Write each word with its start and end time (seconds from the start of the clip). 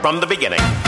from 0.00 0.20
the 0.20 0.26
beginning. 0.26 0.87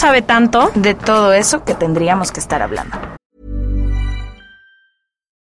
sabe 0.00 0.22
tanto. 0.22 0.70
de 0.74 0.94
todo 0.94 1.34
eso 1.34 1.62
que 1.62 1.74
tendríamos 1.74 2.32
que 2.32 2.40
estar 2.40 2.62
hablando. 2.62 3.19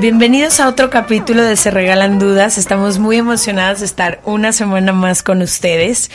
Bienvenidos 0.00 0.60
a 0.60 0.68
otro 0.68 0.88
capítulo 0.88 1.42
de 1.42 1.56
Se 1.56 1.70
Regalan 1.70 2.18
Dudas. 2.18 2.56
Estamos 2.56 2.98
muy 2.98 3.18
emocionadas 3.18 3.80
de 3.80 3.86
estar 3.86 4.22
una 4.24 4.50
semana 4.50 4.94
más 4.94 5.22
con 5.22 5.42
ustedes. 5.42 6.10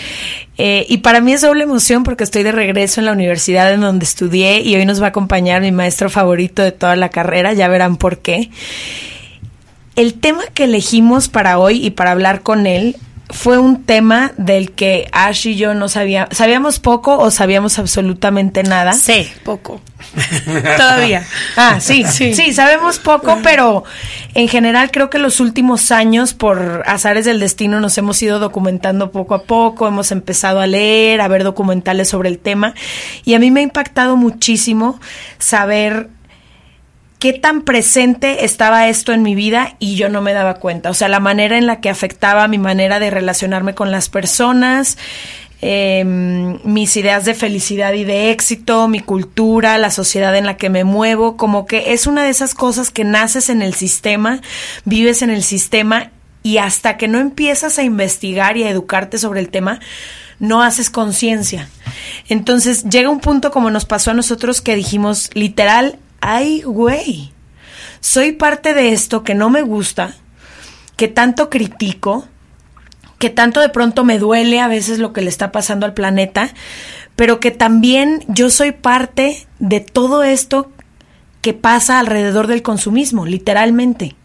Eh, 0.57 0.87
y 0.89 0.97
para 0.97 1.21
mí 1.21 1.33
es 1.33 1.41
doble 1.41 1.65
emoción 1.65 2.03
porque 2.03 2.23
estoy 2.23 2.41
de 2.41 2.51
regreso 2.51 2.99
en 2.99 3.05
la 3.05 3.11
universidad 3.11 3.71
en 3.71 3.81
donde 3.81 4.05
estudié 4.05 4.61
y 4.61 4.75
hoy 4.75 4.87
nos 4.87 4.99
va 4.99 5.05
a 5.05 5.09
acompañar 5.09 5.61
mi 5.61 5.71
maestro 5.71 6.09
favorito 6.09 6.63
de 6.63 6.71
toda 6.71 6.95
la 6.95 7.09
carrera. 7.09 7.53
Ya 7.53 7.67
verán 7.67 7.97
por 7.97 8.17
qué. 8.17 8.49
El 9.95 10.15
tema 10.15 10.41
que 10.51 10.63
elegimos 10.63 11.29
para 11.29 11.59
hoy 11.59 11.85
y 11.85 11.91
para 11.91 12.09
hablar 12.09 12.41
con 12.41 12.65
él 12.65 12.95
fue 13.29 13.57
un 13.57 13.83
tema 13.83 14.33
del 14.37 14.71
que 14.71 15.07
Ash 15.11 15.47
y 15.47 15.55
yo 15.55 15.73
no 15.73 15.89
sabíamos, 15.89 16.35
sabíamos 16.37 16.79
poco 16.79 17.17
o 17.17 17.31
sabíamos 17.31 17.79
absolutamente 17.79 18.63
nada. 18.63 18.93
Sí, 18.93 19.27
poco. 19.43 19.81
Todavía. 20.77 21.25
Ah, 21.57 21.77
sí, 21.81 22.03
sí, 22.03 22.53
sabemos 22.53 22.99
poco, 22.99 23.39
pero 23.43 23.83
en 24.35 24.47
general 24.47 24.91
creo 24.91 25.09
que 25.09 25.17
los 25.17 25.39
últimos 25.39 25.91
años, 25.91 26.33
por 26.33 26.83
azares 26.85 27.25
del 27.25 27.39
destino, 27.39 27.79
nos 27.79 27.97
hemos 27.97 28.21
ido 28.21 28.39
documentando 28.39 29.11
poco 29.11 29.33
a 29.33 29.43
poco, 29.43 29.87
hemos 29.87 30.11
empezado 30.11 30.59
a 30.59 30.67
leer, 30.67 31.21
a 31.21 31.27
ver 31.27 31.43
documentales 31.43 32.09
sobre 32.09 32.29
el 32.29 32.37
tema, 32.37 32.75
y 33.23 33.33
a 33.33 33.39
mí 33.39 33.49
me 33.49 33.61
ha 33.61 33.63
impactado 33.63 34.17
muchísimo 34.17 34.99
saber 35.39 36.09
qué 37.25 37.33
tan 37.33 37.63
presente 37.63 38.45
estaba 38.45 38.87
esto 38.87 39.11
en 39.11 39.23
mi 39.23 39.33
vida 39.33 39.77
y 39.79 39.95
yo 39.95 40.09
no 40.09 40.21
me 40.21 40.31
daba 40.31 40.59
cuenta. 40.59 40.91
O 40.91 40.93
sea, 40.93 41.07
la 41.07 41.19
manera 41.19 41.57
en 41.57 41.65
la 41.65 41.81
que 41.81 41.89
afectaba 41.89 42.47
mi 42.47 42.59
manera 42.59 42.99
de 42.99 43.09
relacionarme 43.09 43.73
con 43.73 43.89
las 43.89 44.09
personas, 44.09 44.99
eh, 45.59 46.03
mis 46.05 46.95
ideas 46.95 47.25
de 47.25 47.33
felicidad 47.33 47.93
y 47.93 48.03
de 48.03 48.29
éxito, 48.29 48.87
mi 48.87 48.99
cultura, 48.99 49.79
la 49.79 49.89
sociedad 49.89 50.35
en 50.35 50.45
la 50.45 50.57
que 50.57 50.69
me 50.69 50.83
muevo, 50.83 51.35
como 51.35 51.65
que 51.65 51.93
es 51.93 52.05
una 52.05 52.23
de 52.23 52.29
esas 52.29 52.53
cosas 52.53 52.91
que 52.91 53.03
naces 53.03 53.49
en 53.49 53.63
el 53.63 53.73
sistema, 53.73 54.41
vives 54.83 55.23
en 55.23 55.31
el 55.31 55.41
sistema 55.41 56.11
y 56.43 56.59
hasta 56.59 56.95
que 56.95 57.07
no 57.07 57.17
empiezas 57.17 57.79
a 57.79 57.83
investigar 57.83 58.55
y 58.55 58.65
a 58.65 58.69
educarte 58.69 59.17
sobre 59.17 59.39
el 59.39 59.49
tema, 59.49 59.79
no 60.37 60.61
haces 60.61 60.91
conciencia. 60.91 61.69
Entonces 62.29 62.83
llega 62.83 63.09
un 63.09 63.19
punto 63.19 63.49
como 63.49 63.71
nos 63.71 63.85
pasó 63.85 64.11
a 64.11 64.13
nosotros 64.13 64.61
que 64.61 64.75
dijimos 64.75 65.31
literal, 65.33 65.97
ay 66.21 66.61
güey, 66.61 67.31
soy 67.99 68.33
parte 68.33 68.73
de 68.73 68.91
esto 68.91 69.23
que 69.23 69.35
no 69.35 69.49
me 69.49 69.61
gusta, 69.61 70.15
que 70.95 71.07
tanto 71.07 71.49
critico, 71.49 72.27
que 73.19 73.29
tanto 73.29 73.59
de 73.59 73.69
pronto 73.69 74.03
me 74.03 74.19
duele 74.19 74.59
a 74.59 74.67
veces 74.67 74.99
lo 74.99 75.13
que 75.13 75.21
le 75.21 75.29
está 75.29 75.51
pasando 75.51 75.85
al 75.85 75.93
planeta, 75.93 76.49
pero 77.15 77.39
que 77.39 77.51
también 77.51 78.23
yo 78.27 78.49
soy 78.49 78.71
parte 78.71 79.47
de 79.59 79.79
todo 79.79 80.23
esto 80.23 80.71
que 81.41 81.53
pasa 81.53 81.99
alrededor 81.99 82.47
del 82.47 82.61
consumismo, 82.61 83.25
literalmente. 83.25 84.15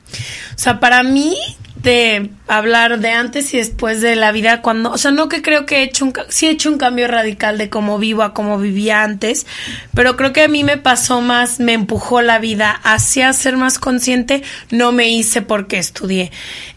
O 0.55 0.59
sea, 0.59 0.81
para 0.81 1.03
mí, 1.03 1.37
de 1.83 2.31
hablar 2.47 3.01
de 3.01 3.11
antes 3.11 3.55
y 3.55 3.57
después 3.57 4.01
de 4.01 4.15
la 4.17 4.33
vida, 4.33 4.61
cuando, 4.61 4.91
o 4.91 4.99
sea, 4.99 5.11
no 5.11 5.29
que 5.29 5.41
creo 5.41 5.65
que 5.65 5.79
he 5.79 5.83
hecho 5.83 6.05
un, 6.05 6.13
sí 6.29 6.47
he 6.47 6.51
hecho 6.51 6.71
un 6.71 6.79
cambio 6.79 7.09
radical 7.09 7.57
de 7.57 7.71
cómo 7.71 7.99
vivo 7.99 8.23
a 8.23 8.35
cómo 8.35 8.59
vivía 8.59 9.03
antes, 9.03 9.47
pero 9.95 10.17
creo 10.17 10.33
que 10.33 10.43
a 10.43 10.49
mí 10.49 10.63
me 10.63 10.77
pasó 10.77 11.21
más, 11.23 11.59
me 11.59 11.73
empujó 11.73 12.21
la 12.21 12.39
vida 12.39 12.71
hacia 12.83 13.33
ser 13.33 13.57
más 13.57 13.79
consciente, 13.79 14.43
no 14.71 14.93
me 14.93 15.09
hice 15.09 15.41
porque 15.43 15.79
estudié. 15.79 16.31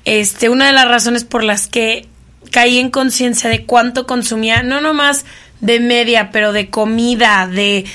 Este, 0.06 0.50
una 0.50 0.68
de 0.68 0.74
las 0.74 0.88
razones 0.88 1.26
por 1.26 1.44
las 1.44 1.68
que 1.68 2.08
caí 2.52 2.78
en 2.78 2.90
conciencia 2.90 3.50
de 3.50 3.66
cuánto 3.66 4.06
consumía, 4.08 4.64
no 4.64 4.80
nomás 4.80 5.26
de 5.60 5.80
media, 5.80 6.30
pero 6.32 6.54
de 6.54 6.70
comida, 6.70 7.48
de 7.48 7.86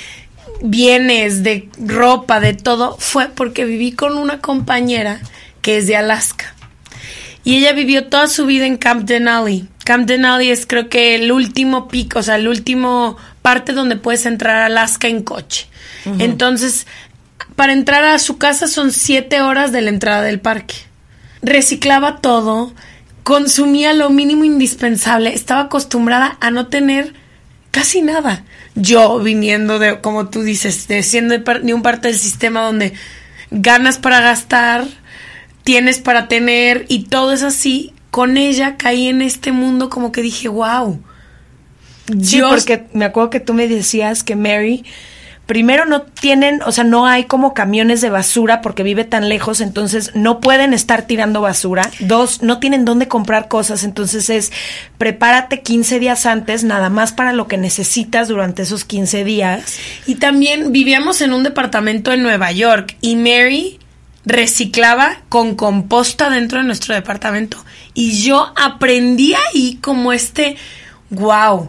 bienes, 0.60 1.42
de 1.42 1.68
ropa, 1.78 2.40
de 2.40 2.52
todo, 2.52 2.96
fue 2.98 3.28
porque 3.28 3.64
viví 3.64 3.92
con 3.92 4.18
una 4.18 4.40
compañera 4.40 5.20
que 5.62 5.78
es 5.78 5.86
de 5.86 5.96
Alaska. 5.96 6.54
Y 7.48 7.56
ella 7.56 7.72
vivió 7.72 8.08
toda 8.08 8.26
su 8.26 8.44
vida 8.44 8.66
en 8.66 8.76
Camp 8.76 9.04
Denali. 9.08 9.68
Camp 9.82 10.06
Denali 10.06 10.50
es 10.50 10.66
creo 10.66 10.90
que 10.90 11.14
el 11.14 11.32
último 11.32 11.88
pico, 11.88 12.18
o 12.18 12.22
sea, 12.22 12.36
el 12.36 12.46
último 12.46 13.16
parte 13.40 13.72
donde 13.72 13.96
puedes 13.96 14.26
entrar 14.26 14.56
a 14.56 14.66
Alaska 14.66 15.08
en 15.08 15.22
coche. 15.22 15.66
Entonces, 16.18 16.86
para 17.56 17.72
entrar 17.72 18.04
a 18.04 18.18
su 18.18 18.36
casa 18.36 18.68
son 18.68 18.92
siete 18.92 19.40
horas 19.40 19.72
de 19.72 19.80
la 19.80 19.88
entrada 19.88 20.20
del 20.20 20.40
parque. 20.40 20.74
Reciclaba 21.40 22.18
todo, 22.18 22.74
consumía 23.22 23.94
lo 23.94 24.10
mínimo 24.10 24.44
indispensable, 24.44 25.32
estaba 25.32 25.62
acostumbrada 25.62 26.36
a 26.42 26.50
no 26.50 26.66
tener 26.66 27.14
casi 27.70 28.02
nada. 28.02 28.44
Yo 28.74 29.20
viniendo 29.20 29.78
de, 29.78 30.02
como 30.02 30.28
tú 30.28 30.42
dices, 30.42 30.86
de 30.86 31.02
siendo 31.02 31.38
de, 31.38 31.60
de 31.60 31.72
un 31.72 31.80
parte 31.80 32.08
del 32.08 32.18
sistema 32.18 32.60
donde 32.60 32.92
ganas 33.50 33.96
para 33.96 34.20
gastar, 34.20 34.84
tienes 35.68 35.98
para 35.98 36.28
tener 36.28 36.86
y 36.88 37.00
todo 37.08 37.30
es 37.30 37.42
así, 37.42 37.92
con 38.10 38.38
ella 38.38 38.78
caí 38.78 39.06
en 39.08 39.20
este 39.20 39.52
mundo 39.52 39.90
como 39.90 40.12
que 40.12 40.22
dije, 40.22 40.48
wow. 40.48 40.98
Sí, 42.22 42.40
porque 42.40 42.86
me 42.94 43.04
acuerdo 43.04 43.28
que 43.28 43.40
tú 43.40 43.52
me 43.52 43.68
decías 43.68 44.24
que 44.24 44.34
Mary, 44.34 44.86
primero 45.44 45.84
no 45.84 46.00
tienen, 46.00 46.62
o 46.62 46.72
sea, 46.72 46.84
no 46.84 47.06
hay 47.06 47.24
como 47.24 47.52
camiones 47.52 48.00
de 48.00 48.08
basura 48.08 48.62
porque 48.62 48.82
vive 48.82 49.04
tan 49.04 49.28
lejos, 49.28 49.60
entonces 49.60 50.12
no 50.14 50.40
pueden 50.40 50.72
estar 50.72 51.02
tirando 51.02 51.42
basura. 51.42 51.90
Dos, 52.00 52.42
no 52.42 52.60
tienen 52.60 52.86
dónde 52.86 53.06
comprar 53.06 53.48
cosas, 53.48 53.84
entonces 53.84 54.30
es 54.30 54.50
prepárate 54.96 55.60
15 55.60 56.00
días 56.00 56.24
antes, 56.24 56.64
nada 56.64 56.88
más 56.88 57.12
para 57.12 57.34
lo 57.34 57.46
que 57.46 57.58
necesitas 57.58 58.28
durante 58.28 58.62
esos 58.62 58.86
15 58.86 59.22
días. 59.22 59.76
Y 60.06 60.14
también 60.14 60.72
vivíamos 60.72 61.20
en 61.20 61.34
un 61.34 61.42
departamento 61.42 62.10
en 62.10 62.22
Nueva 62.22 62.52
York 62.52 62.96
y 63.02 63.16
Mary 63.16 63.77
reciclaba 64.28 65.22
con 65.28 65.56
composta 65.56 66.30
dentro 66.30 66.58
de 66.58 66.64
nuestro 66.64 66.94
departamento. 66.94 67.64
Y 67.94 68.22
yo 68.22 68.52
aprendí 68.56 69.34
ahí 69.34 69.78
como 69.80 70.12
este, 70.12 70.56
wow, 71.10 71.68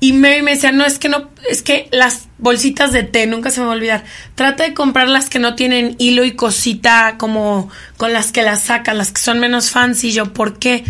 Y 0.00 0.12
Mary 0.12 0.42
me 0.42 0.52
decía, 0.52 0.72
no, 0.72 0.84
es 0.84 0.98
que 0.98 1.08
no, 1.08 1.28
es 1.50 1.62
que 1.62 1.88
las 1.92 2.28
bolsitas 2.38 2.92
de 2.92 3.02
té, 3.02 3.26
nunca 3.26 3.50
se 3.50 3.60
me 3.60 3.66
va 3.66 3.72
a 3.72 3.76
olvidar. 3.76 4.04
Trata 4.34 4.64
de 4.64 4.74
comprar 4.74 5.08
las 5.08 5.28
que 5.28 5.38
no 5.38 5.54
tienen 5.54 5.96
hilo 5.98 6.24
y 6.24 6.32
cosita 6.32 7.16
como 7.18 7.68
con 7.96 8.12
las 8.12 8.32
que 8.32 8.42
las 8.42 8.62
sacan, 8.62 8.96
las 8.96 9.12
que 9.12 9.20
son 9.20 9.40
menos 9.40 9.70
fancy. 9.70 10.12
Yo, 10.12 10.32
¿por 10.32 10.58
qué? 10.58 10.84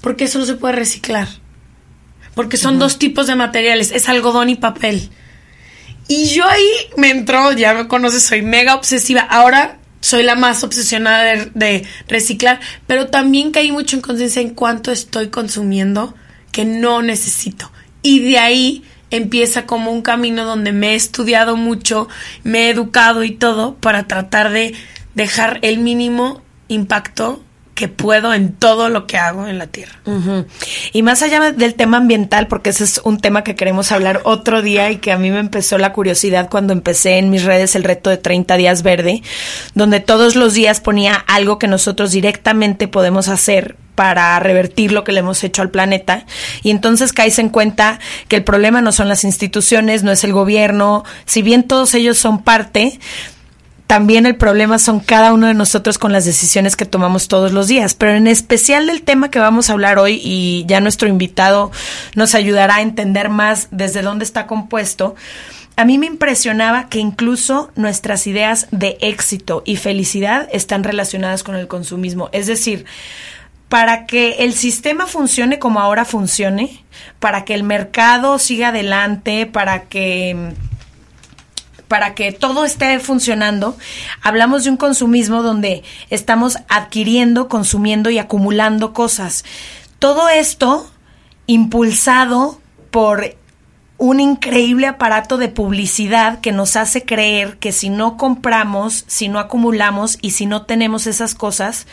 Porque 0.00 0.24
eso 0.24 0.38
no 0.38 0.46
se 0.46 0.54
puede 0.54 0.74
reciclar. 0.74 1.28
Porque 2.34 2.56
son 2.56 2.78
dos 2.78 2.98
tipos 2.98 3.26
de 3.26 3.36
materiales, 3.36 3.92
es 3.92 4.08
algodón 4.08 4.48
y 4.48 4.56
papel. 4.56 5.10
Y 6.08 6.26
yo 6.26 6.46
ahí 6.48 6.70
me 6.96 7.10
entró, 7.10 7.52
ya 7.52 7.74
me 7.74 7.86
conoces, 7.86 8.24
soy 8.24 8.42
mega 8.42 8.74
obsesiva. 8.74 9.20
Ahora 9.20 9.78
soy 10.04 10.22
la 10.22 10.34
más 10.34 10.62
obsesionada 10.64 11.46
de, 11.54 11.86
reciclar, 12.08 12.60
pero 12.86 13.06
también 13.06 13.52
caí 13.52 13.72
mucho 13.72 13.96
en 13.96 14.02
conciencia 14.02 14.42
en 14.42 14.50
cuánto 14.50 14.92
estoy 14.92 15.28
consumiendo 15.28 16.14
que 16.52 16.66
no 16.66 17.00
necesito. 17.00 17.72
Y 18.02 18.18
de 18.18 18.38
ahí 18.38 18.84
empieza 19.10 19.64
como 19.64 19.90
un 19.92 20.02
camino 20.02 20.44
donde 20.44 20.72
me 20.72 20.90
he 20.90 20.94
estudiado 20.94 21.56
mucho, 21.56 22.06
me 22.42 22.66
he 22.66 22.70
educado 22.70 23.24
y 23.24 23.30
todo 23.30 23.76
para 23.76 24.06
tratar 24.06 24.50
de 24.50 24.74
dejar 25.14 25.58
el 25.62 25.78
mínimo 25.78 26.42
impacto 26.68 27.42
que 27.74 27.88
puedo 27.88 28.32
en 28.32 28.52
todo 28.52 28.88
lo 28.88 29.06
que 29.06 29.18
hago 29.18 29.48
en 29.48 29.58
la 29.58 29.66
tierra. 29.66 29.98
Y 30.92 31.02
más 31.02 31.22
allá 31.22 31.52
del 31.52 31.74
tema 31.74 31.96
ambiental, 31.96 32.46
porque 32.46 32.70
ese 32.70 32.84
es 32.84 33.00
un 33.04 33.18
tema 33.18 33.42
que 33.42 33.56
queremos 33.56 33.90
hablar 33.90 34.20
otro 34.24 34.62
día 34.62 34.90
y 34.90 34.98
que 34.98 35.12
a 35.12 35.18
mí 35.18 35.30
me 35.30 35.40
empezó 35.40 35.76
la 35.78 35.92
curiosidad 35.92 36.48
cuando 36.50 36.72
empecé 36.72 37.18
en 37.18 37.30
mis 37.30 37.44
redes 37.44 37.74
el 37.74 37.84
reto 37.84 38.10
de 38.10 38.16
30 38.16 38.56
días 38.56 38.82
verde, 38.82 39.22
donde 39.74 40.00
todos 40.00 40.36
los 40.36 40.54
días 40.54 40.80
ponía 40.80 41.14
algo 41.14 41.58
que 41.58 41.66
nosotros 41.66 42.12
directamente 42.12 42.86
podemos 42.86 43.28
hacer 43.28 43.76
para 43.94 44.38
revertir 44.40 44.92
lo 44.92 45.04
que 45.04 45.12
le 45.12 45.20
hemos 45.20 45.42
hecho 45.44 45.62
al 45.62 45.70
planeta. 45.70 46.26
Y 46.62 46.70
entonces 46.70 47.12
caes 47.12 47.38
en 47.38 47.48
cuenta 47.48 47.98
que 48.28 48.36
el 48.36 48.44
problema 48.44 48.80
no 48.80 48.92
son 48.92 49.08
las 49.08 49.24
instituciones, 49.24 50.02
no 50.02 50.12
es 50.12 50.24
el 50.24 50.32
gobierno, 50.32 51.04
si 51.26 51.42
bien 51.42 51.62
todos 51.64 51.94
ellos 51.94 52.18
son 52.18 52.42
parte, 52.42 52.98
también 53.86 54.26
el 54.26 54.36
problema 54.36 54.78
son 54.78 55.00
cada 55.00 55.32
uno 55.32 55.46
de 55.46 55.54
nosotros 55.54 55.98
con 55.98 56.12
las 56.12 56.24
decisiones 56.24 56.74
que 56.74 56.86
tomamos 56.86 57.28
todos 57.28 57.52
los 57.52 57.68
días. 57.68 57.94
Pero 57.94 58.12
en 58.12 58.26
especial 58.26 58.86
del 58.86 59.02
tema 59.02 59.30
que 59.30 59.38
vamos 59.38 59.68
a 59.68 59.74
hablar 59.74 59.98
hoy, 59.98 60.20
y 60.22 60.64
ya 60.66 60.80
nuestro 60.80 61.08
invitado 61.08 61.70
nos 62.14 62.34
ayudará 62.34 62.76
a 62.76 62.82
entender 62.82 63.28
más 63.28 63.68
desde 63.70 64.02
dónde 64.02 64.24
está 64.24 64.46
compuesto, 64.46 65.14
a 65.76 65.84
mí 65.84 65.98
me 65.98 66.06
impresionaba 66.06 66.88
que 66.88 67.00
incluso 67.00 67.70
nuestras 67.74 68.26
ideas 68.26 68.68
de 68.70 68.96
éxito 69.00 69.62
y 69.66 69.76
felicidad 69.76 70.48
están 70.52 70.84
relacionadas 70.84 71.42
con 71.42 71.56
el 71.56 71.66
consumismo. 71.66 72.30
Es 72.32 72.46
decir, 72.46 72.86
para 73.68 74.06
que 74.06 74.36
el 74.44 74.54
sistema 74.54 75.06
funcione 75.06 75.58
como 75.58 75.80
ahora 75.80 76.04
funcione, 76.04 76.84
para 77.18 77.44
que 77.44 77.54
el 77.54 77.64
mercado 77.64 78.38
siga 78.38 78.68
adelante, 78.68 79.46
para 79.46 79.82
que 79.84 80.54
para 81.88 82.14
que 82.14 82.32
todo 82.32 82.64
esté 82.64 82.98
funcionando, 83.00 83.76
hablamos 84.22 84.64
de 84.64 84.70
un 84.70 84.76
consumismo 84.76 85.42
donde 85.42 85.82
estamos 86.10 86.58
adquiriendo, 86.68 87.48
consumiendo 87.48 88.10
y 88.10 88.18
acumulando 88.18 88.92
cosas. 88.92 89.44
Todo 89.98 90.28
esto 90.28 90.90
impulsado 91.46 92.58
por 92.90 93.36
un 93.96 94.20
increíble 94.20 94.86
aparato 94.86 95.36
de 95.36 95.48
publicidad 95.48 96.40
que 96.40 96.52
nos 96.52 96.76
hace 96.76 97.04
creer 97.04 97.58
que 97.58 97.72
si 97.72 97.90
no 97.90 98.16
compramos, 98.16 99.04
si 99.06 99.28
no 99.28 99.38
acumulamos 99.38 100.18
y 100.20 100.32
si 100.32 100.46
no 100.46 100.62
tenemos 100.62 101.06
esas 101.06 101.34
cosas, 101.34 101.86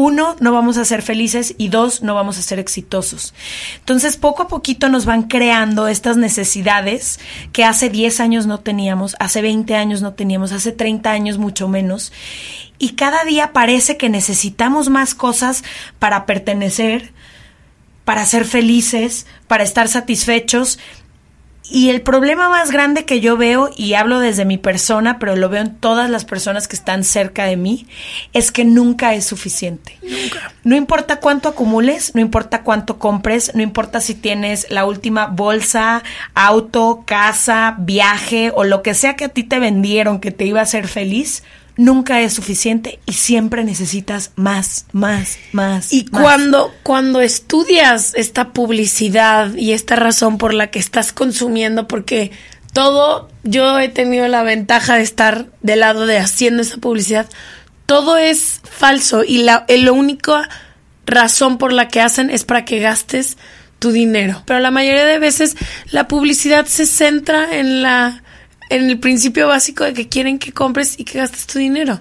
uno, 0.00 0.34
no 0.40 0.52
vamos 0.52 0.78
a 0.78 0.86
ser 0.86 1.02
felices 1.02 1.54
y 1.58 1.68
dos, 1.68 2.02
no 2.02 2.14
vamos 2.14 2.38
a 2.38 2.42
ser 2.42 2.58
exitosos. 2.58 3.34
Entonces, 3.80 4.16
poco 4.16 4.42
a 4.42 4.48
poquito 4.48 4.88
nos 4.88 5.04
van 5.04 5.24
creando 5.24 5.88
estas 5.88 6.16
necesidades 6.16 7.20
que 7.52 7.64
hace 7.64 7.90
10 7.90 8.20
años 8.20 8.46
no 8.46 8.60
teníamos, 8.60 9.14
hace 9.20 9.42
20 9.42 9.74
años 9.74 10.00
no 10.00 10.14
teníamos, 10.14 10.52
hace 10.52 10.72
30 10.72 11.10
años 11.10 11.36
mucho 11.36 11.68
menos. 11.68 12.12
Y 12.78 12.94
cada 12.94 13.24
día 13.24 13.52
parece 13.52 13.98
que 13.98 14.08
necesitamos 14.08 14.88
más 14.88 15.14
cosas 15.14 15.64
para 15.98 16.24
pertenecer, 16.24 17.12
para 18.06 18.24
ser 18.24 18.46
felices, 18.46 19.26
para 19.48 19.64
estar 19.64 19.86
satisfechos 19.88 20.78
y 21.70 21.90
el 21.90 22.02
problema 22.02 22.48
más 22.48 22.70
grande 22.70 23.04
que 23.04 23.20
yo 23.20 23.36
veo, 23.36 23.70
y 23.76 23.94
hablo 23.94 24.18
desde 24.18 24.44
mi 24.44 24.58
persona, 24.58 25.18
pero 25.18 25.36
lo 25.36 25.48
veo 25.48 25.62
en 25.62 25.76
todas 25.76 26.10
las 26.10 26.24
personas 26.24 26.66
que 26.66 26.76
están 26.76 27.04
cerca 27.04 27.44
de 27.44 27.56
mí, 27.56 27.86
es 28.32 28.50
que 28.50 28.64
nunca 28.64 29.14
es 29.14 29.24
suficiente. 29.24 29.96
Nunca. 30.02 30.52
No 30.64 30.74
importa 30.74 31.20
cuánto 31.20 31.48
acumules, 31.48 32.14
no 32.14 32.20
importa 32.20 32.62
cuánto 32.62 32.98
compres, 32.98 33.52
no 33.54 33.62
importa 33.62 34.00
si 34.00 34.14
tienes 34.14 34.66
la 34.70 34.84
última 34.84 35.26
bolsa, 35.26 36.02
auto, 36.34 37.04
casa, 37.06 37.76
viaje 37.78 38.52
o 38.54 38.64
lo 38.64 38.82
que 38.82 38.94
sea 38.94 39.14
que 39.14 39.26
a 39.26 39.28
ti 39.28 39.44
te 39.44 39.60
vendieron 39.60 40.20
que 40.20 40.32
te 40.32 40.46
iba 40.46 40.60
a 40.60 40.64
hacer 40.64 40.88
feliz, 40.88 41.44
nunca 41.80 42.20
es 42.20 42.34
suficiente 42.34 43.00
y 43.06 43.14
siempre 43.14 43.64
necesitas 43.64 44.32
más, 44.36 44.84
más, 44.92 45.38
más. 45.52 45.92
Y 45.92 46.04
cuando 46.04 46.72
cuando 46.82 47.20
estudias 47.22 48.14
esta 48.14 48.52
publicidad 48.52 49.54
y 49.54 49.72
esta 49.72 49.96
razón 49.96 50.36
por 50.36 50.52
la 50.52 50.70
que 50.70 50.78
estás 50.78 51.14
consumiendo, 51.14 51.88
porque 51.88 52.32
todo 52.74 53.30
yo 53.44 53.78
he 53.80 53.88
tenido 53.88 54.28
la 54.28 54.42
ventaja 54.42 54.96
de 54.96 55.02
estar 55.02 55.46
del 55.62 55.80
lado 55.80 56.04
de 56.04 56.18
haciendo 56.18 56.60
esa 56.62 56.76
publicidad, 56.76 57.26
todo 57.86 58.18
es 58.18 58.60
falso 58.62 59.24
y 59.24 59.38
la 59.38 59.64
la 59.66 59.92
única 59.92 60.50
razón 61.06 61.56
por 61.56 61.72
la 61.72 61.88
que 61.88 62.02
hacen 62.02 62.28
es 62.28 62.44
para 62.44 62.66
que 62.66 62.80
gastes 62.80 63.38
tu 63.78 63.90
dinero. 63.90 64.42
Pero 64.44 64.60
la 64.60 64.70
mayoría 64.70 65.06
de 65.06 65.18
veces 65.18 65.56
la 65.90 66.08
publicidad 66.08 66.66
se 66.66 66.84
centra 66.84 67.56
en 67.58 67.80
la 67.80 68.22
en 68.70 68.88
el 68.88 68.98
principio 68.98 69.48
básico 69.48 69.84
de 69.84 69.92
que 69.92 70.08
quieren 70.08 70.38
que 70.38 70.52
compres 70.52 70.98
y 70.98 71.04
que 71.04 71.18
gastes 71.18 71.46
tu 71.46 71.58
dinero. 71.58 71.98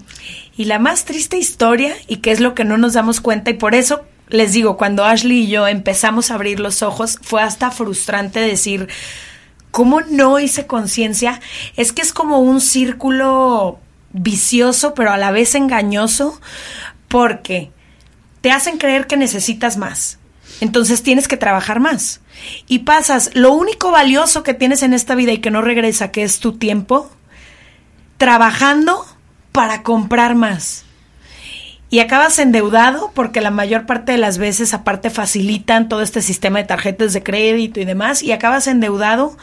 Y 0.55 0.65
la 0.65 0.79
más 0.79 1.03
triste 1.03 1.37
historia, 1.37 1.95
y 2.07 2.17
que 2.17 2.31
es 2.31 2.39
lo 2.39 2.53
que 2.53 2.63
no 2.63 2.77
nos 2.77 2.93
damos 2.93 3.19
cuenta, 3.19 3.49
y 3.49 3.55
por 3.55 3.75
eso 3.75 4.05
les 4.29 4.53
digo, 4.53 4.77
cuando 4.77 5.03
Ashley 5.03 5.45
y 5.45 5.47
yo 5.47 5.67
empezamos 5.67 6.29
a 6.29 6.35
abrir 6.35 6.59
los 6.59 6.83
ojos, 6.83 7.17
fue 7.21 7.41
hasta 7.41 7.71
frustrante 7.71 8.39
decir, 8.39 8.87
¿cómo 9.71 10.01
no 10.01 10.39
hice 10.39 10.67
conciencia? 10.67 11.41
Es 11.75 11.91
que 11.91 12.03
es 12.03 12.13
como 12.13 12.39
un 12.39 12.61
círculo 12.61 13.79
vicioso, 14.11 14.93
pero 14.93 15.11
a 15.11 15.17
la 15.17 15.31
vez 15.31 15.55
engañoso, 15.55 16.39
porque 17.07 17.71
te 18.41 18.51
hacen 18.51 18.77
creer 18.77 19.07
que 19.07 19.17
necesitas 19.17 19.77
más. 19.77 20.18
Entonces 20.61 21.03
tienes 21.03 21.27
que 21.27 21.37
trabajar 21.37 21.79
más 21.79 22.21
y 22.67 22.79
pasas 22.79 23.31
lo 23.33 23.53
único 23.53 23.91
valioso 23.91 24.43
que 24.43 24.53
tienes 24.53 24.83
en 24.83 24.93
esta 24.93 25.15
vida 25.15 25.31
y 25.31 25.37
que 25.37 25.51
no 25.51 25.61
regresa, 25.61 26.11
que 26.11 26.23
es 26.23 26.39
tu 26.39 26.57
tiempo, 26.57 27.09
trabajando 28.17 29.05
para 29.51 29.83
comprar 29.83 30.35
más. 30.35 30.85
Y 31.89 31.99
acabas 31.99 32.37
endeudado 32.37 33.11
porque 33.15 33.41
la 33.41 33.49
mayor 33.49 33.85
parte 33.85 34.11
de 34.11 34.19
las 34.19 34.37
veces 34.37 34.73
aparte 34.73 35.09
facilitan 35.09 35.89
todo 35.89 36.01
este 36.01 36.21
sistema 36.21 36.59
de 36.59 36.65
tarjetas 36.65 37.13
de 37.13 37.23
crédito 37.23 37.79
y 37.79 37.85
demás 37.85 38.21
y 38.21 38.31
acabas 38.31 38.67
endeudado 38.67 39.35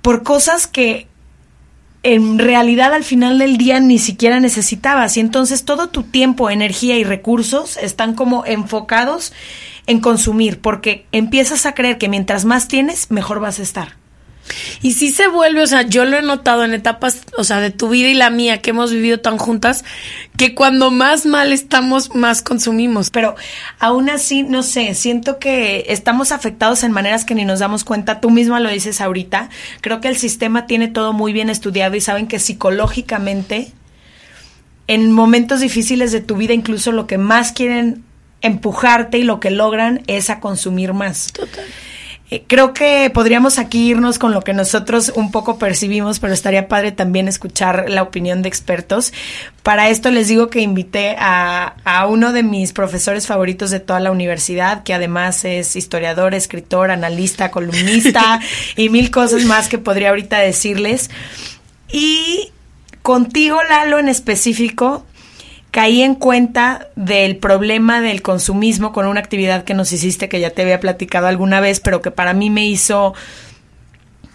por 0.00 0.22
cosas 0.22 0.66
que 0.66 1.06
en 2.02 2.38
realidad 2.38 2.94
al 2.94 3.04
final 3.04 3.38
del 3.38 3.58
día 3.58 3.80
ni 3.80 3.98
siquiera 3.98 4.40
necesitabas 4.40 5.16
y 5.16 5.20
entonces 5.20 5.64
todo 5.64 5.88
tu 5.88 6.04
tiempo, 6.04 6.48
energía 6.48 6.96
y 6.96 7.04
recursos 7.04 7.76
están 7.76 8.14
como 8.14 8.46
enfocados 8.46 9.32
en 9.88 10.00
consumir, 10.00 10.60
porque 10.60 11.06
empiezas 11.10 11.66
a 11.66 11.72
creer 11.72 11.98
que 11.98 12.08
mientras 12.08 12.44
más 12.44 12.68
tienes, 12.68 13.10
mejor 13.10 13.40
vas 13.40 13.58
a 13.58 13.62
estar. 13.62 13.96
Y 14.82 14.92
si 14.92 15.10
se 15.10 15.28
vuelve, 15.28 15.62
o 15.62 15.66
sea, 15.66 15.82
yo 15.82 16.04
lo 16.04 16.18
he 16.18 16.22
notado 16.22 16.64
en 16.64 16.74
etapas, 16.74 17.22
o 17.36 17.44
sea, 17.44 17.60
de 17.60 17.70
tu 17.70 17.88
vida 17.88 18.08
y 18.08 18.14
la 18.14 18.30
mía 18.30 18.60
que 18.60 18.70
hemos 18.70 18.92
vivido 18.92 19.20
tan 19.20 19.38
juntas, 19.38 19.84
que 20.36 20.54
cuando 20.54 20.90
más 20.90 21.26
mal 21.26 21.52
estamos, 21.52 22.14
más 22.14 22.42
consumimos. 22.42 23.10
Pero 23.10 23.34
aún 23.78 24.10
así, 24.10 24.42
no 24.42 24.62
sé, 24.62 24.94
siento 24.94 25.38
que 25.38 25.86
estamos 25.88 26.32
afectados 26.32 26.82
en 26.84 26.92
maneras 26.92 27.24
que 27.24 27.34
ni 27.34 27.44
nos 27.44 27.58
damos 27.58 27.84
cuenta. 27.84 28.20
Tú 28.20 28.30
misma 28.30 28.60
lo 28.60 28.70
dices 28.70 29.00
ahorita. 29.00 29.48
Creo 29.80 30.00
que 30.00 30.08
el 30.08 30.16
sistema 30.16 30.66
tiene 30.66 30.88
todo 30.88 31.12
muy 31.12 31.32
bien 31.32 31.50
estudiado 31.50 31.96
y 31.96 32.00
saben 32.00 32.26
que 32.26 32.38
psicológicamente, 32.38 33.72
en 34.86 35.12
momentos 35.12 35.60
difíciles 35.60 36.12
de 36.12 36.20
tu 36.20 36.36
vida, 36.36 36.54
incluso 36.54 36.92
lo 36.92 37.06
que 37.06 37.18
más 37.18 37.52
quieren 37.52 38.04
empujarte 38.40 39.18
y 39.18 39.22
lo 39.22 39.40
que 39.40 39.50
logran 39.50 40.02
es 40.06 40.30
a 40.30 40.40
consumir 40.40 40.92
más. 40.92 41.32
Total. 41.32 41.64
Eh, 42.30 42.44
creo 42.46 42.74
que 42.74 43.10
podríamos 43.12 43.58
aquí 43.58 43.88
irnos 43.88 44.18
con 44.18 44.32
lo 44.32 44.42
que 44.42 44.52
nosotros 44.52 45.12
un 45.14 45.30
poco 45.30 45.58
percibimos, 45.58 46.20
pero 46.20 46.34
estaría 46.34 46.68
padre 46.68 46.92
también 46.92 47.26
escuchar 47.26 47.88
la 47.88 48.02
opinión 48.02 48.42
de 48.42 48.48
expertos. 48.50 49.14
Para 49.62 49.88
esto 49.88 50.10
les 50.10 50.28
digo 50.28 50.50
que 50.50 50.60
invité 50.60 51.16
a, 51.18 51.76
a 51.84 52.06
uno 52.06 52.34
de 52.34 52.42
mis 52.42 52.74
profesores 52.74 53.26
favoritos 53.26 53.70
de 53.70 53.80
toda 53.80 54.00
la 54.00 54.10
universidad, 54.10 54.82
que 54.82 54.92
además 54.92 55.44
es 55.46 55.74
historiador, 55.74 56.34
escritor, 56.34 56.90
analista, 56.90 57.50
columnista 57.50 58.40
y 58.76 58.90
mil 58.90 59.10
cosas 59.10 59.44
más 59.44 59.68
que 59.68 59.78
podría 59.78 60.10
ahorita 60.10 60.38
decirles. 60.38 61.08
Y 61.90 62.52
contigo, 63.00 63.58
Lalo, 63.70 63.98
en 63.98 64.08
específico, 64.10 65.06
caí 65.78 66.02
en 66.02 66.16
cuenta 66.16 66.88
del 66.96 67.36
problema 67.36 68.00
del 68.00 68.20
consumismo 68.20 68.92
con 68.92 69.06
una 69.06 69.20
actividad 69.20 69.62
que 69.62 69.74
nos 69.74 69.92
hiciste 69.92 70.28
que 70.28 70.40
ya 70.40 70.50
te 70.50 70.62
había 70.62 70.80
platicado 70.80 71.28
alguna 71.28 71.60
vez, 71.60 71.78
pero 71.78 72.02
que 72.02 72.10
para 72.10 72.32
mí 72.32 72.50
me 72.50 72.66
hizo 72.66 73.14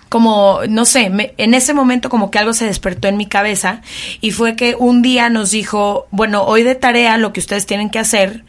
como, 0.08 0.60
no 0.70 0.86
sé, 0.86 1.10
me- 1.10 1.34
en 1.38 1.54
ese 1.54 1.74
momento 1.74 2.08
como 2.10 2.32
que 2.32 2.40
algo 2.40 2.54
se 2.54 2.64
despertó 2.64 3.10
en 3.10 3.18
mi 3.18 3.26
cabeza 3.26 3.82
y 4.22 4.32
fue 4.32 4.56
que 4.56 4.78
un 4.80 5.02
día 5.02 5.30
nos 5.30 5.52
dijo, 5.52 6.08
bueno, 6.12 6.44
hoy 6.44 6.64
de 6.64 6.76
tarea 6.76 7.18
lo 7.18 7.34
que 7.34 7.42
ustedes 7.42 7.66
tienen 7.66 7.90
que 7.90 8.00
hacer, 8.00 8.46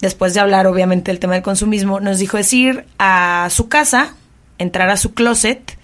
después 0.00 0.32
de 0.32 0.40
hablar 0.40 0.66
obviamente 0.66 1.10
del 1.10 1.18
tema 1.20 1.34
del 1.34 1.42
consumismo, 1.42 2.00
nos 2.00 2.18
dijo 2.18 2.38
es 2.38 2.50
ir 2.54 2.86
a 2.98 3.48
su 3.50 3.68
casa, 3.68 4.14
entrar 4.56 4.88
a 4.88 4.96
su 4.96 5.12
closet 5.12 5.76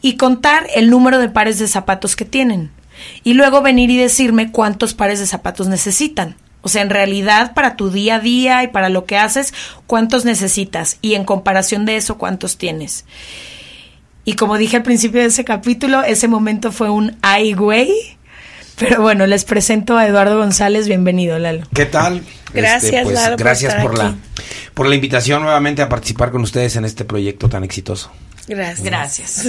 y 0.00 0.16
contar 0.16 0.66
el 0.74 0.88
número 0.88 1.18
de 1.18 1.28
pares 1.28 1.58
de 1.58 1.68
zapatos 1.68 2.16
que 2.16 2.24
tienen. 2.24 2.70
Y 3.24 3.34
luego 3.34 3.62
venir 3.62 3.90
y 3.90 3.96
decirme 3.96 4.50
cuántos 4.52 4.94
pares 4.94 5.20
de 5.20 5.26
zapatos 5.26 5.68
necesitan. 5.68 6.36
O 6.62 6.68
sea, 6.68 6.82
en 6.82 6.90
realidad 6.90 7.54
para 7.54 7.76
tu 7.76 7.90
día 7.90 8.16
a 8.16 8.20
día 8.20 8.62
y 8.62 8.68
para 8.68 8.88
lo 8.88 9.06
que 9.06 9.16
haces, 9.16 9.54
cuántos 9.86 10.24
necesitas 10.24 10.98
y 11.00 11.14
en 11.14 11.24
comparación 11.24 11.86
de 11.86 11.96
eso, 11.96 12.18
cuántos 12.18 12.58
tienes. 12.58 13.06
Y 14.24 14.34
como 14.34 14.58
dije 14.58 14.76
al 14.76 14.82
principio 14.82 15.20
de 15.20 15.28
ese 15.28 15.44
capítulo, 15.44 16.02
ese 16.02 16.28
momento 16.28 16.72
fue 16.72 16.90
un 16.90 17.16
ay 17.22 17.54
güey. 17.54 17.90
Pero 18.76 19.02
bueno, 19.02 19.26
les 19.26 19.44
presento 19.44 19.96
a 19.96 20.06
Eduardo 20.06 20.38
González. 20.38 20.86
Bienvenido, 20.86 21.38
Lalo. 21.38 21.66
¿Qué 21.74 21.86
tal? 21.86 22.22
Gracias, 22.54 23.04
pues, 23.04 23.14
Lalo, 23.14 23.36
por 23.36 23.44
gracias 23.44 23.74
estar 23.74 23.86
por 23.86 23.98
la 23.98 24.06
aquí. 24.08 24.16
por 24.72 24.88
la 24.88 24.94
invitación 24.94 25.42
nuevamente 25.42 25.82
a 25.82 25.88
participar 25.88 26.30
con 26.30 26.42
ustedes 26.42 26.76
en 26.76 26.84
este 26.84 27.04
proyecto 27.04 27.48
tan 27.48 27.64
exitoso. 27.64 28.10
Gracias. 28.50 28.82
Gracias. 28.82 29.48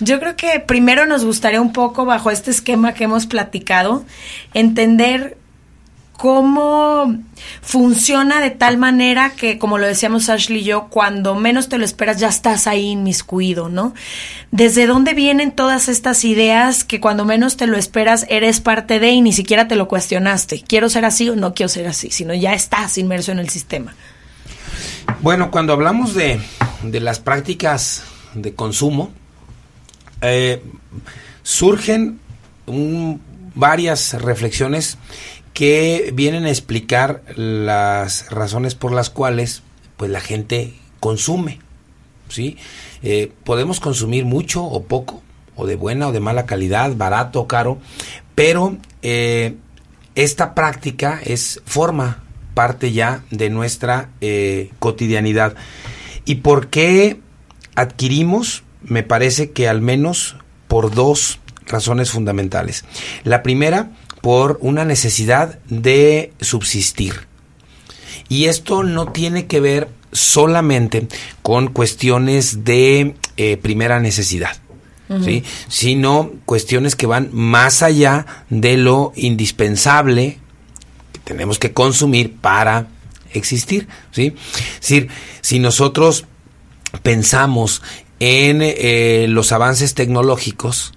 Yo 0.00 0.18
creo 0.18 0.34
que 0.34 0.58
primero 0.58 1.06
nos 1.06 1.24
gustaría 1.24 1.60
un 1.60 1.72
poco, 1.72 2.04
bajo 2.04 2.32
este 2.32 2.50
esquema 2.50 2.92
que 2.92 3.04
hemos 3.04 3.26
platicado, 3.26 4.04
entender 4.52 5.38
cómo 6.16 7.22
funciona 7.62 8.40
de 8.40 8.50
tal 8.50 8.78
manera 8.78 9.30
que, 9.36 9.58
como 9.58 9.78
lo 9.78 9.86
decíamos 9.86 10.28
Ashley 10.28 10.58
y 10.58 10.64
yo, 10.64 10.88
cuando 10.88 11.36
menos 11.36 11.68
te 11.68 11.78
lo 11.78 11.84
esperas 11.84 12.18
ya 12.18 12.28
estás 12.28 12.66
ahí 12.66 12.88
inmiscuido, 12.90 13.68
¿no? 13.68 13.94
¿Desde 14.50 14.88
dónde 14.88 15.14
vienen 15.14 15.52
todas 15.52 15.88
estas 15.88 16.24
ideas 16.24 16.82
que 16.82 17.00
cuando 17.00 17.24
menos 17.24 17.56
te 17.56 17.68
lo 17.68 17.76
esperas 17.76 18.26
eres 18.28 18.60
parte 18.60 18.98
de 18.98 19.10
y 19.10 19.20
ni 19.20 19.32
siquiera 19.32 19.68
te 19.68 19.76
lo 19.76 19.86
cuestionaste? 19.86 20.64
¿Quiero 20.66 20.88
ser 20.88 21.04
así 21.04 21.28
o 21.28 21.36
no 21.36 21.54
quiero 21.54 21.68
ser 21.68 21.86
así? 21.86 22.10
Sino 22.10 22.34
ya 22.34 22.54
estás 22.54 22.98
inmerso 22.98 23.30
en 23.30 23.38
el 23.38 23.50
sistema. 23.50 23.94
Bueno, 25.20 25.52
cuando 25.52 25.74
hablamos 25.74 26.14
de, 26.14 26.40
de 26.82 27.00
las 27.00 27.20
prácticas 27.20 28.02
de 28.36 28.54
consumo, 28.54 29.10
eh, 30.20 30.62
surgen 31.42 32.20
varias 33.54 34.14
reflexiones 34.20 34.98
que 35.52 36.10
vienen 36.14 36.44
a 36.44 36.50
explicar 36.50 37.22
las 37.36 38.30
razones 38.30 38.74
por 38.74 38.92
las 38.92 39.10
cuales 39.10 39.62
pues 39.96 40.10
la 40.10 40.20
gente 40.20 40.74
consume. 41.00 41.60
¿sí? 42.28 42.56
Eh, 43.02 43.32
podemos 43.44 43.80
consumir 43.80 44.24
mucho 44.24 44.64
o 44.64 44.84
poco, 44.84 45.22
o 45.54 45.66
de 45.66 45.76
buena 45.76 46.08
o 46.08 46.12
de 46.12 46.20
mala 46.20 46.44
calidad, 46.44 46.94
barato 46.96 47.40
o 47.40 47.48
caro, 47.48 47.78
pero 48.34 48.76
eh, 49.02 49.54
esta 50.14 50.54
práctica 50.54 51.20
es 51.24 51.62
forma 51.64 52.22
parte 52.54 52.92
ya 52.92 53.22
de 53.30 53.50
nuestra 53.50 54.10
cotidianidad. 54.78 55.54
¿Y 56.24 56.36
por 56.36 56.68
qué 56.68 57.20
adquirimos? 57.76 58.64
Me 58.82 59.02
parece 59.02 59.52
que 59.52 59.68
al 59.68 59.80
menos 59.80 60.36
por 60.68 60.94
dos 60.94 61.38
razones 61.66 62.10
fundamentales. 62.10 62.84
La 63.24 63.42
primera, 63.42 63.90
por 64.20 64.58
una 64.60 64.84
necesidad 64.84 65.58
de 65.68 66.32
subsistir. 66.40 67.26
Y 68.28 68.46
esto 68.46 68.82
no 68.82 69.12
tiene 69.12 69.46
que 69.46 69.60
ver 69.60 69.88
solamente 70.12 71.06
con 71.42 71.68
cuestiones 71.68 72.64
de 72.64 73.14
eh, 73.36 73.56
primera 73.56 74.00
necesidad. 74.00 74.56
¿sí? 75.22 75.44
sino 75.68 76.32
cuestiones 76.46 76.96
que 76.96 77.06
van 77.06 77.28
más 77.32 77.82
allá 77.82 78.26
de 78.50 78.76
lo 78.76 79.12
indispensable 79.14 80.38
que 81.12 81.20
tenemos 81.20 81.60
que 81.60 81.72
consumir 81.72 82.34
para 82.34 82.88
existir. 83.32 83.86
¿sí? 84.10 84.34
Es 84.74 84.80
decir, 84.80 85.08
si 85.42 85.60
nosotros 85.60 86.26
pensamos 87.02 87.82
en 88.20 88.60
eh, 88.62 89.26
los 89.28 89.52
avances 89.52 89.94
tecnológicos, 89.94 90.92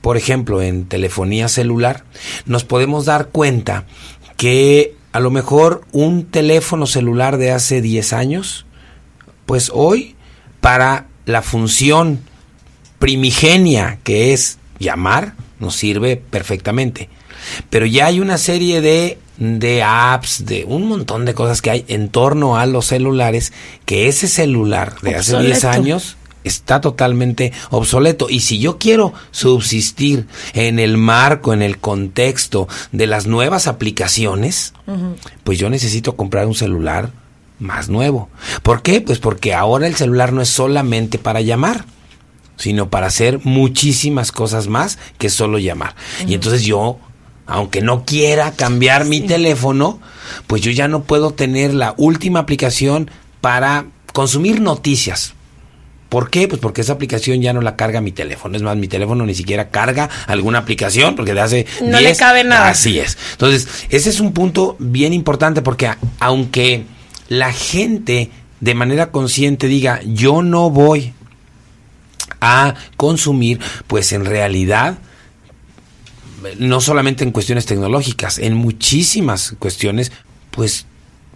por 0.00 0.16
ejemplo, 0.16 0.62
en 0.62 0.86
telefonía 0.86 1.48
celular, 1.48 2.04
nos 2.46 2.64
podemos 2.64 3.04
dar 3.04 3.28
cuenta 3.28 3.86
que 4.36 4.94
a 5.12 5.20
lo 5.20 5.30
mejor 5.30 5.82
un 5.92 6.24
teléfono 6.24 6.86
celular 6.86 7.36
de 7.36 7.52
hace 7.52 7.80
10 7.80 8.12
años, 8.12 8.66
pues 9.46 9.70
hoy 9.74 10.16
para 10.60 11.06
la 11.26 11.42
función 11.42 12.20
primigenia 12.98 13.98
que 14.04 14.32
es 14.32 14.58
llamar, 14.78 15.34
nos 15.58 15.76
sirve 15.76 16.16
perfectamente. 16.16 17.08
Pero 17.70 17.86
ya 17.86 18.06
hay 18.06 18.20
una 18.20 18.38
serie 18.38 18.80
de, 18.80 19.18
de 19.38 19.82
apps, 19.82 20.44
de 20.44 20.64
un 20.64 20.86
montón 20.86 21.24
de 21.24 21.34
cosas 21.34 21.62
que 21.62 21.70
hay 21.70 21.84
en 21.88 22.08
torno 22.08 22.56
a 22.56 22.66
los 22.66 22.86
celulares, 22.86 23.52
que 23.86 24.08
ese 24.08 24.28
celular 24.28 24.94
de 25.02 25.16
hace 25.16 25.38
10 25.38 25.56
Obsoleto. 25.56 25.68
años 25.68 26.16
está 26.44 26.80
totalmente 26.80 27.52
obsoleto. 27.70 28.28
Y 28.28 28.40
si 28.40 28.58
yo 28.58 28.78
quiero 28.78 29.12
subsistir 29.30 30.26
en 30.54 30.78
el 30.78 30.96
marco, 30.96 31.52
en 31.52 31.62
el 31.62 31.78
contexto 31.78 32.68
de 32.90 33.06
las 33.06 33.26
nuevas 33.26 33.66
aplicaciones, 33.66 34.74
pues 35.44 35.58
yo 35.58 35.70
necesito 35.70 36.16
comprar 36.16 36.46
un 36.46 36.54
celular 36.54 37.10
más 37.58 37.88
nuevo. 37.88 38.28
¿Por 38.62 38.82
qué? 38.82 39.00
Pues 39.00 39.18
porque 39.18 39.54
ahora 39.54 39.86
el 39.86 39.94
celular 39.94 40.32
no 40.32 40.42
es 40.42 40.48
solamente 40.48 41.18
para 41.18 41.40
llamar 41.40 41.84
sino 42.56 42.90
para 42.90 43.08
hacer 43.08 43.40
muchísimas 43.42 44.30
cosas 44.30 44.68
más 44.68 44.98
que 45.18 45.30
solo 45.30 45.58
llamar. 45.58 45.96
Y 46.28 46.34
entonces 46.34 46.62
yo, 46.62 46.98
aunque 47.46 47.80
no 47.82 48.04
quiera 48.04 48.52
cambiar 48.52 49.04
mi 49.04 49.20
teléfono, 49.20 50.00
pues 50.46 50.62
yo 50.62 50.70
ya 50.70 50.88
no 50.88 51.02
puedo 51.04 51.32
tener 51.32 51.74
la 51.74 51.94
última 51.98 52.40
aplicación 52.40 53.10
para 53.40 53.86
consumir 54.12 54.60
noticias. 54.60 55.34
¿Por 56.08 56.28
qué? 56.28 56.46
Pues 56.46 56.60
porque 56.60 56.82
esa 56.82 56.92
aplicación 56.92 57.40
ya 57.40 57.54
no 57.54 57.62
la 57.62 57.74
carga 57.74 58.02
mi 58.02 58.12
teléfono. 58.12 58.54
Es 58.54 58.62
más, 58.62 58.76
mi 58.76 58.86
teléfono 58.86 59.24
ni 59.24 59.34
siquiera 59.34 59.70
carga 59.70 60.10
alguna 60.26 60.58
aplicación 60.58 61.16
porque 61.16 61.32
de 61.32 61.40
hace 61.40 61.66
No 61.80 61.98
le 61.98 62.08
10, 62.08 62.18
cabe 62.18 62.44
nada. 62.44 62.68
Así 62.68 62.98
es. 62.98 63.16
Entonces, 63.32 63.66
ese 63.88 64.10
es 64.10 64.20
un 64.20 64.32
punto 64.34 64.76
bien 64.78 65.14
importante 65.14 65.62
porque 65.62 65.86
a- 65.86 65.98
aunque 66.20 66.84
la 67.28 67.50
gente 67.52 68.30
de 68.60 68.74
manera 68.74 69.10
consciente 69.10 69.66
diga, 69.68 70.00
yo 70.04 70.42
no 70.42 70.68
voy 70.68 71.14
a 72.40 72.74
consumir, 72.96 73.60
pues 73.86 74.12
en 74.12 74.24
realidad, 74.24 74.98
no 76.58 76.80
solamente 76.80 77.24
en 77.24 77.30
cuestiones 77.30 77.66
tecnológicas, 77.66 78.38
en 78.38 78.54
muchísimas 78.54 79.54
cuestiones, 79.58 80.12
pues 80.50 80.86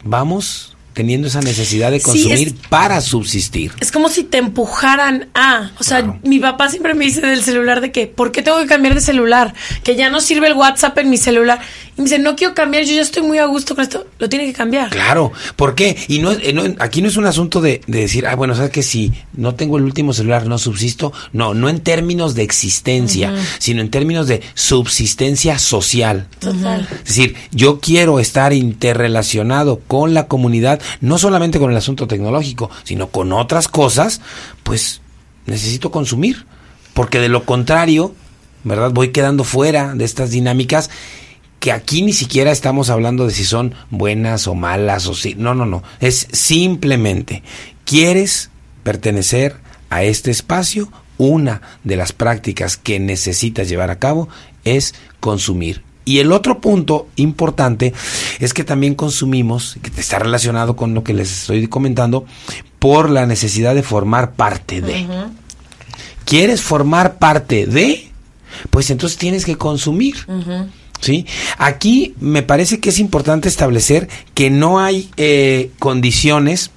vamos 0.05 0.76
teniendo 0.97 1.29
esa 1.29 1.43
necesidad 1.43 1.91
de 1.91 1.99
Sí, 1.99 2.05
consumir 2.05 2.49
es- 2.49 2.55
para 2.71 3.03
subsistir. 3.03 3.71
Es 3.81 3.93
como 3.93 4.09
si 4.09 4.25
te 4.25 4.39
empujaran 4.39 5.29
a, 5.35 5.73
o 5.79 5.85
sea, 5.85 5.99
Claro. 6.03 6.19
mi 6.25 6.39
papá 6.39 6.71
siempre 6.71 6.95
me 6.95 7.05
dice 7.05 7.21
del 7.21 7.43
celular 7.43 7.83
de 7.83 7.93
que, 7.93 8.07
¿por 8.07 8.33
qué 8.33 8.41
tengo 8.41 8.59
que 8.61 8.67
cambiar 8.67 8.95
de 8.95 9.03
celular? 9.03 9.53
Que 9.85 9.95
ya 9.95 10.09
no 10.09 10.23
sirve 10.23 10.47
el 10.47 10.55
WhatsApp 10.55 10.97
en 10.97 11.11
mi 11.11 11.19
celular. 11.19 11.61
Y 11.99 12.01
me 12.01 12.05
dice, 12.05 12.19
no 12.19 12.35
quiero 12.35 12.55
cambiar, 12.55 12.85
yo 12.85 12.95
ya 12.95 13.03
estoy 13.03 13.23
muy 13.23 13.37
a 13.39 13.45
gusto 13.45 13.75
con 13.75 13.85
esto, 13.85 14.07
lo 14.19 14.29
tiene 14.31 14.47
que 14.47 14.55
cambiar. 14.55 14.89
Claro, 14.89 15.33
¿por 15.57 15.75
qué? 15.75 15.97
Y 16.09 16.19
no, 16.21 16.33
eh, 16.33 16.53
no- 16.55 16.75
aquí 16.79 17.03
no 17.03 17.09
es 17.09 17.17
un 17.19 17.27
asunto 17.27 17.61
de, 17.61 17.83
de 17.87 18.01
decir, 18.01 18.27
ah, 18.27 18.35
bueno, 18.35 18.55
sabes 18.55 18.71
que 18.71 18.83
si 18.83 19.13
no 19.35 19.55
tengo 19.55 19.77
el 19.77 19.85
último 19.85 20.15
celular, 20.15 20.47
no 20.47 20.57
subsisto. 20.57 21.13
No, 21.35 21.53
no 21.53 21.69
en 21.69 21.81
términos 21.81 22.35
de 22.35 22.43
existencia, 22.43 23.35
sino 23.59 23.83
en 23.83 23.91
términos 23.91 24.27
de 24.29 24.41
subsistencia 24.55 25.59
social. 25.59 26.27
Total. 26.39 26.89
Es 27.05 27.05
decir, 27.17 27.35
yo 27.51 27.81
quiero 27.81 28.19
estar 28.21 28.53
interrelacionado 28.53 29.81
con 29.87 30.15
la 30.15 30.27
comunidad, 30.29 30.81
no 31.01 31.19
solamente 31.19 31.59
con 31.59 31.71
el 31.71 31.77
asunto 31.77 32.07
tecnológico, 32.07 32.71
sino 32.85 33.09
con 33.09 33.33
otras 33.33 33.69
cosas, 33.69 34.21
pues 34.63 35.01
necesito 35.47 35.91
consumir, 35.91 36.47
porque 36.95 37.21
de 37.21 37.29
lo 37.29 37.45
contrario, 37.45 38.15
¿verdad? 38.65 38.91
Voy 38.93 39.09
quedando 39.09 39.45
fuera 39.45 39.95
de 39.95 40.05
estas 40.05 40.31
dinámicas 40.31 40.91
que 41.61 41.73
aquí 41.73 42.03
ni 42.03 42.13
siquiera 42.13 42.53
estamos 42.53 42.91
hablando 42.91 43.27
de 43.27 43.33
si 43.33 43.45
son 43.45 43.75
buenas 43.91 44.47
o 44.47 44.55
malas 44.55 45.07
o 45.07 45.15
si 45.15 45.35
no, 45.35 45.55
no, 45.55 45.67
no, 45.67 45.83
es 46.01 46.29
simplemente 46.33 47.43
quieres 47.85 48.51
pertenecer 48.83 49.57
a 49.91 50.03
este 50.03 50.31
espacio, 50.31 50.91
una 51.19 51.63
de 51.85 51.97
las 51.97 52.13
prácticas 52.13 52.77
que 52.77 53.01
necesitas 53.01 53.69
llevar 53.69 53.91
a 53.91 53.99
cabo 53.99 54.29
es 54.65 54.95
consumir. 55.21 55.86
Y 56.07 56.21
el 56.21 56.31
otro 56.31 56.61
punto 56.61 57.09
importante 57.17 57.93
es 58.39 58.55
que 58.55 58.63
también 58.63 58.95
consumimos, 58.95 59.77
que 59.83 59.91
está 60.01 60.21
relacionado 60.21 60.77
con 60.77 60.95
lo 60.95 61.03
que 61.03 61.13
les 61.13 61.41
estoy 61.41 61.67
comentando, 61.67 62.25
por 62.79 63.11
la 63.11 63.27
necesidad 63.27 63.75
de 63.75 63.83
formar 63.83 64.33
parte 64.35 64.81
de. 64.81 65.05
¿Quieres 66.25 66.63
formar 66.63 67.19
parte 67.19 67.67
de? 67.67 68.09
Pues 68.71 68.91
entonces 68.91 69.19
tienes 69.19 69.45
que 69.45 69.57
consumir. 69.57 70.15
¿Sí? 71.01 71.27
Aquí 71.59 72.15
me 72.21 72.45
parece 72.45 72.79
que 72.79 72.91
es 72.91 73.01
importante 73.01 73.49
establecer 73.49 74.09
que 74.33 74.49
no 74.49 74.79
hay 74.79 75.11
eh, 75.17 75.73
condiciones 75.81 76.71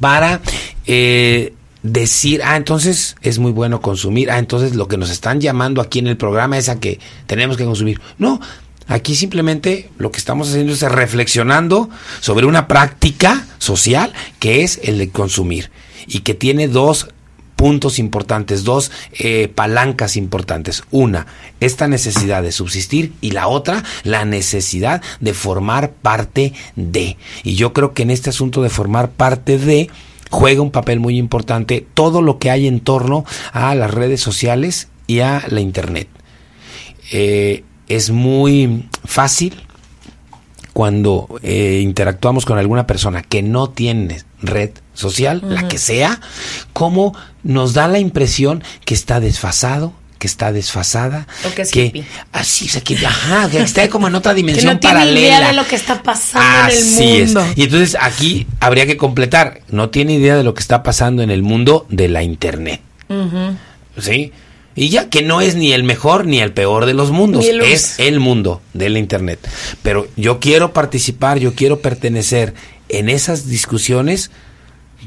para 0.00 0.40
eh, 0.86 1.52
decir, 1.82 2.42
ah, 2.44 2.56
entonces 2.56 3.16
es 3.22 3.38
muy 3.38 3.52
bueno 3.52 3.80
consumir, 3.80 4.30
ah, 4.30 4.38
entonces 4.38 4.74
lo 4.74 4.88
que 4.88 4.96
nos 4.96 5.10
están 5.10 5.40
llamando 5.40 5.80
aquí 5.80 5.98
en 5.98 6.08
el 6.08 6.16
programa 6.16 6.58
es 6.58 6.68
a 6.68 6.80
que 6.80 6.98
tenemos 7.26 7.56
que 7.56 7.64
consumir. 7.64 8.00
No, 8.18 8.40
aquí 8.86 9.14
simplemente 9.14 9.90
lo 9.98 10.10
que 10.10 10.18
estamos 10.18 10.48
haciendo 10.48 10.72
es 10.72 10.82
reflexionando 10.82 11.88
sobre 12.20 12.46
una 12.46 12.68
práctica 12.68 13.46
social 13.58 14.12
que 14.38 14.62
es 14.62 14.80
el 14.82 14.98
de 14.98 15.10
consumir 15.10 15.70
y 16.06 16.20
que 16.20 16.34
tiene 16.34 16.68
dos 16.68 17.08
puntos 17.58 17.98
importantes, 17.98 18.62
dos 18.62 18.92
eh, 19.18 19.48
palancas 19.52 20.16
importantes. 20.16 20.84
Una, 20.92 21.26
esta 21.58 21.88
necesidad 21.88 22.44
de 22.44 22.52
subsistir 22.52 23.12
y 23.20 23.32
la 23.32 23.48
otra, 23.48 23.82
la 24.04 24.24
necesidad 24.24 25.02
de 25.18 25.34
formar 25.34 25.90
parte 25.90 26.52
de. 26.76 27.16
Y 27.42 27.56
yo 27.56 27.72
creo 27.72 27.94
que 27.94 28.04
en 28.04 28.12
este 28.12 28.30
asunto 28.30 28.62
de 28.62 28.70
formar 28.70 29.10
parte 29.10 29.58
de 29.58 29.90
juega 30.30 30.62
un 30.62 30.70
papel 30.70 31.00
muy 31.00 31.18
importante 31.18 31.86
todo 31.94 32.22
lo 32.22 32.38
que 32.38 32.50
hay 32.50 32.66
en 32.66 32.80
torno 32.80 33.24
a 33.52 33.74
las 33.74 33.92
redes 33.92 34.20
sociales 34.20 34.88
y 35.06 35.20
a 35.20 35.44
la 35.48 35.60
internet. 35.60 36.08
Eh, 37.12 37.64
es 37.88 38.10
muy 38.10 38.88
fácil 39.04 39.54
cuando 40.72 41.40
eh, 41.42 41.80
interactuamos 41.82 42.44
con 42.44 42.58
alguna 42.58 42.86
persona 42.86 43.22
que 43.22 43.42
no 43.42 43.70
tiene 43.70 44.22
red 44.40 44.70
social, 44.94 45.42
la 45.44 45.66
que 45.66 45.78
sea, 45.78 46.20
como 46.72 47.16
nos 47.42 47.74
da 47.74 47.88
la 47.88 47.98
impresión 47.98 48.62
que 48.84 48.94
está 48.94 49.18
desfasado, 49.18 49.92
que 50.18 50.26
está 50.26 50.52
desfasada, 50.52 51.26
O 51.48 51.54
que 51.54 51.62
es 51.62 51.70
que 51.70 51.86
hippie. 51.86 52.04
así, 52.32 52.66
o 52.66 52.68
sea, 52.68 52.80
que, 52.82 52.96
ajá, 53.06 53.48
que 53.48 53.60
está 53.60 53.88
como 53.88 54.08
en 54.08 54.14
otra 54.16 54.32
Que 54.34 54.36
dimensión 54.38 54.74
no 54.74 54.80
tiene 54.80 54.94
paralela. 54.94 55.20
idea 55.20 55.46
de 55.48 55.52
lo 55.54 55.66
que 55.66 55.76
está 55.76 56.02
pasando 56.02 56.66
Así 56.66 57.02
en 57.02 57.08
el 57.14 57.22
es. 57.22 57.34
mundo. 57.34 57.46
Y 57.56 57.62
entonces 57.62 57.96
aquí 58.00 58.46
habría 58.60 58.86
que 58.86 58.96
completar, 58.96 59.60
no 59.68 59.90
tiene 59.90 60.14
idea 60.14 60.36
de 60.36 60.42
lo 60.44 60.54
que 60.54 60.60
está 60.60 60.82
pasando 60.82 61.22
en 61.22 61.30
el 61.30 61.42
mundo 61.42 61.86
de 61.88 62.08
la 62.08 62.22
internet. 62.22 62.80
¿Sí? 64.00 64.32
Y 64.74 64.90
ya 64.90 65.08
que 65.10 65.22
no 65.22 65.40
es 65.40 65.56
ni 65.56 65.72
el 65.72 65.82
mejor 65.82 66.26
ni 66.26 66.38
el 66.40 66.52
peor 66.52 66.86
de 66.86 66.94
los 66.94 67.10
mundos, 67.10 67.44
el 67.46 67.60
es 67.62 67.98
el 67.98 68.20
mundo 68.20 68.60
de 68.74 68.88
la 68.90 68.98
internet. 69.00 69.40
Pero 69.82 70.06
yo 70.16 70.38
quiero 70.38 70.72
participar, 70.72 71.38
yo 71.38 71.54
quiero 71.54 71.80
pertenecer 71.80 72.54
en 72.88 73.08
esas 73.08 73.48
discusiones. 73.48 74.30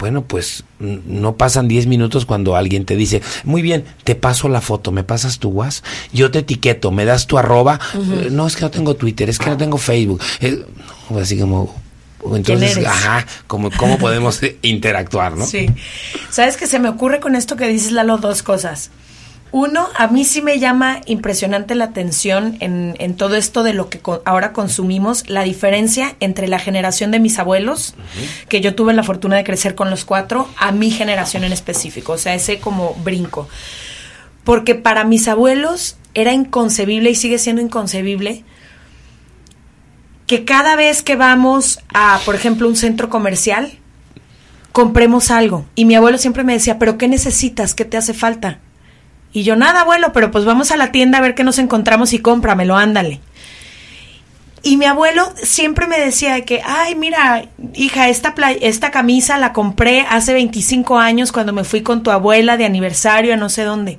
Bueno, 0.02 0.24
pues 0.24 0.64
no 0.80 1.38
pasan 1.38 1.68
10 1.68 1.86
minutos 1.86 2.26
cuando 2.26 2.56
alguien 2.56 2.86
te 2.86 2.96
dice, 2.96 3.22
muy 3.44 3.62
bien, 3.62 3.86
te 4.04 4.16
paso 4.16 4.50
la 4.50 4.60
foto, 4.60 4.92
me 4.92 5.04
pasas 5.04 5.38
tu 5.38 5.50
WhatsApp, 5.50 5.86
yo 6.12 6.32
te 6.32 6.40
etiqueto, 6.40 6.90
me 6.90 7.06
das 7.06 7.28
tu 7.28 7.38
arroba, 7.38 7.80
Eh, 7.94 8.30
no 8.32 8.48
es 8.48 8.56
que 8.56 8.64
no 8.64 8.72
tengo 8.72 8.96
Twitter, 8.96 9.30
es 9.30 9.38
que 9.38 9.52
no 9.52 9.58
tengo 9.58 9.78
Facebook. 9.78 10.20
Eh, 10.40 10.66
no, 11.12 11.20
así 11.20 11.38
como, 11.38 11.76
entonces, 12.34 12.84
ajá, 12.84 13.28
como, 13.46 13.70
¿cómo 13.70 14.00
podemos 14.00 14.40
interactuar, 14.64 15.38
no? 15.38 15.46
Sí. 15.46 15.68
¿Sabes 16.32 16.58
que 16.58 16.66
se 16.66 16.80
me 16.80 16.90
ocurre 16.90 17.20
con 17.20 17.36
esto 17.36 17.56
que 17.56 17.68
dices, 17.68 17.92
Lalo, 17.92 18.18
dos 18.18 18.42
cosas? 18.42 18.90
Uno, 19.54 19.90
a 19.98 20.08
mí 20.08 20.24
sí 20.24 20.42
me 20.42 20.60
llama 20.60 21.02
impresionante 21.08 21.76
la 21.76 21.84
atención 21.86 22.56
en, 22.62 22.96
en 23.00 23.16
todo 23.18 23.36
esto 23.36 23.64
de 23.64 23.74
lo 23.74 23.90
que 23.90 24.00
co- 24.00 24.22
ahora 24.24 24.54
consumimos, 24.54 25.30
la 25.30 25.44
diferencia 25.44 26.16
entre 26.22 26.48
la 26.48 26.58
generación 26.58 27.12
de 27.12 27.20
mis 27.20 27.38
abuelos, 27.38 27.94
que 28.48 28.62
yo 28.62 28.76
tuve 28.76 28.94
la 28.94 29.04
fortuna 29.04 29.36
de 29.36 29.44
crecer 29.44 29.76
con 29.76 29.90
los 29.90 30.06
cuatro, 30.06 30.48
a 30.58 30.72
mi 30.72 30.90
generación 30.90 31.44
en 31.44 31.52
específico, 31.52 32.14
o 32.14 32.18
sea, 32.18 32.34
ese 32.34 32.60
como 32.60 32.94
brinco. 33.04 33.50
Porque 34.46 34.74
para 34.74 35.04
mis 35.04 35.28
abuelos 35.28 35.98
era 36.14 36.32
inconcebible 36.32 37.10
y 37.10 37.16
sigue 37.16 37.38
siendo 37.38 37.62
inconcebible 37.62 38.46
que 40.28 40.46
cada 40.46 40.78
vez 40.78 41.04
que 41.04 41.18
vamos 41.18 41.80
a, 41.94 42.22
por 42.26 42.36
ejemplo, 42.36 42.70
un 42.70 42.78
centro 42.78 43.10
comercial, 43.10 43.74
compremos 44.72 45.30
algo. 45.30 45.66
Y 45.76 45.84
mi 45.84 45.96
abuelo 45.96 46.18
siempre 46.18 46.46
me 46.46 46.54
decía, 46.54 46.80
pero 46.80 46.98
¿qué 46.98 47.10
necesitas? 47.10 47.74
¿Qué 47.74 47.84
te 47.84 47.98
hace 47.98 48.14
falta? 48.14 48.60
Y 49.34 49.44
yo, 49.44 49.56
nada, 49.56 49.82
abuelo, 49.82 50.12
pero 50.14 50.32
pues 50.32 50.46
vamos 50.46 50.72
a 50.72 50.78
la 50.78 50.92
tienda 50.92 51.18
a 51.18 51.22
ver 51.22 51.36
qué 51.36 51.44
nos 51.44 51.58
encontramos 51.58 52.14
y 52.14 52.20
cómpramelo, 52.20 52.76
ándale. 52.76 53.22
Y 54.64 54.78
mi 54.78 54.86
abuelo 54.86 55.32
siempre 55.42 55.88
me 55.88 56.00
decía 56.00 56.36
de 56.36 56.46
que, 56.46 56.62
ay, 56.64 56.94
mira, 56.96 57.46
hija, 57.74 58.10
esta, 58.10 58.36
esta 58.62 58.92
camisa 58.92 59.38
la 59.40 59.54
compré 59.54 60.02
hace 60.02 60.34
25 60.34 61.00
años 61.00 61.32
cuando 61.32 61.52
me 61.52 61.64
fui 61.64 61.82
con 61.82 62.04
tu 62.04 62.12
abuela 62.12 62.58
de 62.58 62.66
aniversario 62.66 63.34
a 63.34 63.38
no 63.38 63.50
sé 63.50 63.64
dónde. 63.64 63.98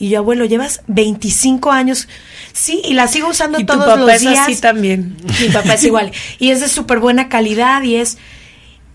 Y 0.00 0.08
yo, 0.08 0.18
abuelo, 0.18 0.46
llevas 0.46 0.82
25 0.88 1.70
años. 1.70 2.08
Sí, 2.52 2.82
y 2.84 2.94
la 2.94 3.06
sigo 3.06 3.28
usando 3.28 3.60
Y 3.60 3.64
tu 3.64 3.74
todos 3.74 3.86
papá 3.86 3.96
los 4.00 4.10
es 4.10 4.20
días. 4.22 4.38
así 4.40 4.60
también. 4.60 5.16
Mi 5.40 5.48
papá 5.50 5.74
es 5.74 5.84
igual. 5.84 6.10
Y 6.40 6.50
es 6.50 6.60
de 6.60 6.68
súper 6.68 6.98
buena 6.98 7.28
calidad 7.28 7.82
y 7.82 7.96
es... 7.96 8.18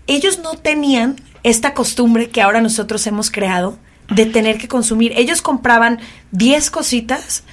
Ellos 0.06 0.40
no 0.40 0.54
tenían 0.54 1.16
esta 1.44 1.72
costumbre 1.72 2.28
que 2.28 2.42
ahora 2.42 2.60
nosotros 2.60 3.06
hemos 3.06 3.30
creado 3.30 3.78
de 4.10 4.26
tener 4.26 4.58
que 4.58 4.68
consumir. 4.68 5.12
Ellos 5.16 5.42
compraban 5.42 6.00
10 6.32 6.70
cositas 6.70 7.44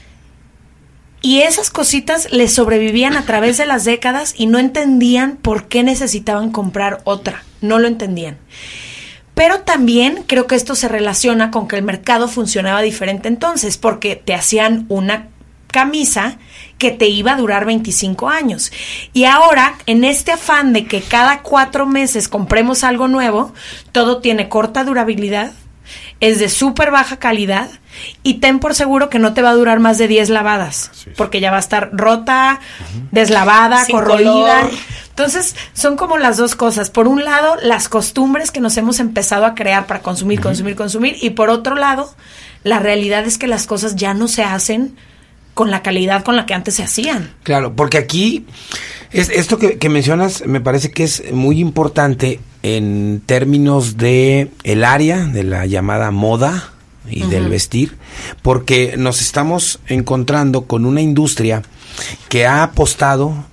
y 1.22 1.42
esas 1.42 1.70
cositas 1.70 2.32
les 2.32 2.54
sobrevivían 2.54 3.16
a 3.16 3.26
través 3.26 3.58
de 3.58 3.66
las 3.66 3.86
décadas 3.86 4.34
y 4.38 4.46
no 4.46 4.60
entendían 4.60 5.38
por 5.38 5.68
qué 5.68 5.84
necesitaban 5.84 6.52
comprar 6.52 7.02
otra. 7.06 7.44
No 7.62 7.80
lo 7.80 7.88
entendían. 7.88 8.38
Pero 9.34 9.62
también 9.62 10.24
creo 10.26 10.48
que 10.48 10.56
esto 10.56 10.74
se 10.74 10.88
relaciona 10.88 11.52
con 11.52 11.68
que 11.68 11.76
el 11.76 11.84
mercado 11.84 12.28
funcionaba 12.28 12.82
diferente 12.82 13.28
entonces, 13.28 13.78
porque 13.78 14.16
te 14.16 14.34
hacían 14.34 14.86
una 14.90 15.28
camisa 15.68 16.38
que 16.78 16.92
te 16.92 17.08
iba 17.08 17.34
a 17.34 17.38
durar 17.38 17.66
25 17.66 18.30
años. 18.30 18.72
Y 19.14 19.26
ahora, 19.26 19.76
en 19.86 20.04
este 20.04 20.32
afán 20.32 20.74
de 20.74 20.86
que 20.86 21.02
cada 21.02 21.44
cuatro 21.44 21.86
meses 21.86 22.28
compremos 22.28 22.84
algo 22.84 23.08
nuevo, 23.08 23.54
todo 23.92 24.22
tiene 24.22 24.50
corta 24.50 24.84
durabilidad, 24.84 25.52
es 26.20 26.40
de 26.40 26.50
súper 26.50 26.92
baja 26.92 27.18
calidad 27.18 27.70
y 28.24 28.36
ten 28.36 28.60
por 28.60 28.76
seguro 28.76 29.10
que 29.10 29.20
no 29.20 29.34
te 29.34 29.42
va 29.42 29.50
a 29.52 29.54
durar 29.54 29.80
más 29.80 29.98
de 29.98 30.08
10 30.08 30.30
lavadas, 30.30 30.92
porque 31.16 31.40
ya 31.40 31.52
va 31.52 31.58
a 31.58 31.62
estar 31.62 31.90
rota, 31.94 32.60
deslavada, 33.12 33.84
Sin 33.86 33.96
corroída. 33.96 34.62
color. 34.62 34.72
Entonces, 35.10 35.56
son 35.74 35.96
como 35.98 36.18
las 36.18 36.38
dos 36.38 36.56
cosas. 36.56 36.92
Por 36.92 37.08
un 37.08 37.26
lado, 37.26 37.56
las 37.64 37.90
costumbres 37.90 38.52
que 38.52 38.60
nos 38.60 38.78
hemos 38.78 39.00
empezado 39.00 39.46
a 39.46 39.56
crear 39.56 39.88
para 39.88 40.02
consumir, 40.02 40.40
consumir, 40.40 40.76
consumir. 40.76 41.18
Y 41.22 41.32
por 41.32 41.50
otro 41.50 41.76
lado, 41.76 42.14
la 42.64 42.78
realidad 42.78 43.26
es 43.26 43.40
que 43.40 43.48
las 43.48 43.66
cosas 43.66 43.96
ya 43.96 44.14
no 44.14 44.28
se 44.28 44.44
hacen 44.44 44.96
con 45.56 45.72
la 45.72 45.82
calidad 45.82 46.24
con 46.24 46.36
la 46.36 46.46
que 46.46 46.54
antes 46.54 46.76
se 46.76 46.84
hacían. 46.84 47.34
Claro, 47.42 47.76
porque 47.76 47.98
aquí 47.98 48.46
es, 49.12 49.30
esto 49.30 49.58
que, 49.58 49.80
que 49.80 49.90
mencionas 49.90 50.46
me 50.46 50.62
parece 50.62 50.92
que 50.92 51.04
es 51.04 51.32
muy 51.32 51.60
importante 51.60 52.40
en 52.64 53.22
términos 53.26 53.98
de 53.98 54.52
el 54.64 54.84
área 54.84 55.26
de 55.26 55.44
la 55.44 55.66
llamada 55.66 56.12
moda 56.12 56.74
y 57.10 57.26
del 57.28 57.48
vestir, 57.48 57.98
porque 58.42 58.96
nos 58.98 59.22
estamos 59.22 59.80
encontrando 59.88 60.64
con 60.64 60.86
una 60.86 61.02
industria 61.02 61.64
que 62.30 62.46
ha 62.46 62.64
apostado 62.64 63.46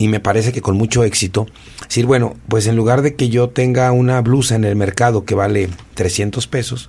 y 0.00 0.08
me 0.08 0.18
parece 0.18 0.50
que 0.52 0.62
con 0.62 0.78
mucho 0.78 1.04
éxito, 1.04 1.46
decir, 1.86 2.06
bueno, 2.06 2.34
pues 2.48 2.66
en 2.66 2.74
lugar 2.74 3.02
de 3.02 3.16
que 3.16 3.28
yo 3.28 3.50
tenga 3.50 3.92
una 3.92 4.22
blusa 4.22 4.54
en 4.54 4.64
el 4.64 4.74
mercado 4.74 5.26
que 5.26 5.34
vale 5.34 5.68
300 5.92 6.46
pesos, 6.46 6.88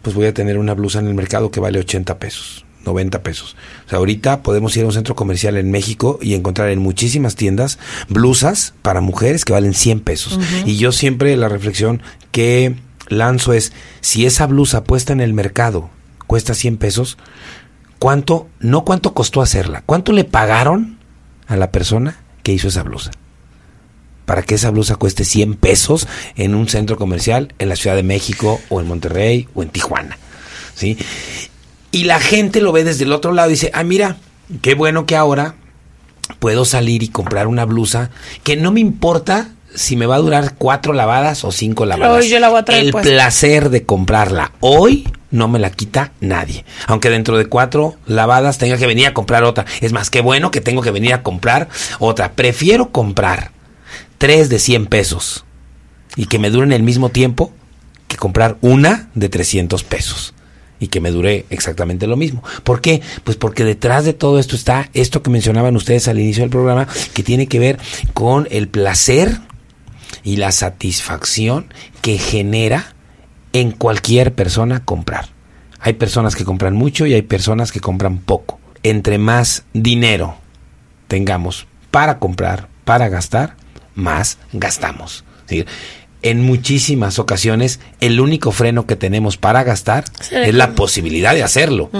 pues 0.00 0.14
voy 0.14 0.26
a 0.26 0.34
tener 0.34 0.58
una 0.58 0.74
blusa 0.74 1.00
en 1.00 1.08
el 1.08 1.14
mercado 1.14 1.50
que 1.50 1.58
vale 1.58 1.80
80 1.80 2.20
pesos, 2.20 2.64
90 2.84 3.22
pesos. 3.22 3.56
O 3.86 3.88
sea, 3.88 3.98
ahorita 3.98 4.42
podemos 4.42 4.76
ir 4.76 4.84
a 4.84 4.86
un 4.86 4.92
centro 4.92 5.14
comercial 5.14 5.56
en 5.56 5.70
México 5.70 6.18
y 6.20 6.34
encontrar 6.34 6.70
en 6.70 6.78
muchísimas 6.78 7.36
tiendas 7.36 7.78
blusas 8.08 8.74
para 8.82 9.00
mujeres 9.00 9.44
que 9.44 9.52
valen 9.52 9.74
100 9.74 10.00
pesos. 10.00 10.38
Y 10.64 10.76
yo 10.76 10.92
siempre 10.92 11.36
la 11.36 11.48
reflexión 11.48 12.02
que 12.30 12.76
lanzo 13.08 13.52
es, 13.52 13.72
si 14.00 14.26
esa 14.26 14.46
blusa 14.46 14.84
puesta 14.84 15.12
en 15.12 15.20
el 15.20 15.34
mercado 15.34 15.90
cuesta 16.26 16.54
100 16.54 16.76
pesos, 16.78 17.18
¿cuánto, 17.98 18.48
no 18.60 18.84
cuánto 18.84 19.14
costó 19.14 19.42
hacerla, 19.42 19.82
cuánto 19.86 20.12
le 20.12 20.24
pagaron 20.24 20.98
a 21.46 21.56
la 21.56 21.70
persona 21.70 22.18
que 22.42 22.52
hizo 22.52 22.68
esa 22.68 22.82
blusa? 22.82 23.10
para 24.24 24.42
que 24.42 24.54
esa 24.54 24.70
blusa 24.70 24.96
cueste 24.96 25.22
100 25.22 25.56
pesos 25.56 26.08
en 26.36 26.54
un 26.54 26.66
centro 26.66 26.96
comercial 26.96 27.52
en 27.58 27.68
la 27.68 27.76
Ciudad 27.76 27.94
de 27.94 28.02
México 28.02 28.58
o 28.70 28.80
en 28.80 28.86
Monterrey 28.86 29.48
o 29.54 29.62
en 29.62 29.68
Tijuana. 29.68 30.18
¿sí? 30.74 30.98
Y 31.94 32.04
la 32.04 32.18
gente 32.18 32.60
lo 32.60 32.72
ve 32.72 32.82
desde 32.82 33.04
el 33.04 33.12
otro 33.12 33.32
lado 33.32 33.48
y 33.48 33.52
dice, 33.52 33.70
ah, 33.72 33.84
mira, 33.84 34.16
qué 34.62 34.74
bueno 34.74 35.06
que 35.06 35.14
ahora 35.14 35.54
puedo 36.40 36.64
salir 36.64 37.02
y 37.02 37.08
comprar 37.08 37.46
una 37.46 37.64
blusa 37.64 38.10
que 38.42 38.56
no 38.56 38.72
me 38.72 38.80
importa 38.80 39.50
si 39.74 39.96
me 39.96 40.06
va 40.06 40.16
a 40.16 40.18
durar 40.18 40.54
cuatro 40.56 40.92
lavadas 40.92 41.44
o 41.44 41.52
cinco 41.52 41.86
lavadas. 41.86 42.24
hoy 42.24 42.28
yo 42.28 42.40
la 42.40 42.48
voy 42.48 42.60
a 42.60 42.64
traer 42.64 42.84
el 42.86 42.90
puesta. 42.92 43.10
placer 43.10 43.70
de 43.70 43.84
comprarla 43.84 44.52
hoy 44.60 45.08
no 45.30 45.48
me 45.48 45.58
la 45.58 45.70
quita 45.70 46.12
nadie. 46.20 46.64
Aunque 46.86 47.10
dentro 47.10 47.36
de 47.38 47.46
cuatro 47.46 47.96
lavadas 48.06 48.58
tenga 48.58 48.76
que 48.76 48.86
venir 48.86 49.06
a 49.06 49.14
comprar 49.14 49.44
otra. 49.44 49.64
Es 49.80 49.92
más, 49.92 50.10
qué 50.10 50.20
bueno 50.20 50.50
que 50.50 50.60
tengo 50.60 50.80
que 50.80 50.92
venir 50.92 51.12
a 51.12 51.22
comprar 51.22 51.68
otra. 51.98 52.32
Prefiero 52.32 52.90
comprar 52.90 53.50
tres 54.18 54.48
de 54.48 54.58
100 54.58 54.86
pesos 54.86 55.44
y 56.16 56.26
que 56.26 56.38
me 56.38 56.50
duren 56.50 56.72
el 56.72 56.84
mismo 56.84 57.08
tiempo 57.08 57.52
que 58.06 58.16
comprar 58.16 58.56
una 58.60 59.08
de 59.14 59.28
300 59.28 59.82
pesos. 59.82 60.34
Y 60.80 60.88
que 60.88 61.00
me 61.00 61.10
dure 61.10 61.46
exactamente 61.50 62.06
lo 62.06 62.16
mismo. 62.16 62.42
¿Por 62.62 62.80
qué? 62.80 63.00
Pues 63.22 63.36
porque 63.36 63.64
detrás 63.64 64.04
de 64.04 64.12
todo 64.12 64.38
esto 64.38 64.56
está 64.56 64.90
esto 64.94 65.22
que 65.22 65.30
mencionaban 65.30 65.76
ustedes 65.76 66.08
al 66.08 66.18
inicio 66.18 66.42
del 66.42 66.50
programa, 66.50 66.88
que 67.14 67.22
tiene 67.22 67.46
que 67.46 67.58
ver 67.58 67.78
con 68.12 68.48
el 68.50 68.68
placer 68.68 69.38
y 70.22 70.36
la 70.36 70.52
satisfacción 70.52 71.72
que 72.02 72.18
genera 72.18 72.94
en 73.52 73.70
cualquier 73.70 74.34
persona 74.34 74.84
comprar. 74.84 75.28
Hay 75.80 75.94
personas 75.94 76.34
que 76.34 76.44
compran 76.44 76.74
mucho 76.74 77.06
y 77.06 77.14
hay 77.14 77.22
personas 77.22 77.70
que 77.70 77.80
compran 77.80 78.18
poco. 78.18 78.58
Entre 78.82 79.18
más 79.18 79.64
dinero 79.72 80.36
tengamos 81.08 81.66
para 81.90 82.18
comprar, 82.18 82.68
para 82.84 83.08
gastar, 83.08 83.56
más 83.94 84.38
gastamos. 84.52 85.24
En 86.24 86.42
muchísimas 86.42 87.18
ocasiones, 87.18 87.80
el 88.00 88.18
único 88.18 88.50
freno 88.50 88.86
que 88.86 88.96
tenemos 88.96 89.36
para 89.36 89.62
gastar 89.62 90.04
es 90.30 90.54
la 90.54 90.74
posibilidad 90.74 91.34
de 91.34 91.42
hacerlo. 91.42 91.90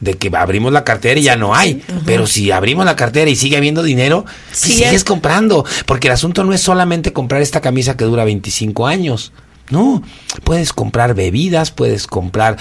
De 0.00 0.14
que 0.14 0.30
abrimos 0.36 0.70
la 0.70 0.84
cartera 0.84 1.18
y 1.18 1.22
ya 1.22 1.36
no 1.36 1.54
hay. 1.54 1.82
Pero 2.04 2.26
si 2.26 2.50
abrimos 2.50 2.84
la 2.84 2.94
cartera 2.94 3.30
y 3.30 3.36
sigue 3.36 3.56
habiendo 3.56 3.82
dinero, 3.82 4.26
sigues 4.52 5.02
comprando. 5.02 5.64
Porque 5.86 6.08
el 6.08 6.12
asunto 6.12 6.44
no 6.44 6.52
es 6.52 6.60
solamente 6.60 7.14
comprar 7.14 7.40
esta 7.40 7.62
camisa 7.62 7.96
que 7.96 8.04
dura 8.04 8.24
25 8.24 8.86
años. 8.86 9.32
No, 9.70 10.02
puedes 10.44 10.74
comprar 10.74 11.14
bebidas, 11.14 11.70
puedes 11.70 12.06
comprar 12.06 12.58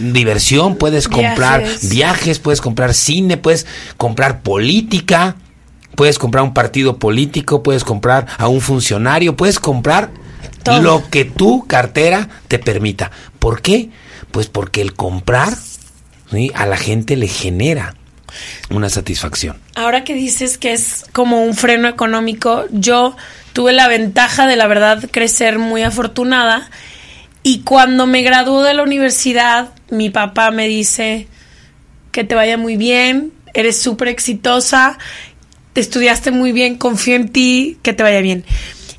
diversión, 0.00 0.76
puedes 0.76 1.08
comprar 1.08 1.64
viajes, 1.82 2.38
puedes 2.38 2.60
comprar 2.62 2.94
cine, 2.94 3.36
puedes 3.36 3.66
comprar 3.96 4.40
política. 4.42 5.36
Puedes 5.96 6.18
comprar 6.18 6.44
un 6.44 6.54
partido 6.54 6.98
político, 6.98 7.62
puedes 7.62 7.82
comprar 7.82 8.26
a 8.38 8.46
un 8.48 8.60
funcionario, 8.60 9.36
puedes 9.36 9.58
comprar 9.58 10.10
lo 10.80 11.08
que 11.10 11.24
tu 11.24 11.66
cartera 11.66 12.28
te 12.48 12.58
permita. 12.58 13.10
¿Por 13.38 13.62
qué? 13.62 13.90
Pues 14.30 14.48
porque 14.48 14.80
el 14.82 14.94
comprar 14.94 15.54
a 16.54 16.66
la 16.66 16.76
gente 16.76 17.16
le 17.16 17.28
genera 17.28 17.94
una 18.70 18.90
satisfacción. 18.90 19.58
Ahora 19.74 20.04
que 20.04 20.14
dices 20.14 20.58
que 20.58 20.72
es 20.72 21.06
como 21.12 21.42
un 21.42 21.54
freno 21.54 21.88
económico, 21.88 22.64
yo 22.70 23.16
tuve 23.52 23.72
la 23.72 23.88
ventaja 23.88 24.46
de 24.46 24.56
la 24.56 24.66
verdad 24.66 25.08
crecer 25.10 25.58
muy 25.58 25.82
afortunada 25.82 26.68
y 27.42 27.60
cuando 27.60 28.06
me 28.06 28.22
graduó 28.22 28.62
de 28.62 28.74
la 28.74 28.82
universidad, 28.82 29.70
mi 29.90 30.10
papá 30.10 30.50
me 30.50 30.66
dice 30.66 31.28
que 32.10 32.24
te 32.24 32.34
vaya 32.34 32.58
muy 32.58 32.76
bien, 32.76 33.32
eres 33.54 33.80
súper 33.80 34.08
exitosa 34.08 34.98
te 35.76 35.82
estudiaste 35.82 36.30
muy 36.30 36.52
bien, 36.52 36.78
confío 36.78 37.16
en 37.16 37.28
ti, 37.28 37.76
que 37.82 37.92
te 37.92 38.02
vaya 38.02 38.22
bien. 38.22 38.46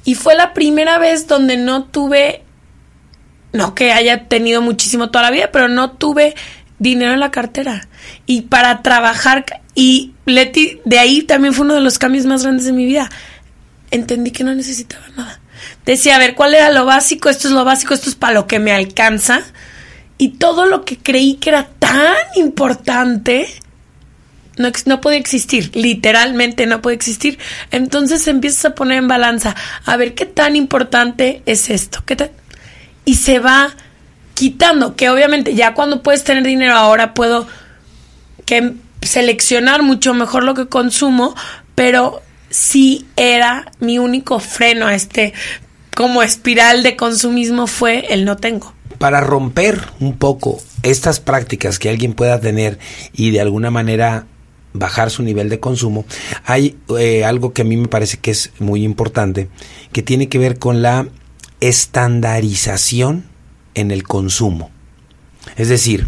Y 0.05 0.13
fue 0.13 0.35
la 0.35 0.53
primera 0.53 0.99
vez 0.99 1.25
donde 1.25 1.57
no 1.57 1.85
tuve, 1.85 2.43
no 3.51 3.73
que 3.73 3.93
haya 3.93 4.25
tenido 4.25 4.61
muchísimo 4.61 5.09
toda 5.09 5.23
la 5.23 5.31
vida, 5.31 5.49
pero 5.51 5.69
no 5.69 5.93
tuve 5.93 6.35
dinero 6.77 7.13
en 7.13 7.19
la 7.19 7.31
cartera. 7.31 7.87
Y 8.27 8.43
para 8.43 8.83
trabajar, 8.83 9.43
y 9.73 10.13
Leti, 10.27 10.79
de 10.85 10.99
ahí 10.99 11.23
también 11.23 11.55
fue 11.55 11.65
uno 11.65 11.73
de 11.73 11.81
los 11.81 11.97
cambios 11.97 12.27
más 12.27 12.43
grandes 12.43 12.67
de 12.67 12.73
mi 12.73 12.85
vida. 12.85 13.09
Entendí 13.89 14.29
que 14.29 14.43
no 14.43 14.53
necesitaba 14.53 15.07
nada. 15.17 15.39
Decía, 15.83 16.17
a 16.17 16.19
ver, 16.19 16.35
¿cuál 16.35 16.53
era 16.53 16.71
lo 16.71 16.85
básico? 16.85 17.29
Esto 17.29 17.47
es 17.47 17.55
lo 17.55 17.65
básico, 17.65 17.95
esto 17.95 18.07
es 18.07 18.15
para 18.15 18.35
lo 18.35 18.45
que 18.45 18.59
me 18.59 18.71
alcanza. 18.71 19.41
Y 20.19 20.33
todo 20.33 20.67
lo 20.67 20.85
que 20.85 20.99
creí 20.99 21.37
que 21.37 21.49
era 21.49 21.69
tan 21.79 22.13
importante, 22.35 23.47
no, 24.57 24.71
no 24.85 25.01
puede 25.01 25.17
existir, 25.17 25.71
literalmente 25.75 26.65
no 26.65 26.81
puede 26.81 26.95
existir. 26.95 27.39
Entonces 27.71 28.27
empiezas 28.27 28.65
a 28.65 28.75
poner 28.75 28.97
en 28.97 29.07
balanza, 29.07 29.55
a 29.85 29.97
ver 29.97 30.13
qué 30.13 30.25
tan 30.25 30.55
importante 30.55 31.41
es 31.45 31.69
esto, 31.69 32.03
qué 32.05 32.31
y 33.05 33.15
se 33.15 33.39
va 33.39 33.73
quitando, 34.33 34.95
que 34.95 35.09
obviamente 35.09 35.55
ya 35.55 35.73
cuando 35.73 36.03
puedes 36.03 36.23
tener 36.23 36.43
dinero 36.43 36.75
ahora 36.75 37.13
puedo 37.13 37.47
que 38.45 38.73
seleccionar 39.01 39.81
mucho 39.81 40.13
mejor 40.13 40.43
lo 40.43 40.53
que 40.53 40.67
consumo, 40.67 41.33
pero 41.73 42.21
sí 42.49 43.07
era 43.15 43.71
mi 43.79 43.97
único 43.97 44.39
freno 44.39 44.87
a 44.87 44.93
este 44.93 45.33
como 45.95 46.21
espiral 46.21 46.83
de 46.83 46.95
consumismo 46.95 47.65
fue 47.65 48.13
el 48.13 48.25
no 48.25 48.37
tengo. 48.37 48.73
Para 48.99 49.21
romper 49.21 49.81
un 49.99 50.17
poco 50.17 50.61
estas 50.83 51.19
prácticas 51.19 51.79
que 51.79 51.89
alguien 51.89 52.13
pueda 52.13 52.39
tener 52.39 52.77
y 53.13 53.31
de 53.31 53.41
alguna 53.41 53.71
manera 53.71 54.25
bajar 54.73 55.09
su 55.09 55.23
nivel 55.23 55.49
de 55.49 55.59
consumo, 55.59 56.05
hay 56.45 56.77
eh, 56.97 57.25
algo 57.25 57.53
que 57.53 57.63
a 57.63 57.65
mí 57.65 57.77
me 57.77 57.87
parece 57.87 58.17
que 58.17 58.31
es 58.31 58.51
muy 58.59 58.83
importante, 58.83 59.49
que 59.91 60.03
tiene 60.03 60.29
que 60.29 60.37
ver 60.37 60.59
con 60.59 60.81
la 60.81 61.07
estandarización 61.59 63.25
en 63.73 63.91
el 63.91 64.03
consumo. 64.03 64.71
Es 65.55 65.69
decir, 65.69 66.07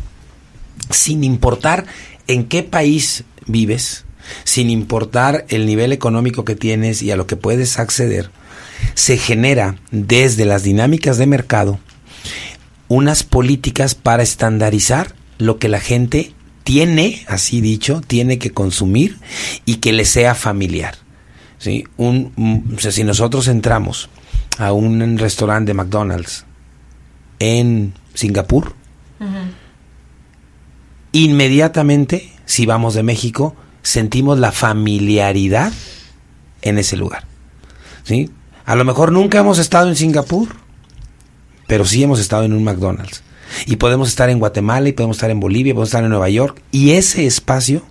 sin 0.90 1.24
importar 1.24 1.86
en 2.28 2.46
qué 2.46 2.64
país 2.64 3.24
vives, 3.48 4.06
sin 4.44 4.70
importar 4.70 5.46
el 5.50 5.66
nivel 5.66 5.92
económico 5.92 6.46
que 6.46 6.56
tienes 6.56 7.02
y 7.02 7.12
a 7.12 7.16
lo 7.16 7.26
que 7.26 7.36
puedes 7.36 7.80
acceder, 7.80 8.30
se 8.94 9.18
genera 9.18 9.78
desde 9.92 10.46
las 10.46 10.64
dinámicas 10.64 11.18
de 11.18 11.26
mercado 11.26 11.80
unas 12.88 13.24
políticas 13.24 13.96
para 13.96 14.24
estandarizar 14.24 15.14
lo 15.38 15.60
que 15.60 15.70
la 15.70 15.80
gente 15.80 16.34
tiene, 16.64 17.26
así 17.28 17.62
dicho, 17.62 18.02
tiene 18.06 18.38
que 18.38 18.52
consumir 18.52 19.18
y 19.66 19.76
que 19.76 19.94
le 19.94 20.06
sea 20.06 20.36
familiar. 20.36 20.96
¿sí? 21.58 21.86
Un, 21.98 22.78
si 22.78 23.04
nosotros 23.04 23.48
entramos 23.48 24.10
a 24.58 24.74
un 24.74 25.18
restaurante 25.18 25.70
de 25.70 25.74
McDonald's 25.74 26.46
en 27.40 27.94
Singapur, 28.14 28.74
inmediatamente, 31.12 32.32
si 32.46 32.66
vamos 32.66 32.94
de 32.94 33.04
México, 33.04 33.56
sentimos 33.82 34.40
la 34.40 34.52
familiaridad 34.52 35.72
en 36.62 36.78
ese 36.78 36.98
lugar. 36.98 37.24
¿sí? 38.04 38.30
A 38.66 38.76
lo 38.76 38.86
mejor 38.86 39.12
nunca 39.12 39.40
hemos 39.40 39.58
estado 39.58 39.90
en 39.90 39.96
Singapur, 39.96 40.50
pero 41.68 41.86
sí 41.86 42.04
hemos 42.04 42.20
estado 42.20 42.44
en 42.44 42.54
un 42.54 42.64
McDonald's. 42.64 43.24
Y 43.66 43.78
podemos 43.78 44.10
estar 44.10 44.30
en 44.30 44.40
Guatemala 44.40 44.90
y 44.90 44.94
podemos 44.94 45.18
estar 45.18 45.30
en 45.30 45.40
Bolivia, 45.40 45.74
podemos 45.74 45.90
estar 45.90 46.04
en 46.04 46.10
Nueva 46.10 46.30
York. 46.30 46.62
Y 46.72 46.92
ese 46.92 47.26
espacio 47.26 47.84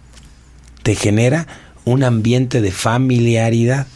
te 0.83 0.95
genera 0.95 1.47
un 1.85 2.05
ambiente 2.05 2.61
de 2.61 2.71
familiaridad. 2.71 3.87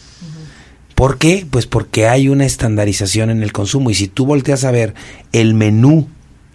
¿Por 0.95 1.19
qué? 1.19 1.47
Pues 1.51 1.67
porque 1.67 2.07
hay 2.07 2.29
una 2.29 2.45
estandarización 2.45 3.31
en 3.31 3.43
el 3.43 3.53
consumo. 3.53 3.91
Y 3.91 3.95
si 3.95 4.09
tú 4.09 4.27
volteas 4.27 4.65
a 4.65 4.71
ver 4.71 4.95
el 5.33 5.55
menú 5.55 6.09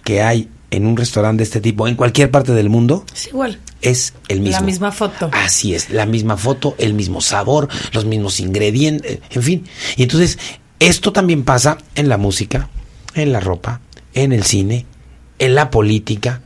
que 0.04 0.22
hay 0.22 0.50
en 0.72 0.86
un 0.86 0.98
restaurante 0.98 1.40
de 1.40 1.44
este 1.44 1.62
tipo 1.62 1.88
en 1.88 1.96
cualquier 1.96 2.32
parte 2.32 2.54
del 2.54 2.70
mundo, 2.70 3.06
es 3.14 3.28
igual. 3.28 3.60
Es 3.82 4.14
el 4.28 4.42
mismo. 4.42 4.60
La 4.60 4.66
misma 4.66 4.92
foto. 4.92 5.30
Así 5.34 5.76
es, 5.76 5.90
la 5.90 6.06
misma 6.06 6.38
foto, 6.38 6.76
el 6.78 6.94
mismo 6.94 7.22
sabor, 7.22 7.68
los 7.94 8.06
mismos 8.06 8.40
ingredientes, 8.40 9.20
en 9.30 9.44
fin. 9.44 9.66
Y 9.96 10.04
entonces, 10.04 10.40
esto 10.80 11.12
también 11.12 11.44
pasa 11.44 11.78
en 11.96 12.10
la 12.10 12.18
música, 12.18 12.70
en 13.16 13.32
la 13.32 13.40
ropa, 13.40 13.82
en 14.14 14.32
el 14.32 14.44
cine, 14.44 14.86
en 15.40 15.56
la 15.56 15.70
política, 15.70 16.42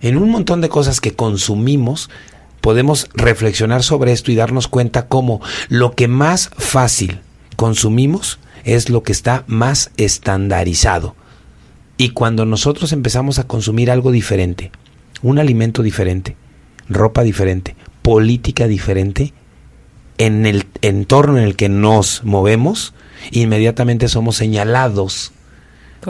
en 0.00 0.16
un 0.16 0.30
montón 0.30 0.60
de 0.60 0.68
cosas 0.68 1.00
que 1.00 1.12
consumimos, 1.12 2.10
podemos 2.60 3.08
reflexionar 3.14 3.82
sobre 3.82 4.12
esto 4.12 4.30
y 4.32 4.34
darnos 4.34 4.68
cuenta 4.68 5.06
cómo 5.06 5.40
lo 5.68 5.92
que 5.92 6.08
más 6.08 6.50
fácil 6.56 7.20
consumimos 7.56 8.38
es 8.64 8.90
lo 8.90 9.02
que 9.02 9.12
está 9.12 9.44
más 9.46 9.90
estandarizado. 9.96 11.16
Y 11.96 12.10
cuando 12.10 12.46
nosotros 12.46 12.92
empezamos 12.92 13.38
a 13.38 13.46
consumir 13.46 13.90
algo 13.90 14.10
diferente, 14.10 14.70
un 15.22 15.38
alimento 15.38 15.82
diferente, 15.82 16.36
ropa 16.88 17.22
diferente, 17.22 17.76
política 18.02 18.66
diferente, 18.66 19.34
en 20.18 20.46
el 20.46 20.66
entorno 20.82 21.38
en 21.38 21.44
el 21.44 21.56
que 21.56 21.68
nos 21.68 22.24
movemos, 22.24 22.94
inmediatamente 23.30 24.08
somos 24.08 24.36
señalados 24.36 25.32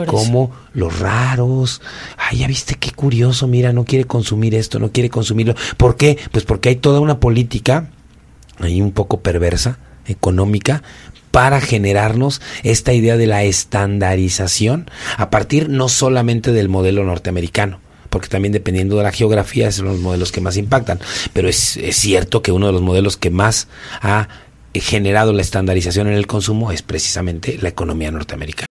como 0.07 0.51
los 0.73 0.99
raros. 0.99 1.81
Ay, 2.17 2.39
ya 2.39 2.47
viste 2.47 2.75
qué 2.75 2.91
curioso, 2.91 3.47
mira, 3.47 3.73
no 3.73 3.85
quiere 3.85 4.05
consumir 4.05 4.55
esto, 4.55 4.79
no 4.79 4.91
quiere 4.91 5.09
consumirlo. 5.09 5.55
¿Por 5.77 5.95
qué? 5.95 6.17
Pues 6.31 6.45
porque 6.45 6.69
hay 6.69 6.75
toda 6.75 6.99
una 6.99 7.19
política 7.19 7.89
ahí 8.59 8.81
un 8.81 8.91
poco 8.91 9.21
perversa, 9.21 9.79
económica, 10.05 10.83
para 11.31 11.61
generarnos 11.61 12.41
esta 12.63 12.93
idea 12.93 13.17
de 13.17 13.27
la 13.27 13.43
estandarización 13.43 14.89
a 15.17 15.29
partir 15.29 15.69
no 15.69 15.87
solamente 15.87 16.51
del 16.51 16.69
modelo 16.69 17.03
norteamericano, 17.03 17.79
porque 18.09 18.27
también 18.27 18.51
dependiendo 18.51 18.97
de 18.97 19.03
la 19.03 19.11
geografía 19.11 19.71
son 19.71 19.85
los 19.85 19.99
modelos 19.99 20.31
que 20.31 20.41
más 20.41 20.57
impactan, 20.57 20.99
pero 21.33 21.47
es, 21.47 21.77
es 21.77 21.95
cierto 21.95 22.41
que 22.41 22.51
uno 22.51 22.67
de 22.67 22.73
los 22.73 22.81
modelos 22.81 23.17
que 23.17 23.29
más 23.29 23.67
ha 24.01 24.27
generado 24.73 25.33
la 25.33 25.41
estandarización 25.41 26.07
en 26.07 26.13
el 26.13 26.27
consumo 26.27 26.71
es 26.71 26.81
precisamente 26.81 27.57
la 27.61 27.69
economía 27.69 28.11
norteamericana. 28.11 28.70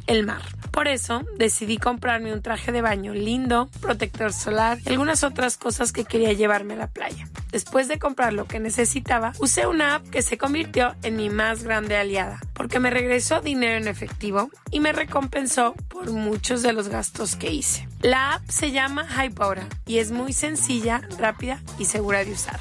el 0.11 0.25
mar. 0.25 0.41
Por 0.71 0.87
eso 0.87 1.25
decidí 1.37 1.77
comprarme 1.77 2.33
un 2.33 2.41
traje 2.41 2.71
de 2.71 2.81
baño 2.81 3.13
lindo, 3.13 3.69
protector 3.81 4.31
solar 4.31 4.77
y 4.85 4.89
algunas 4.89 5.23
otras 5.23 5.57
cosas 5.57 5.91
que 5.91 6.05
quería 6.05 6.33
llevarme 6.33 6.73
a 6.75 6.77
la 6.77 6.87
playa. 6.87 7.27
Después 7.51 7.87
de 7.87 7.99
comprar 7.99 8.31
lo 8.31 8.45
que 8.45 8.59
necesitaba, 8.59 9.33
usé 9.39 9.67
una 9.67 9.95
app 9.95 10.09
que 10.09 10.21
se 10.21 10.37
convirtió 10.37 10.95
en 11.03 11.17
mi 11.17 11.29
más 11.29 11.63
grande 11.63 11.97
aliada, 11.97 12.39
porque 12.53 12.79
me 12.79 12.89
regresó 12.89 13.41
dinero 13.41 13.77
en 13.77 13.87
efectivo 13.87 14.49
y 14.69 14.79
me 14.79 14.93
recompensó 14.93 15.73
por 15.89 16.11
muchos 16.11 16.61
de 16.61 16.73
los 16.73 16.87
gastos 16.87 17.35
que 17.35 17.51
hice. 17.51 17.87
La 18.01 18.35
app 18.35 18.49
se 18.49 18.71
llama 18.71 19.05
Hybora 19.05 19.67
y 19.85 19.97
es 19.97 20.11
muy 20.11 20.31
sencilla, 20.31 21.01
rápida 21.19 21.61
y 21.77 21.85
segura 21.85 22.23
de 22.23 22.31
usar. 22.31 22.59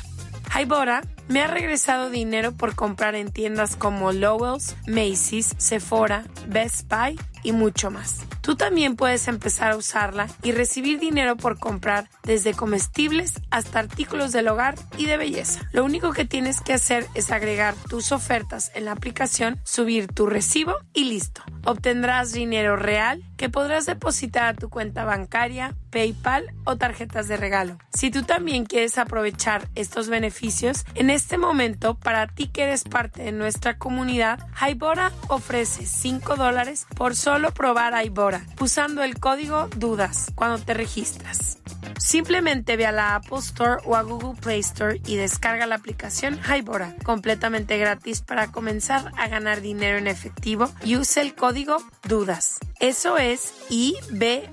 Hybora 0.52 1.02
me 1.30 1.42
ha 1.42 1.46
regresado 1.46 2.10
dinero 2.10 2.52
por 2.52 2.74
comprar 2.74 3.14
en 3.14 3.30
tiendas 3.30 3.76
como 3.76 4.12
Lowell's, 4.12 4.74
Macy's, 4.88 5.54
Sephora, 5.58 6.24
Best 6.48 6.88
Buy 6.88 7.18
y 7.42 7.52
mucho 7.52 7.90
más. 7.90 8.26
Tú 8.40 8.56
también 8.56 8.96
puedes 8.96 9.28
empezar 9.28 9.72
a 9.72 9.76
usarla 9.76 10.26
y 10.42 10.52
recibir 10.52 10.98
dinero 10.98 11.36
por 11.36 11.58
comprar 11.58 12.08
desde 12.24 12.54
comestibles 12.54 13.34
hasta 13.50 13.78
artículos 13.78 14.32
del 14.32 14.48
hogar 14.48 14.74
y 14.96 15.06
de 15.06 15.16
belleza. 15.16 15.60
Lo 15.72 15.84
único 15.84 16.12
que 16.12 16.24
tienes 16.24 16.60
que 16.60 16.72
hacer 16.72 17.06
es 17.14 17.30
agregar 17.30 17.74
tus 17.88 18.12
ofertas 18.12 18.72
en 18.74 18.86
la 18.86 18.92
aplicación, 18.92 19.60
subir 19.64 20.08
tu 20.08 20.26
recibo 20.26 20.74
y 20.94 21.04
listo. 21.04 21.42
Obtendrás 21.64 22.32
dinero 22.32 22.76
real 22.76 23.22
que 23.36 23.50
podrás 23.50 23.86
depositar 23.86 24.44
a 24.44 24.54
tu 24.54 24.68
cuenta 24.68 25.04
bancaria, 25.04 25.74
PayPal 25.90 26.54
o 26.64 26.76
tarjetas 26.76 27.28
de 27.28 27.36
regalo. 27.36 27.78
Si 27.92 28.10
tú 28.10 28.22
también 28.22 28.64
quieres 28.64 28.96
aprovechar 28.96 29.68
estos 29.74 30.08
beneficios, 30.08 30.84
en 30.94 31.10
este 31.20 31.36
momento, 31.36 31.96
para 31.98 32.26
ti 32.28 32.48
que 32.48 32.62
eres 32.62 32.82
parte 32.82 33.22
de 33.22 33.32
nuestra 33.32 33.76
comunidad, 33.76 34.38
Hybora 34.58 35.12
ofrece 35.28 35.84
5 35.84 36.36
dólares 36.36 36.86
por 36.96 37.14
solo 37.14 37.52
probar 37.52 37.92
Hybora, 38.02 38.46
usando 38.58 39.02
el 39.02 39.20
código 39.20 39.68
DUDAS 39.76 40.32
cuando 40.34 40.58
te 40.58 40.72
registras. 40.72 41.58
Simplemente 41.98 42.78
ve 42.78 42.86
a 42.86 42.92
la 42.92 43.16
Apple 43.16 43.40
Store 43.40 43.82
o 43.84 43.96
a 43.96 44.02
Google 44.02 44.40
Play 44.40 44.60
Store 44.60 44.98
y 45.04 45.16
descarga 45.16 45.66
la 45.66 45.74
aplicación 45.74 46.40
Hybora, 46.42 46.96
completamente 47.04 47.76
gratis 47.76 48.22
para 48.22 48.50
comenzar 48.50 49.12
a 49.18 49.28
ganar 49.28 49.60
dinero 49.60 49.98
en 49.98 50.06
efectivo 50.06 50.70
y 50.82 50.96
use 50.96 51.20
el 51.20 51.34
código 51.34 51.76
DUDAS. 52.08 52.60
Eso 52.80 53.18
es 53.18 53.52
I-B-O-T-T-A 53.68 54.46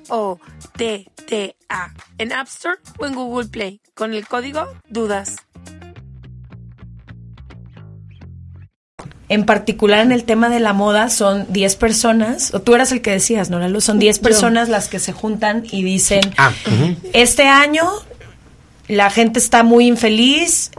en 2.18 2.34
App 2.34 2.48
Store 2.48 2.78
o 3.00 3.06
en 3.06 3.16
Google 3.16 3.48
Play 3.48 3.80
con 3.96 4.14
el 4.14 4.28
código 4.28 4.68
DUDAS. 4.90 5.47
En 9.30 9.46
particular 9.46 10.00
en 10.00 10.12
el 10.12 10.24
tema 10.24 10.50
de 10.50 10.60
la 10.60 10.72
moda 10.74 11.10
son 11.10 11.46
10 11.50 11.76
personas, 11.76 12.54
o 12.54 12.62
tú 12.62 12.76
eras 12.76 12.92
el 12.92 13.02
que 13.02 13.12
decías, 13.12 13.50
¿no, 13.50 13.60
Lalo? 13.60 13.82
Son 13.82 14.00
10 14.00 14.20
personas 14.20 14.70
las 14.70 14.88
que 14.88 15.00
se 15.00 15.12
juntan 15.12 15.64
y 15.70 15.84
dicen, 15.84 16.22
Ah, 16.38 16.52
este 17.14 17.44
año 17.44 17.84
la 18.88 19.10
gente 19.10 19.40
está 19.40 19.64
muy 19.64 19.88
infeliz 19.88 20.72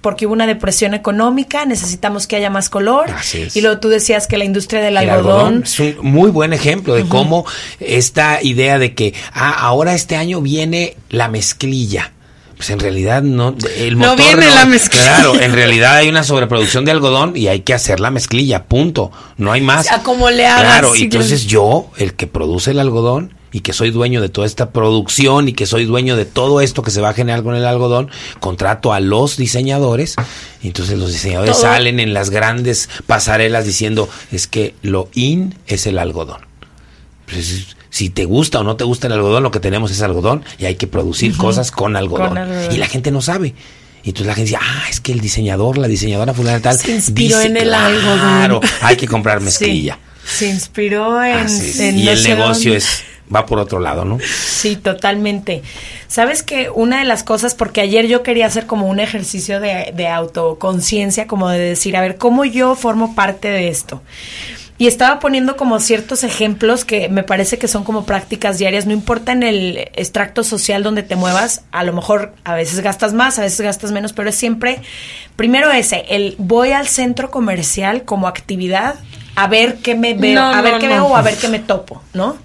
porque 0.00 0.26
hubo 0.26 0.32
una 0.32 0.46
depresión 0.46 0.94
económica, 0.94 1.66
necesitamos 1.66 2.26
que 2.26 2.36
haya 2.36 2.48
más 2.48 2.70
color. 2.70 3.10
Así 3.10 3.42
es. 3.42 3.56
Y 3.56 3.60
luego 3.60 3.80
tú 3.80 3.88
decías 3.88 4.26
que 4.26 4.38
la 4.38 4.44
industria 4.44 4.80
del 4.80 4.96
El 4.96 5.10
algodón... 5.10 5.62
es 5.64 5.78
un 5.78 5.96
muy 6.00 6.30
buen 6.30 6.52
ejemplo 6.52 6.94
de 6.94 7.04
cómo 7.06 7.44
esta 7.80 8.42
idea 8.42 8.78
de 8.78 8.94
que 8.94 9.12
ah, 9.32 9.52
ahora 9.58 9.94
este 9.94 10.16
año 10.16 10.40
viene 10.40 10.96
la 11.10 11.28
mezclilla. 11.28 12.13
Pues 12.56 12.70
en 12.70 12.78
realidad 12.78 13.22
no, 13.22 13.56
el 13.76 13.98
No 13.98 14.16
viene 14.16 14.46
la 14.48 14.64
mezclilla. 14.66 15.16
Claro, 15.16 15.40
en 15.40 15.52
realidad 15.52 15.96
hay 15.96 16.08
una 16.08 16.22
sobreproducción 16.22 16.84
de 16.84 16.92
algodón 16.92 17.36
y 17.36 17.48
hay 17.48 17.60
que 17.60 17.74
hacer 17.74 18.00
la 18.00 18.10
mezclilla, 18.10 18.64
punto. 18.64 19.10
No 19.36 19.52
hay 19.52 19.60
más. 19.60 19.90
A 19.90 20.02
como 20.02 20.30
le 20.30 20.46
hagas, 20.46 20.62
Claro, 20.62 20.94
sí, 20.94 21.00
y 21.00 21.04
entonces 21.04 21.46
yo, 21.46 21.90
el 21.96 22.14
que 22.14 22.26
produce 22.26 22.70
el 22.70 22.78
algodón 22.78 23.34
y 23.54 23.60
que 23.60 23.72
soy 23.72 23.90
dueño 23.90 24.20
de 24.20 24.28
toda 24.28 24.48
esta 24.48 24.70
producción 24.70 25.48
y 25.48 25.52
que 25.52 25.66
soy 25.66 25.84
dueño 25.84 26.16
de 26.16 26.24
todo 26.24 26.60
esto 26.60 26.82
que 26.82 26.90
se 26.90 27.00
va 27.00 27.10
a 27.10 27.14
generar 27.14 27.44
con 27.44 27.54
el 27.54 27.64
algodón, 27.64 28.10
contrato 28.40 28.92
a 28.92 28.98
los 28.98 29.36
diseñadores 29.36 30.16
y 30.60 30.66
entonces 30.66 30.98
los 30.98 31.12
diseñadores 31.12 31.52
Todo. 31.52 31.62
salen 31.62 32.00
en 32.00 32.14
las 32.14 32.30
grandes 32.30 32.88
pasarelas 33.06 33.64
diciendo 33.64 34.08
es 34.32 34.48
que 34.48 34.74
lo 34.82 35.08
in 35.14 35.54
es 35.68 35.86
el 35.86 35.98
algodón. 35.98 36.40
Pues, 37.26 37.76
si 37.94 38.10
te 38.10 38.24
gusta 38.24 38.58
o 38.58 38.64
no 38.64 38.74
te 38.74 38.82
gusta 38.82 39.06
el 39.06 39.12
algodón, 39.12 39.44
lo 39.44 39.52
que 39.52 39.60
tenemos 39.60 39.92
es 39.92 40.02
algodón 40.02 40.42
y 40.58 40.64
hay 40.64 40.74
que 40.74 40.88
producir 40.88 41.36
cosas 41.36 41.70
con 41.70 41.94
algodón. 41.94 42.30
Con 42.30 42.38
algodón. 42.38 42.74
Y 42.74 42.76
la 42.76 42.86
gente 42.86 43.12
no 43.12 43.22
sabe. 43.22 43.54
Y 44.02 44.08
entonces 44.08 44.26
la 44.26 44.34
gente 44.34 44.50
dice, 44.50 44.58
ah, 44.60 44.82
es 44.90 44.98
que 44.98 45.12
el 45.12 45.20
diseñador, 45.20 45.78
la 45.78 45.86
diseñadora 45.86 46.34
fulana 46.34 46.60
tal, 46.60 46.76
Se 46.76 46.90
inspiró 46.90 47.36
dice, 47.36 47.50
en 47.50 47.56
el 47.56 47.62
claro, 47.68 47.96
algodón". 47.96 48.68
hay 48.82 48.96
que 48.96 49.06
comprar 49.06 49.40
mezclilla. 49.42 50.00
Se 50.26 50.48
inspiró 50.48 51.22
en... 51.22 51.46
Y 51.48 52.02
no 52.02 52.10
el 52.10 52.22
negocio 52.24 52.72
dónde. 52.72 52.78
es 52.78 53.04
va 53.32 53.46
por 53.46 53.60
otro 53.60 53.78
lado, 53.78 54.04
¿no? 54.04 54.18
Sí, 54.20 54.74
totalmente. 54.74 55.62
Sabes 56.08 56.42
que 56.42 56.70
una 56.70 56.98
de 56.98 57.04
las 57.04 57.22
cosas, 57.22 57.54
porque 57.54 57.80
ayer 57.80 58.08
yo 58.08 58.24
quería 58.24 58.46
hacer 58.46 58.66
como 58.66 58.88
un 58.88 58.98
ejercicio 58.98 59.60
de, 59.60 59.92
de 59.94 60.08
autoconciencia, 60.08 61.28
como 61.28 61.48
de 61.48 61.60
decir, 61.60 61.96
a 61.96 62.00
ver, 62.00 62.16
¿cómo 62.16 62.44
yo 62.44 62.74
formo 62.74 63.14
parte 63.14 63.48
de 63.48 63.68
esto? 63.68 64.02
Y 64.76 64.88
estaba 64.88 65.20
poniendo 65.20 65.56
como 65.56 65.78
ciertos 65.78 66.24
ejemplos 66.24 66.84
que 66.84 67.08
me 67.08 67.22
parece 67.22 67.58
que 67.58 67.68
son 67.68 67.84
como 67.84 68.06
prácticas 68.06 68.58
diarias, 68.58 68.86
no 68.86 68.92
importa 68.92 69.30
en 69.30 69.44
el 69.44 69.78
extracto 69.94 70.42
social 70.42 70.82
donde 70.82 71.04
te 71.04 71.14
muevas, 71.14 71.62
a 71.70 71.84
lo 71.84 71.92
mejor 71.92 72.34
a 72.42 72.54
veces 72.54 72.80
gastas 72.80 73.12
más, 73.14 73.38
a 73.38 73.42
veces 73.42 73.60
gastas 73.60 73.92
menos, 73.92 74.12
pero 74.12 74.30
es 74.30 74.34
siempre, 74.34 74.82
primero 75.36 75.70
ese, 75.70 76.04
el 76.08 76.34
voy 76.38 76.72
al 76.72 76.88
centro 76.88 77.30
comercial 77.30 78.02
como 78.04 78.26
actividad 78.26 78.96
a 79.36 79.46
ver 79.46 79.76
qué 79.76 79.94
me 79.94 80.14
veo, 80.14 80.34
No, 80.40 80.52
a 80.52 80.60
ver 80.60 80.74
no, 80.74 80.78
qué 80.80 80.86
no. 80.88 80.92
veo 80.94 81.04
o 81.06 81.16
a 81.16 81.22
ver 81.22 81.36
qué 81.36 81.48
me 81.48 81.60
topo, 81.60 82.02
¿no? 82.12 82.36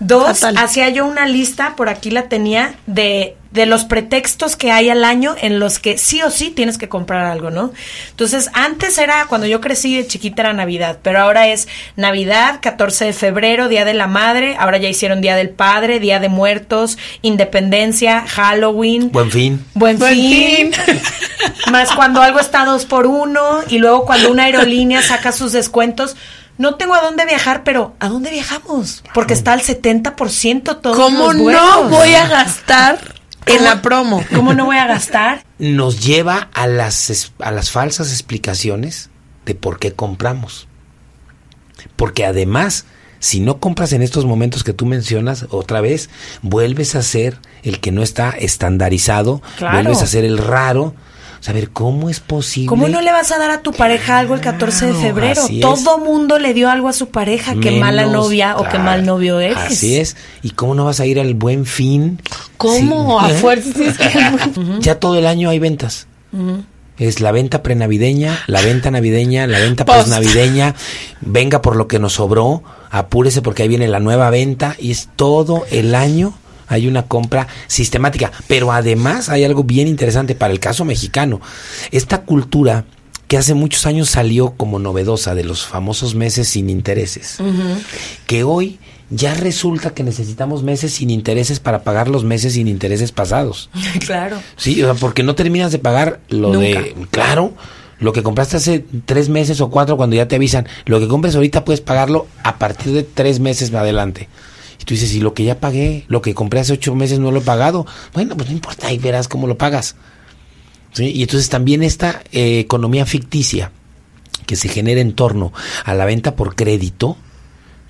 Dos, 0.00 0.42
hacía 0.42 0.88
yo 0.88 1.06
una 1.06 1.26
lista, 1.26 1.76
por 1.76 1.88
aquí 1.88 2.10
la 2.10 2.28
tenía, 2.28 2.74
de, 2.86 3.36
de 3.54 3.66
los 3.66 3.84
pretextos 3.84 4.56
que 4.56 4.72
hay 4.72 4.90
al 4.90 5.04
año 5.04 5.36
en 5.40 5.60
los 5.60 5.78
que 5.78 5.96
sí 5.96 6.20
o 6.22 6.30
sí 6.30 6.50
tienes 6.50 6.76
que 6.76 6.88
comprar 6.88 7.24
algo, 7.24 7.50
¿no? 7.50 7.72
Entonces, 8.10 8.50
antes 8.52 8.98
era, 8.98 9.26
cuando 9.26 9.46
yo 9.46 9.60
crecí 9.60 9.96
de 9.96 10.08
chiquita 10.08 10.42
era 10.42 10.52
Navidad, 10.52 10.98
pero 11.02 11.20
ahora 11.20 11.46
es 11.46 11.68
Navidad, 11.94 12.58
14 12.60 13.04
de 13.06 13.12
febrero, 13.12 13.68
Día 13.68 13.84
de 13.84 13.94
la 13.94 14.08
Madre, 14.08 14.56
ahora 14.58 14.78
ya 14.78 14.88
hicieron 14.88 15.20
Día 15.20 15.36
del 15.36 15.50
Padre, 15.50 16.00
Día 16.00 16.18
de 16.18 16.28
Muertos, 16.28 16.98
Independencia, 17.22 18.24
Halloween. 18.26 19.12
Buen 19.12 19.30
fin. 19.30 19.64
Buen, 19.74 20.00
Buen 20.00 20.14
fin. 20.14 20.72
Más 21.70 21.92
cuando 21.92 22.22
algo 22.22 22.40
está 22.40 22.64
dos 22.64 22.86
por 22.86 23.06
uno 23.06 23.60
y 23.68 23.78
luego 23.78 24.04
cuando 24.04 24.32
una 24.32 24.44
aerolínea 24.44 25.00
saca 25.00 25.30
sus 25.30 25.52
descuentos. 25.52 26.16
No 26.56 26.76
tengo 26.76 26.94
a 26.94 27.00
dónde 27.00 27.24
viajar, 27.24 27.62
pero 27.64 27.94
¿a 27.98 28.08
dónde 28.08 28.30
viajamos? 28.30 29.02
Porque 29.12 29.34
está 29.34 29.52
al 29.52 29.60
70% 29.60 30.80
todos 30.80 30.96
¿Cómo 30.96 31.32
los 31.32 31.52
no 31.52 31.84
voy 31.84 32.14
a 32.14 32.28
gastar 32.28 33.13
en 33.46 33.64
la 33.64 33.82
promo? 33.82 34.22
¿Cómo 34.34 34.54
no 34.54 34.64
voy 34.66 34.76
a 34.76 34.86
gastar? 34.86 35.44
Nos 35.58 36.04
lleva 36.04 36.48
a 36.54 36.66
las 36.66 37.10
es- 37.10 37.32
a 37.40 37.50
las 37.50 37.70
falsas 37.70 38.10
explicaciones 38.10 39.10
de 39.46 39.54
por 39.54 39.78
qué 39.78 39.92
compramos. 39.92 40.68
Porque 41.96 42.24
además, 42.24 42.86
si 43.18 43.40
no 43.40 43.58
compras 43.60 43.92
en 43.92 44.02
estos 44.02 44.24
momentos 44.24 44.64
que 44.64 44.72
tú 44.72 44.86
mencionas, 44.86 45.46
otra 45.50 45.80
vez 45.80 46.10
vuelves 46.42 46.94
a 46.94 47.02
ser 47.02 47.38
el 47.62 47.80
que 47.80 47.92
no 47.92 48.02
está 48.02 48.30
estandarizado, 48.30 49.42
Claro. 49.58 49.74
vuelves 49.74 50.02
a 50.02 50.06
ser 50.06 50.24
el 50.24 50.38
raro. 50.38 50.94
Ver, 51.52 51.70
¿cómo 51.70 52.08
es 52.08 52.20
posible? 52.20 52.68
¿Cómo 52.68 52.88
no 52.88 53.00
le 53.00 53.12
vas 53.12 53.30
a 53.30 53.38
dar 53.38 53.50
a 53.50 53.60
tu 53.60 53.72
pareja 53.72 54.18
algo 54.18 54.34
el 54.34 54.40
14 54.40 54.86
de 54.86 54.94
febrero? 54.94 55.42
Todo 55.60 55.98
mundo 55.98 56.38
le 56.38 56.54
dio 56.54 56.70
algo 56.70 56.88
a 56.88 56.92
su 56.92 57.10
pareja. 57.10 57.54
Qué 57.60 57.72
mala 57.72 58.06
Menos, 58.06 58.24
novia 58.24 58.56
o 58.56 58.68
qué 58.68 58.78
mal 58.78 59.04
novio 59.04 59.38
eres. 59.40 59.58
Así 59.58 59.96
es. 59.96 60.16
¿Y 60.42 60.50
cómo 60.50 60.74
no 60.74 60.84
vas 60.86 61.00
a 61.00 61.06
ir 61.06 61.20
al 61.20 61.34
buen 61.34 61.66
fin? 61.66 62.20
¿Cómo? 62.56 63.20
Sí. 63.26 63.32
A 63.32 63.34
fuerza. 63.36 63.70
sí, 63.76 63.84
es 63.84 63.98
que- 63.98 64.10
Ya 64.80 64.98
todo 64.98 65.16
el 65.18 65.26
año 65.26 65.50
hay 65.50 65.58
ventas. 65.58 66.06
Es 66.96 67.20
la 67.20 67.32
venta 67.32 67.62
prenavideña, 67.62 68.38
la 68.46 68.60
venta 68.60 68.90
navideña, 68.90 69.46
la 69.46 69.58
venta 69.58 69.84
Post. 69.84 69.98
postnavideña. 69.98 70.74
Venga 71.20 71.60
por 71.60 71.76
lo 71.76 71.88
que 71.88 71.98
nos 71.98 72.14
sobró, 72.14 72.62
apúrese 72.90 73.42
porque 73.42 73.62
ahí 73.64 73.68
viene 73.68 73.88
la 73.88 74.00
nueva 74.00 74.30
venta 74.30 74.76
y 74.78 74.92
es 74.92 75.08
todo 75.16 75.64
el 75.70 75.94
año 75.94 76.34
hay 76.66 76.86
una 76.86 77.06
compra 77.06 77.46
sistemática. 77.66 78.32
Pero 78.46 78.72
además 78.72 79.28
hay 79.28 79.44
algo 79.44 79.64
bien 79.64 79.88
interesante 79.88 80.34
para 80.34 80.52
el 80.52 80.60
caso 80.60 80.84
mexicano. 80.84 81.40
Esta 81.90 82.22
cultura 82.22 82.84
que 83.28 83.36
hace 83.38 83.54
muchos 83.54 83.86
años 83.86 84.10
salió 84.10 84.50
como 84.50 84.78
novedosa 84.78 85.34
de 85.34 85.44
los 85.44 85.64
famosos 85.64 86.14
meses 86.14 86.48
sin 86.48 86.68
intereses, 86.68 87.38
que 88.26 88.44
hoy 88.44 88.78
ya 89.10 89.34
resulta 89.34 89.90
que 89.90 90.02
necesitamos 90.02 90.62
meses 90.62 90.94
sin 90.94 91.10
intereses 91.10 91.60
para 91.60 91.84
pagar 91.84 92.08
los 92.08 92.24
meses 92.24 92.54
sin 92.54 92.68
intereses 92.68 93.12
pasados. 93.12 93.70
claro. 94.06 94.40
Sí, 94.56 94.82
o 94.82 94.86
sea, 94.86 94.94
porque 94.94 95.22
no 95.22 95.34
terminas 95.34 95.72
de 95.72 95.78
pagar 95.78 96.20
lo 96.28 96.52
de... 96.52 96.94
Claro, 97.10 97.54
lo 97.98 98.12
que 98.12 98.22
compraste 98.22 98.56
hace 98.56 98.84
tres 99.04 99.28
meses 99.28 99.60
o 99.60 99.70
cuatro 99.70 99.96
cuando 99.96 100.16
ya 100.16 100.28
te 100.28 100.36
avisan, 100.36 100.66
lo 100.84 101.00
que 101.00 101.08
compres 101.08 101.34
ahorita 101.34 101.64
puedes 101.64 101.80
pagarlo 101.80 102.26
a 102.42 102.58
partir 102.58 102.92
de 102.92 103.02
tres 103.02 103.40
meses 103.40 103.72
adelante. 103.72 104.28
Y 104.84 104.86
tú 104.86 104.92
dices, 104.92 105.14
y 105.14 105.20
lo 105.20 105.32
que 105.32 105.44
ya 105.44 105.60
pagué, 105.60 106.04
lo 106.08 106.20
que 106.20 106.34
compré 106.34 106.60
hace 106.60 106.74
ocho 106.74 106.94
meses 106.94 107.18
no 107.18 107.30
lo 107.30 107.38
he 107.38 107.42
pagado. 107.42 107.86
Bueno, 108.12 108.36
pues 108.36 108.50
no 108.50 108.54
importa, 108.54 108.88
ahí 108.88 108.98
verás 108.98 109.28
cómo 109.28 109.46
lo 109.46 109.56
pagas. 109.56 109.96
¿Sí? 110.92 111.06
Y 111.06 111.22
entonces 111.22 111.48
también 111.48 111.82
esta 111.82 112.22
eh, 112.32 112.58
economía 112.58 113.06
ficticia 113.06 113.72
que 114.44 114.56
se 114.56 114.68
genera 114.68 115.00
en 115.00 115.14
torno 115.14 115.54
a 115.86 115.94
la 115.94 116.04
venta 116.04 116.36
por 116.36 116.54
crédito, 116.54 117.16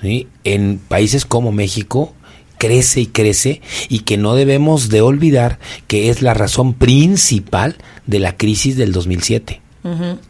¿sí? 0.02 0.28
en 0.44 0.78
países 0.78 1.24
como 1.24 1.50
México, 1.50 2.14
crece 2.58 3.00
y 3.00 3.06
crece 3.06 3.60
y 3.88 4.00
que 4.00 4.16
no 4.16 4.36
debemos 4.36 4.88
de 4.88 5.00
olvidar 5.00 5.58
que 5.88 6.10
es 6.10 6.22
la 6.22 6.32
razón 6.32 6.74
principal 6.74 7.76
de 8.06 8.20
la 8.20 8.36
crisis 8.36 8.76
del 8.76 8.92
2007. 8.92 9.62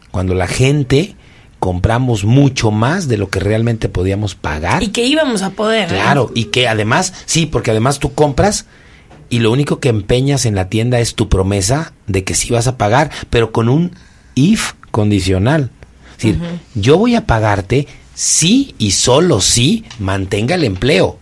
Cuando 0.09 0.33
la 0.33 0.47
gente 0.47 1.15
compramos 1.59 2.23
mucho 2.23 2.71
más 2.71 3.07
de 3.07 3.17
lo 3.17 3.29
que 3.29 3.39
realmente 3.39 3.89
podíamos 3.89 4.35
pagar. 4.35 4.83
Y 4.83 4.89
que 4.89 5.05
íbamos 5.05 5.41
a 5.41 5.51
poder. 5.51 5.85
¿eh? 5.85 5.95
Claro, 5.95 6.31
y 6.35 6.45
que 6.45 6.67
además, 6.67 7.13
sí, 7.25 7.45
porque 7.45 7.71
además 7.71 7.99
tú 7.99 8.13
compras 8.13 8.65
y 9.29 9.39
lo 9.39 9.51
único 9.51 9.79
que 9.79 9.89
empeñas 9.89 10.45
en 10.45 10.55
la 10.55 10.69
tienda 10.69 10.99
es 10.99 11.15
tu 11.15 11.29
promesa 11.29 11.93
de 12.07 12.23
que 12.23 12.35
sí 12.35 12.51
vas 12.51 12.67
a 12.67 12.77
pagar, 12.77 13.11
pero 13.29 13.51
con 13.51 13.69
un 13.69 13.91
if 14.35 14.73
condicional. 14.91 15.71
Es 16.11 16.23
decir, 16.23 16.39
yo 16.75 16.97
voy 16.97 17.15
a 17.15 17.25
pagarte 17.25 17.87
si 18.13 18.75
y 18.77 18.91
solo 18.91 19.41
si 19.41 19.83
mantenga 19.99 20.55
el 20.55 20.63
empleo. 20.63 21.19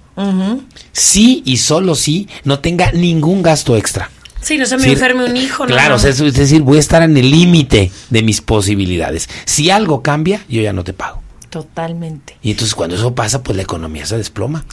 Sí 0.92 1.42
y 1.46 1.58
solo 1.58 1.96
si 1.96 2.28
no 2.44 2.60
tenga 2.60 2.92
ningún 2.92 3.42
gasto 3.42 3.76
extra. 3.76 4.12
Sí, 4.44 4.58
no 4.58 4.66
se 4.66 4.78
me 4.78 4.84
Sí, 4.84 4.92
enferme 4.92 5.26
un 5.26 5.38
hijo. 5.38 5.66
no, 5.66 5.74
Claro, 5.74 5.98
no. 5.98 6.08
es 6.08 6.20
es 6.20 6.34
decir, 6.34 6.62
voy 6.62 6.78
a 6.78 6.80
estar 6.82 7.02
en 7.02 7.16
el 7.18 7.32
límite 7.32 7.92
de 8.10 8.22
mis 8.22 8.42
posibilidades. 8.42 9.30
Si 9.46 9.70
algo 9.70 10.04
cambia, 10.04 10.44
yo 10.50 10.62
ya 10.62 10.74
no 10.74 10.84
te 10.84 10.94
pago. 10.94 11.22
Totalmente. 11.50 12.38
Y 12.42 12.52
entonces 12.52 12.76
cuando 12.76 12.96
eso 12.96 13.16
pasa, 13.16 13.42
pues 13.44 13.56
la 13.56 13.64
economía 13.64 14.06
se 14.06 14.18
desploma. 14.18 14.66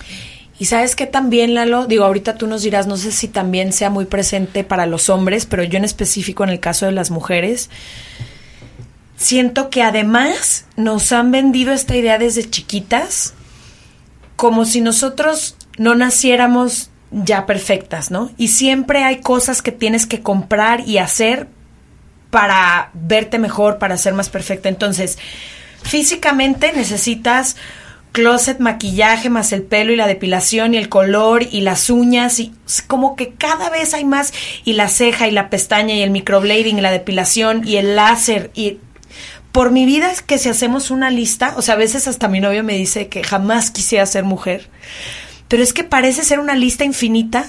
Y 0.59 0.67
sabes 0.67 0.95
que 0.97 1.07
también, 1.07 1.55
Lalo, 1.55 1.87
digo, 1.87 2.05
ahorita 2.05 2.35
tú 2.37 2.47
nos 2.47 2.63
dirás, 2.63 2.87
no 2.87 2.97
sé 2.99 3.13
si 3.13 3.29
también 3.29 3.73
sea 3.73 3.89
muy 3.89 4.05
presente 4.05 4.63
para 4.63 4.87
los 4.87 5.09
hombres, 5.09 5.47
pero 5.47 5.63
yo 5.65 5.79
en 5.79 5.85
específico 5.85 6.45
en 6.45 6.51
el 6.51 6.61
caso 6.61 6.85
de 6.85 6.93
las 6.93 7.11
mujeres, 7.11 7.71
siento 9.17 9.71
que 9.71 9.83
además 9.83 10.67
nos 10.77 11.13
han 11.13 11.31
vendido 11.31 11.73
esta 11.73 11.97
idea 11.97 12.19
desde 12.19 12.49
chiquitas 12.49 13.35
como 14.37 14.65
si 14.65 14.81
nosotros 14.81 15.57
no 15.79 15.95
naciéramos 15.95 16.90
ya 17.11 17.47
perfectas, 17.47 18.11
¿no? 18.11 18.31
Y 18.37 18.49
siempre 18.49 19.05
hay 19.05 19.21
cosas 19.21 19.63
que 19.63 19.73
tienes 19.73 20.07
que 20.07 20.21
comprar 20.21 20.89
y 20.89 20.99
hacer 20.99 21.49
para 22.31 22.91
verte 22.95 23.39
mejor, 23.39 23.79
para 23.79 23.97
ser 23.97 24.15
más 24.15 24.29
perfecta. 24.29 24.69
Entonces, 24.69 25.19
físicamente 25.83 26.73
necesitas 26.75 27.57
closet, 28.13 28.59
maquillaje, 28.59 29.31
más 29.31 29.53
el 29.53 29.63
pelo 29.63 29.93
y 29.93 29.97
la 29.97 30.07
depilación 30.07 30.75
y 30.75 30.79
el 30.79 30.89
color 30.89 31.45
y 31.51 31.61
las 31.61 31.91
uñas 31.91 32.41
y 32.41 32.53
como 32.87 33.15
que 33.15 33.35
cada 33.35 33.71
vez 33.71 33.95
hay 33.95 34.05
más 34.05 34.33
y 34.65 34.73
la 34.73 34.89
ceja 34.89 35.29
y 35.29 35.31
la 35.31 35.51
pestaña 35.51 35.95
y 35.95 36.03
el 36.03 36.11
microblading 36.11 36.79
y 36.79 36.81
la 36.81 36.91
depilación 36.91 37.67
y 37.67 37.77
el 37.77 37.97
láser 37.97 38.51
y 38.55 38.79
por 39.53 39.71
mi 39.73 39.85
vida 39.85 40.11
es 40.13 40.23
que 40.23 40.39
si 40.39 40.49
hacemos 40.49 40.91
una 40.91 41.11
lista, 41.11 41.55
o 41.57 41.63
sea, 41.63 41.75
a 41.75 41.79
veces 41.79 42.07
hasta 42.07 42.29
mi 42.29 42.41
novio 42.41 42.63
me 42.63 42.75
dice 42.75 43.09
que 43.09 43.25
jamás 43.25 43.71
quisiera 43.71 44.07
ser 44.07 44.23
mujer, 44.23 44.69
pero 45.51 45.65
es 45.65 45.73
que 45.73 45.83
parece 45.83 46.23
ser 46.23 46.39
una 46.39 46.55
lista 46.55 46.85
infinita 46.85 47.45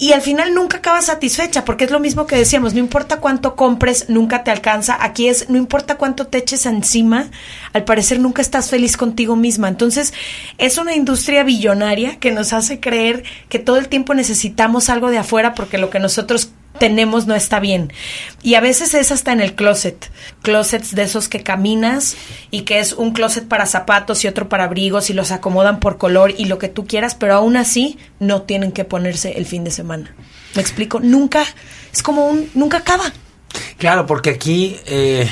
y 0.00 0.12
al 0.12 0.22
final 0.22 0.54
nunca 0.54 0.76
acabas 0.76 1.06
satisfecha, 1.06 1.64
porque 1.64 1.84
es 1.84 1.90
lo 1.90 1.98
mismo 1.98 2.24
que 2.28 2.36
decíamos, 2.36 2.72
no 2.72 2.78
importa 2.78 3.18
cuánto 3.18 3.56
compres, 3.56 4.08
nunca 4.08 4.44
te 4.44 4.52
alcanza. 4.52 4.96
Aquí 5.00 5.26
es, 5.26 5.50
no 5.50 5.56
importa 5.56 5.96
cuánto 5.96 6.28
te 6.28 6.38
eches 6.38 6.66
encima, 6.66 7.26
al 7.72 7.82
parecer 7.82 8.20
nunca 8.20 8.40
estás 8.40 8.70
feliz 8.70 8.96
contigo 8.96 9.34
misma. 9.34 9.66
Entonces, 9.66 10.14
es 10.56 10.78
una 10.78 10.94
industria 10.94 11.42
billonaria 11.42 12.20
que 12.20 12.30
nos 12.30 12.52
hace 12.52 12.78
creer 12.78 13.24
que 13.48 13.58
todo 13.58 13.76
el 13.76 13.88
tiempo 13.88 14.14
necesitamos 14.14 14.88
algo 14.88 15.10
de 15.10 15.18
afuera 15.18 15.52
porque 15.54 15.78
lo 15.78 15.90
que 15.90 15.98
nosotros 15.98 16.52
tenemos 16.78 17.26
no 17.26 17.34
está 17.34 17.60
bien. 17.60 17.92
Y 18.42 18.54
a 18.54 18.60
veces 18.60 18.94
es 18.94 19.12
hasta 19.12 19.32
en 19.32 19.40
el 19.40 19.54
closet. 19.54 20.10
Closets 20.42 20.94
de 20.94 21.02
esos 21.02 21.28
que 21.28 21.42
caminas 21.42 22.16
y 22.50 22.62
que 22.62 22.78
es 22.78 22.92
un 22.92 23.12
closet 23.12 23.46
para 23.46 23.66
zapatos 23.66 24.24
y 24.24 24.28
otro 24.28 24.48
para 24.48 24.64
abrigos 24.64 25.10
y 25.10 25.14
los 25.14 25.30
acomodan 25.30 25.80
por 25.80 25.98
color 25.98 26.34
y 26.36 26.46
lo 26.46 26.58
que 26.58 26.68
tú 26.68 26.86
quieras, 26.86 27.14
pero 27.14 27.34
aún 27.34 27.56
así 27.56 27.98
no 28.20 28.42
tienen 28.42 28.72
que 28.72 28.84
ponerse 28.84 29.36
el 29.36 29.46
fin 29.46 29.64
de 29.64 29.70
semana. 29.70 30.14
¿Me 30.54 30.62
explico? 30.62 31.00
Nunca, 31.00 31.44
es 31.92 32.02
como 32.02 32.26
un, 32.26 32.48
nunca 32.54 32.78
acaba. 32.78 33.12
Claro, 33.78 34.06
porque 34.06 34.30
aquí, 34.30 34.76
eh, 34.86 35.28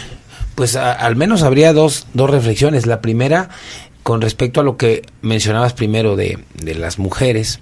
pues 0.54 0.76
al 0.76 1.16
menos 1.16 1.42
habría 1.42 1.72
dos, 1.72 2.06
dos 2.14 2.30
reflexiones. 2.30 2.86
La 2.86 3.00
primera, 3.00 3.48
con 4.02 4.20
respecto 4.20 4.60
a 4.60 4.64
lo 4.64 4.76
que 4.76 5.02
mencionabas 5.22 5.72
primero 5.72 6.16
de, 6.16 6.38
de 6.54 6.74
las 6.74 6.98
mujeres, 6.98 7.60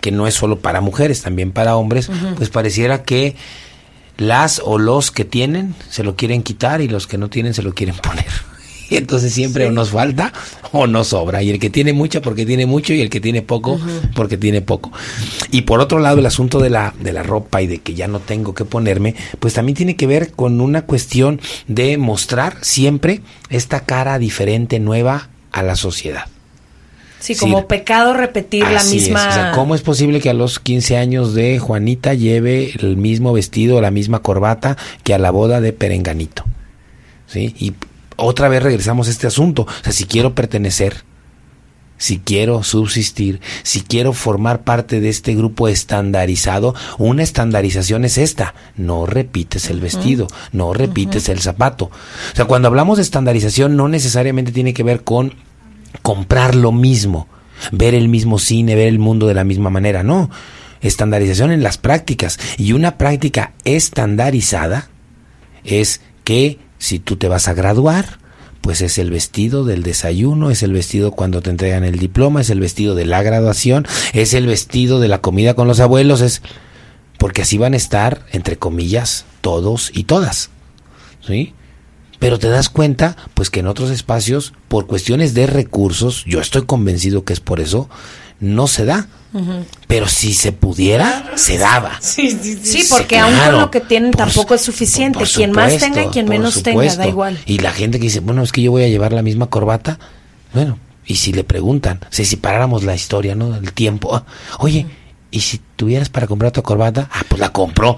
que 0.00 0.10
no 0.10 0.26
es 0.26 0.34
solo 0.34 0.58
para 0.58 0.80
mujeres, 0.80 1.22
también 1.22 1.52
para 1.52 1.76
hombres, 1.76 2.10
pues 2.36 2.50
pareciera 2.50 3.02
que 3.02 3.36
las 4.18 4.60
o 4.64 4.78
los 4.78 5.10
que 5.10 5.24
tienen 5.24 5.74
se 5.90 6.04
lo 6.04 6.16
quieren 6.16 6.42
quitar 6.42 6.80
y 6.80 6.88
los 6.88 7.06
que 7.06 7.18
no 7.18 7.28
tienen 7.28 7.54
se 7.54 7.62
lo 7.62 7.74
quieren 7.74 7.96
poner. 8.02 8.26
Y 8.90 8.96
entonces 8.96 9.32
siempre 9.32 9.66
o 9.66 9.72
nos 9.72 9.90
falta 9.90 10.34
o 10.70 10.86
nos 10.86 11.08
sobra. 11.08 11.42
Y 11.42 11.48
el 11.48 11.58
que 11.58 11.70
tiene 11.70 11.94
mucho 11.94 12.20
porque 12.20 12.44
tiene 12.44 12.66
mucho 12.66 12.92
y 12.92 13.00
el 13.00 13.08
que 13.08 13.20
tiene 13.20 13.40
poco 13.40 13.80
porque 14.14 14.36
tiene 14.36 14.60
poco. 14.60 14.92
Y 15.50 15.62
por 15.62 15.80
otro 15.80 15.98
lado, 15.98 16.18
el 16.18 16.26
asunto 16.26 16.58
de 16.58 16.68
la, 16.68 16.92
de 17.00 17.14
la 17.14 17.22
ropa 17.22 17.62
y 17.62 17.66
de 17.66 17.78
que 17.78 17.94
ya 17.94 18.06
no 18.06 18.20
tengo 18.20 18.54
que 18.54 18.66
ponerme, 18.66 19.14
pues 19.40 19.54
también 19.54 19.76
tiene 19.76 19.96
que 19.96 20.06
ver 20.06 20.32
con 20.32 20.60
una 20.60 20.82
cuestión 20.82 21.40
de 21.68 21.96
mostrar 21.96 22.58
siempre 22.60 23.22
esta 23.48 23.80
cara 23.80 24.18
diferente, 24.18 24.78
nueva 24.78 25.30
a 25.52 25.62
la 25.62 25.74
sociedad. 25.74 26.26
Sí, 27.22 27.34
Sí. 27.34 27.40
como 27.40 27.68
pecado 27.68 28.14
repetir 28.14 28.64
la 28.64 28.80
es. 28.80 28.92
misma. 28.92 29.28
O 29.28 29.32
sea, 29.32 29.52
¿cómo 29.52 29.74
es 29.76 29.82
posible 29.82 30.20
que 30.20 30.28
a 30.28 30.34
los 30.34 30.58
15 30.58 30.96
años 30.96 31.34
de 31.34 31.58
Juanita 31.60 32.14
lleve 32.14 32.72
el 32.80 32.96
mismo 32.96 33.32
vestido, 33.32 33.80
la 33.80 33.90
misma 33.92 34.18
corbata 34.22 34.76
que 35.04 35.14
a 35.14 35.18
la 35.18 35.30
boda 35.30 35.60
de 35.60 35.72
Perenganito? 35.72 36.44
¿Sí? 37.28 37.54
Y 37.58 37.74
otra 38.16 38.48
vez 38.48 38.62
regresamos 38.62 39.06
a 39.06 39.10
este 39.12 39.26
asunto. 39.28 39.62
O 39.62 39.84
sea, 39.84 39.92
si 39.92 40.04
quiero 40.04 40.34
pertenecer, 40.34 41.04
si 41.96 42.18
quiero 42.18 42.64
subsistir, 42.64 43.40
si 43.62 43.82
quiero 43.82 44.12
formar 44.12 44.62
parte 44.64 45.00
de 45.00 45.08
este 45.08 45.36
grupo 45.36 45.68
estandarizado, 45.68 46.74
una 46.98 47.22
estandarización 47.22 48.04
es 48.04 48.18
esta. 48.18 48.54
No 48.76 49.06
repites 49.06 49.70
el 49.70 49.80
vestido, 49.80 50.26
no 50.50 50.74
repites 50.74 51.28
el 51.28 51.38
zapato. 51.40 51.84
O 51.84 52.36
sea, 52.36 52.46
cuando 52.46 52.66
hablamos 52.66 52.96
de 52.98 53.04
estandarización 53.04 53.76
no 53.76 53.88
necesariamente 53.88 54.50
tiene 54.50 54.74
que 54.74 54.82
ver 54.82 55.04
con 55.04 55.34
comprar 56.00 56.54
lo 56.54 56.72
mismo, 56.72 57.28
ver 57.70 57.94
el 57.94 58.08
mismo 58.08 58.38
cine, 58.38 58.74
ver 58.74 58.88
el 58.88 58.98
mundo 58.98 59.26
de 59.26 59.34
la 59.34 59.44
misma 59.44 59.70
manera, 59.70 60.02
no. 60.02 60.30
Estandarización 60.80 61.52
en 61.52 61.62
las 61.62 61.78
prácticas. 61.78 62.38
Y 62.58 62.72
una 62.72 62.98
práctica 62.98 63.52
estandarizada 63.64 64.88
es 65.64 66.00
que 66.24 66.58
si 66.78 66.98
tú 66.98 67.16
te 67.16 67.28
vas 67.28 67.46
a 67.46 67.54
graduar, 67.54 68.18
pues 68.60 68.80
es 68.80 68.98
el 68.98 69.10
vestido 69.10 69.64
del 69.64 69.82
desayuno, 69.82 70.50
es 70.50 70.62
el 70.62 70.72
vestido 70.72 71.12
cuando 71.12 71.42
te 71.42 71.50
entregan 71.50 71.84
el 71.84 71.98
diploma, 71.98 72.40
es 72.40 72.50
el 72.50 72.60
vestido 72.60 72.94
de 72.94 73.06
la 73.06 73.22
graduación, 73.22 73.86
es 74.12 74.34
el 74.34 74.46
vestido 74.46 75.00
de 75.00 75.08
la 75.08 75.20
comida 75.20 75.54
con 75.54 75.68
los 75.68 75.80
abuelos, 75.80 76.20
es 76.20 76.42
porque 77.18 77.42
así 77.42 77.58
van 77.58 77.74
a 77.74 77.76
estar, 77.76 78.24
entre 78.32 78.56
comillas, 78.56 79.26
todos 79.40 79.90
y 79.94 80.04
todas. 80.04 80.50
¿Sí? 81.24 81.54
Pero 82.22 82.38
te 82.38 82.48
das 82.48 82.68
cuenta, 82.68 83.16
pues 83.34 83.50
que 83.50 83.58
en 83.58 83.66
otros 83.66 83.90
espacios, 83.90 84.52
por 84.68 84.86
cuestiones 84.86 85.34
de 85.34 85.48
recursos, 85.48 86.24
yo 86.24 86.40
estoy 86.40 86.62
convencido 86.66 87.24
que 87.24 87.32
es 87.32 87.40
por 87.40 87.58
eso, 87.58 87.90
no 88.38 88.68
se 88.68 88.84
da. 88.84 89.08
Pero 89.88 90.06
si 90.06 90.32
se 90.32 90.52
pudiera, 90.52 91.32
se 91.34 91.58
daba. 91.58 92.00
Sí, 92.00 92.86
porque 92.88 93.18
aún 93.18 93.36
con 93.36 93.60
lo 93.60 93.70
que 93.72 93.80
tienen 93.80 94.12
tampoco 94.12 94.54
es 94.54 94.60
suficiente. 94.60 95.24
quien 95.24 95.50
más 95.50 95.76
tenga 95.78 96.04
y 96.04 96.08
quien 96.10 96.28
menos 96.28 96.62
tenga, 96.62 96.94
da 96.94 97.08
igual. 97.08 97.40
Y 97.44 97.58
la 97.58 97.72
gente 97.72 97.98
que 97.98 98.04
dice, 98.04 98.20
bueno, 98.20 98.44
es 98.44 98.52
que 98.52 98.62
yo 98.62 98.70
voy 98.70 98.84
a 98.84 98.88
llevar 98.88 99.12
la 99.12 99.22
misma 99.22 99.48
corbata. 99.48 99.98
Bueno, 100.54 100.78
y 101.04 101.16
si 101.16 101.32
le 101.32 101.42
preguntan, 101.42 101.98
si, 102.10 102.24
si 102.24 102.36
paráramos 102.36 102.84
la 102.84 102.94
historia, 102.94 103.34
¿no? 103.34 103.56
El 103.56 103.72
tiempo. 103.72 104.22
oye, 104.60 104.86
¿y 105.32 105.40
si 105.40 105.60
tuvieras 105.74 106.08
para 106.08 106.28
comprar 106.28 106.52
tu 106.52 106.62
corbata? 106.62 107.08
Ah, 107.10 107.24
pues 107.28 107.40
la 107.40 107.48
compró. 107.48 107.96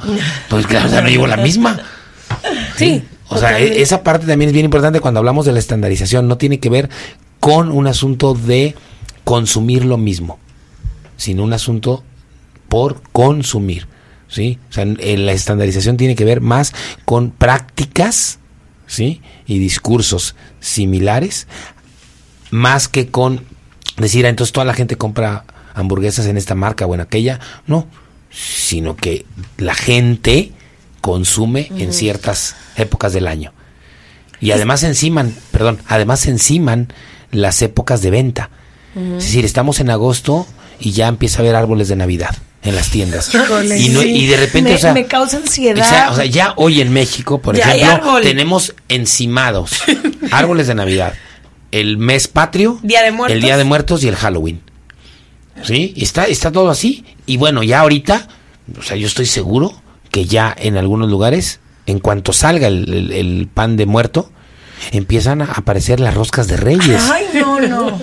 Pues 0.48 0.66
claro, 0.66 0.88
ya 0.88 1.02
no 1.02 1.10
llevo 1.10 1.26
la 1.26 1.36
misma. 1.36 1.78
Sí. 2.78 3.02
O 3.34 3.38
sea, 3.38 3.58
esa 3.58 4.02
parte 4.02 4.26
también 4.26 4.48
es 4.48 4.52
bien 4.52 4.64
importante 4.64 5.00
cuando 5.00 5.18
hablamos 5.18 5.44
de 5.44 5.52
la 5.52 5.58
estandarización. 5.58 6.28
No 6.28 6.38
tiene 6.38 6.60
que 6.60 6.70
ver 6.70 6.88
con 7.40 7.70
un 7.70 7.86
asunto 7.86 8.34
de 8.34 8.74
consumir 9.24 9.84
lo 9.84 9.98
mismo, 9.98 10.38
sino 11.16 11.42
un 11.42 11.52
asunto 11.52 12.04
por 12.68 13.02
consumir. 13.12 13.88
¿Sí? 14.28 14.58
O 14.70 14.72
sea, 14.72 14.84
la 14.84 15.32
estandarización 15.32 15.96
tiene 15.96 16.16
que 16.16 16.24
ver 16.24 16.40
más 16.40 16.72
con 17.04 17.30
prácticas, 17.30 18.40
¿sí? 18.86 19.20
Y 19.46 19.58
discursos 19.60 20.34
similares, 20.58 21.46
más 22.50 22.88
que 22.88 23.08
con 23.08 23.42
decir, 23.96 24.26
ah, 24.26 24.30
entonces 24.30 24.52
toda 24.52 24.64
la 24.64 24.74
gente 24.74 24.96
compra 24.96 25.44
hamburguesas 25.74 26.26
en 26.26 26.36
esta 26.36 26.54
marca 26.54 26.86
o 26.86 26.94
en 26.94 27.00
aquella. 27.00 27.38
No, 27.66 27.86
sino 28.30 28.96
que 28.96 29.24
la 29.56 29.74
gente 29.74 30.52
consume 31.04 31.70
en 31.76 31.92
ciertas 31.92 32.56
épocas 32.76 33.12
del 33.12 33.26
año. 33.28 33.52
Y 34.40 34.52
además 34.52 34.82
enciman, 34.84 35.34
perdón, 35.50 35.78
además 35.86 36.24
enciman 36.26 36.88
las 37.30 37.60
épocas 37.60 38.00
de 38.00 38.10
venta. 38.10 38.48
Es 38.96 39.24
decir, 39.24 39.44
estamos 39.44 39.80
en 39.80 39.90
agosto 39.90 40.46
y 40.80 40.92
ya 40.92 41.08
empieza 41.08 41.38
a 41.38 41.40
haber 41.42 41.56
árboles 41.56 41.88
de 41.88 41.96
Navidad 41.96 42.34
en 42.62 42.74
las 42.74 42.88
tiendas. 42.88 43.34
Híjole, 43.34 43.78
y, 43.78 43.90
no- 43.90 44.00
sí. 44.00 44.08
y 44.16 44.26
de 44.28 44.36
repente, 44.38 44.70
Me- 44.70 44.76
o 44.76 44.78
sea, 44.78 44.94
me 44.94 45.04
causa 45.04 45.36
ansiedad. 45.36 45.84
o 45.84 45.88
sea, 45.88 46.10
o 46.10 46.14
sea, 46.16 46.24
ya 46.24 46.54
hoy 46.56 46.80
en 46.80 46.90
México, 46.90 47.38
por 47.42 47.54
Ya 47.54 47.74
ejemplo, 47.74 48.20
tenemos 48.22 48.74
encimados 48.88 49.82
árboles 50.30 50.68
de 50.68 50.74
Navidad, 50.74 51.12
el 51.70 51.98
mes 51.98 52.28
patrio, 52.28 52.78
Día 52.82 53.02
de 53.02 53.12
Muertos. 53.12 53.36
el 53.36 53.42
Día 53.42 53.58
de 53.58 53.64
Muertos 53.64 54.02
y 54.04 54.08
el 54.08 54.16
Halloween. 54.16 54.62
¿Sí? 55.64 55.92
Está, 55.98 56.24
está 56.24 56.50
todo 56.50 56.70
así. 56.70 57.04
Y 57.26 57.36
bueno, 57.36 57.62
ya 57.62 57.80
ahorita, 57.80 58.26
o 58.78 58.82
sea, 58.82 58.96
yo 58.96 59.06
estoy 59.06 59.26
seguro 59.26 59.80
que 60.14 60.26
ya 60.26 60.54
en 60.56 60.76
algunos 60.76 61.10
lugares, 61.10 61.58
en 61.86 61.98
cuanto 61.98 62.32
salga 62.32 62.68
el, 62.68 62.88
el- 62.94 63.12
el 63.12 63.48
pan 63.52 63.76
de 63.76 63.84
muerto, 63.84 64.30
empiezan 64.92 65.42
a 65.42 65.46
aparecer 65.46 65.98
las 65.98 66.14
roscas 66.14 66.46
de 66.46 66.56
reyes. 66.56 67.02
Ay, 67.12 67.24
no, 67.34 67.58
no. 67.60 68.00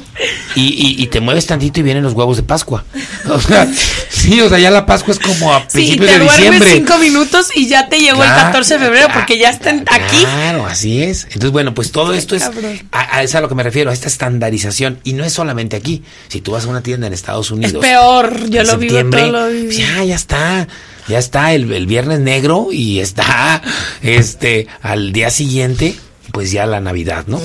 Y, 0.56 0.64
y- 0.64 1.02
y 1.02 1.08
te 1.08 1.22
mueves 1.22 1.46
tantito 1.48 1.80
y 1.80 1.84
vienen 1.84 2.04
los 2.04 2.12
huevos 2.14 2.36
de 2.36 2.44
Pascua. 2.44 2.84
O 3.30 3.40
sea, 3.40 3.66
sí, 4.10 4.42
o 4.42 4.50
sea, 4.50 4.60
ya 4.60 4.72
la 4.72 4.86
Pascua 4.86 5.14
es 5.14 5.20
como 5.20 5.54
a 5.54 5.62
Sí, 5.62 5.68
principios 5.72 6.10
te 6.12 6.20
de 6.20 6.24
diciembre. 6.26 6.70
cinco 6.74 6.98
minutos 6.98 7.48
y 7.56 7.68
ya 7.70 7.88
te 7.88 8.00
llegó 8.00 8.22
el 8.24 8.28
Claro, 8.30 8.44
14 8.48 8.74
de 8.74 8.80
febrero 8.82 9.08
porque 9.14 9.38
ya 9.38 9.50
están 9.52 9.86
aquí. 9.90 10.18
Claro, 10.20 10.66
así 10.66 11.02
es. 11.04 11.26
Entonces, 11.26 11.52
bueno, 11.52 11.74
pues 11.74 11.92
todo 11.94 12.14
esto 12.14 12.36
es 12.36 12.44
a, 12.44 12.50
a 12.92 13.24
eso 13.24 13.30
es 13.30 13.36
a 13.36 13.42
lo 13.42 13.48
que 13.48 13.56
me 13.56 13.64
refiero, 13.64 13.90
a 13.90 13.94
esta 13.94 14.08
estandarización. 14.10 15.00
Y 15.06 15.14
no 15.14 15.24
es 15.24 15.32
solamente 15.34 15.78
aquí. 15.78 16.04
Si 16.28 16.42
tú 16.42 16.52
vas 16.52 16.66
a 16.66 16.68
una 16.68 16.82
tienda 16.82 17.08
en 17.08 17.14
Estados 17.14 17.46
Es 17.48 17.52
Unidos. 17.52 17.82
peor, 17.82 18.50
yo 18.50 18.64
lo 18.64 18.78
vivo 18.78 19.00
todo 19.10 19.32
lo 19.32 19.48
vivo. 19.50 19.66
pues 19.68 19.78
ya, 19.78 20.04
ya 20.04 20.16
está. 20.16 20.68
Ya 21.08 21.20
está 21.20 21.54
el, 21.54 21.72
el 21.74 21.86
viernes 21.88 22.20
negro 22.20 22.68
y 22.72 23.00
está 23.00 23.62
este 24.02 24.68
al 24.82 25.12
día 25.14 25.30
siguiente, 25.30 25.96
pues 26.32 26.52
ya 26.52 26.66
la 26.66 26.80
Navidad, 26.80 27.26
¿no? 27.28 27.40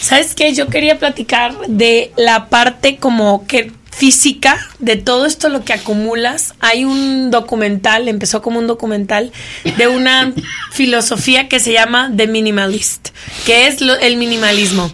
¿Sabes 0.00 0.34
qué? 0.34 0.54
Yo 0.54 0.68
quería 0.68 0.98
platicar 0.98 1.54
de 1.68 2.12
la 2.16 2.48
parte 2.48 2.96
como 2.96 3.46
que 3.46 3.72
física 3.90 4.58
de 4.78 4.96
todo 4.96 5.26
esto 5.26 5.48
lo 5.48 5.64
que 5.64 5.72
acumulas. 5.74 6.54
Hay 6.60 6.84
un 6.84 7.30
documental, 7.30 8.08
empezó 8.08 8.40
como 8.40 8.58
un 8.58 8.66
documental 8.66 9.32
de 9.76 9.88
una 9.88 10.32
filosofía 10.72 11.48
que 11.48 11.60
se 11.60 11.72
llama 11.72 12.10
The 12.16 12.26
Minimalist, 12.26 13.08
que 13.44 13.66
es 13.66 13.80
lo- 13.80 13.96
el 13.98 14.16
minimalismo. 14.16 14.90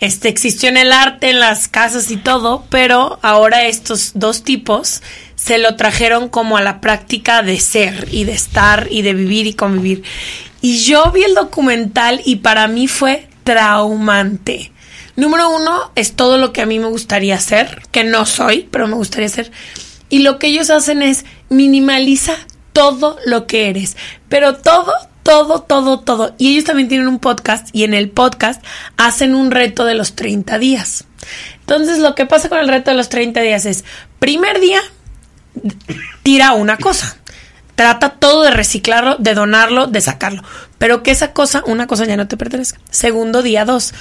Este 0.00 0.28
existió 0.28 0.68
en 0.68 0.76
el 0.76 0.92
arte, 0.92 1.30
en 1.30 1.40
las 1.40 1.68
casas 1.68 2.10
y 2.10 2.16
todo, 2.16 2.64
pero 2.70 3.18
ahora 3.22 3.66
estos 3.66 4.12
dos 4.14 4.42
tipos 4.42 5.02
se 5.38 5.58
lo 5.58 5.76
trajeron 5.76 6.28
como 6.28 6.56
a 6.56 6.62
la 6.62 6.80
práctica 6.80 7.42
de 7.42 7.60
ser 7.60 8.08
y 8.10 8.24
de 8.24 8.32
estar 8.32 8.88
y 8.90 9.02
de 9.02 9.14
vivir 9.14 9.46
y 9.46 9.54
convivir. 9.54 10.02
Y 10.60 10.78
yo 10.78 11.12
vi 11.12 11.22
el 11.22 11.34
documental 11.34 12.20
y 12.24 12.36
para 12.36 12.66
mí 12.66 12.88
fue 12.88 13.28
traumante. 13.44 14.72
Número 15.14 15.48
uno 15.48 15.92
es 15.94 16.14
todo 16.14 16.38
lo 16.38 16.52
que 16.52 16.60
a 16.60 16.66
mí 16.66 16.80
me 16.80 16.88
gustaría 16.88 17.36
hacer, 17.36 17.82
que 17.92 18.02
no 18.02 18.26
soy, 18.26 18.68
pero 18.70 18.88
me 18.88 18.96
gustaría 18.96 19.28
hacer. 19.28 19.52
Y 20.08 20.20
lo 20.20 20.40
que 20.40 20.48
ellos 20.48 20.70
hacen 20.70 21.02
es 21.02 21.24
minimaliza 21.48 22.34
todo 22.72 23.16
lo 23.24 23.46
que 23.46 23.68
eres, 23.70 23.96
pero 24.28 24.56
todo, 24.56 24.92
todo, 25.22 25.62
todo, 25.62 26.00
todo. 26.00 26.34
Y 26.36 26.52
ellos 26.52 26.64
también 26.64 26.88
tienen 26.88 27.06
un 27.06 27.20
podcast 27.20 27.68
y 27.72 27.84
en 27.84 27.94
el 27.94 28.10
podcast 28.10 28.62
hacen 28.96 29.36
un 29.36 29.52
reto 29.52 29.84
de 29.84 29.94
los 29.94 30.16
30 30.16 30.58
días. 30.58 31.04
Entonces 31.60 32.00
lo 32.00 32.16
que 32.16 32.26
pasa 32.26 32.48
con 32.48 32.58
el 32.58 32.68
reto 32.68 32.90
de 32.90 32.96
los 32.96 33.08
30 33.08 33.40
días 33.40 33.66
es, 33.66 33.84
primer 34.18 34.60
día, 34.60 34.80
tira 36.22 36.52
una 36.52 36.76
cosa. 36.76 37.16
Trata 37.74 38.10
todo 38.10 38.42
de 38.42 38.50
reciclarlo, 38.50 39.16
de 39.18 39.34
donarlo, 39.34 39.86
de 39.86 40.00
sacarlo. 40.00 40.42
Pero 40.78 41.02
que 41.02 41.12
esa 41.12 41.32
cosa, 41.32 41.62
una 41.66 41.86
cosa 41.86 42.04
ya 42.06 42.16
no 42.16 42.26
te 42.26 42.36
pertenezca. 42.36 42.80
Segundo 42.90 43.42
día, 43.42 43.64
dos. 43.64 43.94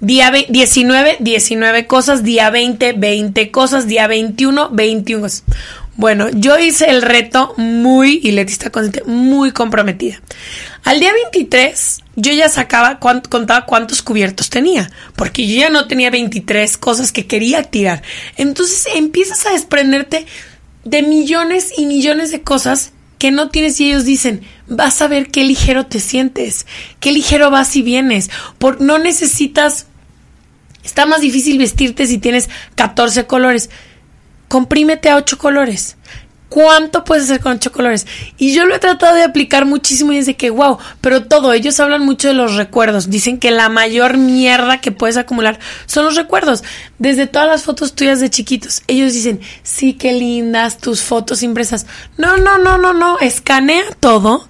Día 0.00 0.30
ve- 0.30 0.46
19, 0.50 1.16
19 1.20 1.86
cosas. 1.86 2.22
Día 2.24 2.50
20, 2.50 2.92
20 2.92 3.50
cosas. 3.50 3.86
Día 3.86 4.06
21, 4.06 4.68
21 4.70 5.22
cosas. 5.22 5.44
Bueno, 5.94 6.28
yo 6.30 6.58
hice 6.58 6.90
el 6.90 7.02
reto 7.02 7.52
muy, 7.58 8.18
y 8.22 8.32
Leti 8.32 8.52
está 8.52 8.70
muy 9.04 9.52
comprometida. 9.52 10.20
Al 10.84 11.00
día 11.00 11.12
23, 11.12 12.00
yo 12.16 12.32
ya 12.32 12.48
sacaba, 12.48 12.98
contaba 12.98 13.66
cuántos 13.66 14.00
cubiertos 14.02 14.48
tenía, 14.48 14.90
porque 15.16 15.46
yo 15.46 15.60
ya 15.60 15.68
no 15.68 15.86
tenía 15.86 16.10
23 16.10 16.78
cosas 16.78 17.12
que 17.12 17.26
quería 17.26 17.62
tirar. 17.64 18.02
Entonces 18.36 18.86
empiezas 18.94 19.44
a 19.46 19.50
desprenderte 19.52 20.26
de 20.84 21.02
millones 21.02 21.72
y 21.76 21.86
millones 21.86 22.30
de 22.30 22.42
cosas 22.42 22.92
que 23.18 23.30
no 23.30 23.50
tienes 23.50 23.80
y 23.80 23.88
ellos 23.88 24.04
dicen, 24.04 24.42
vas 24.66 25.00
a 25.00 25.08
ver 25.08 25.30
qué 25.30 25.44
ligero 25.44 25.86
te 25.86 26.00
sientes, 26.00 26.66
qué 26.98 27.12
ligero 27.12 27.50
vas 27.50 27.76
y 27.76 27.82
vienes, 27.82 28.30
por 28.58 28.80
no 28.80 28.98
necesitas 28.98 29.86
Está 30.82 31.06
más 31.06 31.20
difícil 31.20 31.58
vestirte 31.58 32.06
si 32.06 32.18
tienes 32.18 32.50
14 32.74 33.26
colores. 33.26 33.70
Comprímete 34.48 35.08
a 35.08 35.16
8 35.16 35.38
colores. 35.38 35.96
¿Cuánto 36.52 37.02
puedes 37.02 37.24
hacer 37.24 37.40
con 37.40 37.52
8 37.52 37.72
colores? 37.72 38.06
Y 38.36 38.52
yo 38.52 38.66
lo 38.66 38.74
he 38.74 38.78
tratado 38.78 39.16
de 39.16 39.22
aplicar 39.22 39.64
muchísimo 39.64 40.12
y 40.12 40.18
es 40.18 40.26
de 40.26 40.36
que, 40.36 40.50
wow, 40.50 40.76
pero 41.00 41.24
todo, 41.24 41.54
ellos 41.54 41.80
hablan 41.80 42.04
mucho 42.04 42.28
de 42.28 42.34
los 42.34 42.56
recuerdos. 42.56 43.08
Dicen 43.08 43.38
que 43.38 43.50
la 43.50 43.70
mayor 43.70 44.18
mierda 44.18 44.78
que 44.78 44.92
puedes 44.92 45.16
acumular 45.16 45.58
son 45.86 46.04
los 46.04 46.14
recuerdos. 46.14 46.62
Desde 46.98 47.26
todas 47.26 47.48
las 47.48 47.62
fotos 47.62 47.94
tuyas 47.94 48.20
de 48.20 48.28
chiquitos. 48.28 48.82
Ellos 48.86 49.14
dicen, 49.14 49.40
sí, 49.62 49.94
qué 49.94 50.12
lindas 50.12 50.76
tus 50.76 51.00
fotos 51.00 51.42
impresas. 51.42 51.86
No, 52.18 52.36
no, 52.36 52.58
no, 52.58 52.76
no, 52.76 52.92
no. 52.92 53.18
Escanea 53.18 53.84
todo 53.98 54.46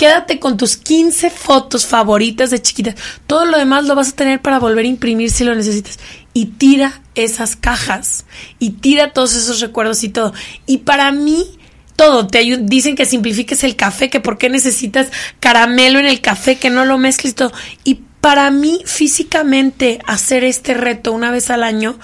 Quédate 0.00 0.40
con 0.40 0.56
tus 0.56 0.78
15 0.78 1.28
fotos 1.28 1.84
favoritas 1.84 2.48
de 2.48 2.62
chiquitas. 2.62 2.94
Todo 3.26 3.44
lo 3.44 3.58
demás 3.58 3.84
lo 3.84 3.94
vas 3.94 4.08
a 4.08 4.16
tener 4.16 4.40
para 4.40 4.58
volver 4.58 4.86
a 4.86 4.88
imprimir 4.88 5.30
si 5.30 5.44
lo 5.44 5.54
necesitas. 5.54 5.98
Y 6.32 6.46
tira 6.46 7.02
esas 7.14 7.54
cajas. 7.54 8.24
Y 8.58 8.70
tira 8.70 9.12
todos 9.12 9.34
esos 9.34 9.60
recuerdos 9.60 10.02
y 10.02 10.08
todo. 10.08 10.32
Y 10.64 10.78
para 10.78 11.12
mí, 11.12 11.58
todo. 11.96 12.26
Te 12.26 12.38
dicen 12.62 12.96
que 12.96 13.04
simplifiques 13.04 13.62
el 13.62 13.76
café, 13.76 14.08
que 14.08 14.20
por 14.20 14.38
qué 14.38 14.48
necesitas 14.48 15.08
caramelo 15.38 15.98
en 15.98 16.06
el 16.06 16.22
café, 16.22 16.56
que 16.56 16.70
no 16.70 16.86
lo 16.86 16.96
mezcles 16.96 17.34
todo. 17.34 17.52
Y 17.84 17.96
para 18.22 18.50
mí, 18.50 18.80
físicamente, 18.86 19.98
hacer 20.06 20.44
este 20.44 20.72
reto 20.72 21.12
una 21.12 21.30
vez 21.30 21.50
al 21.50 21.62
año 21.62 21.98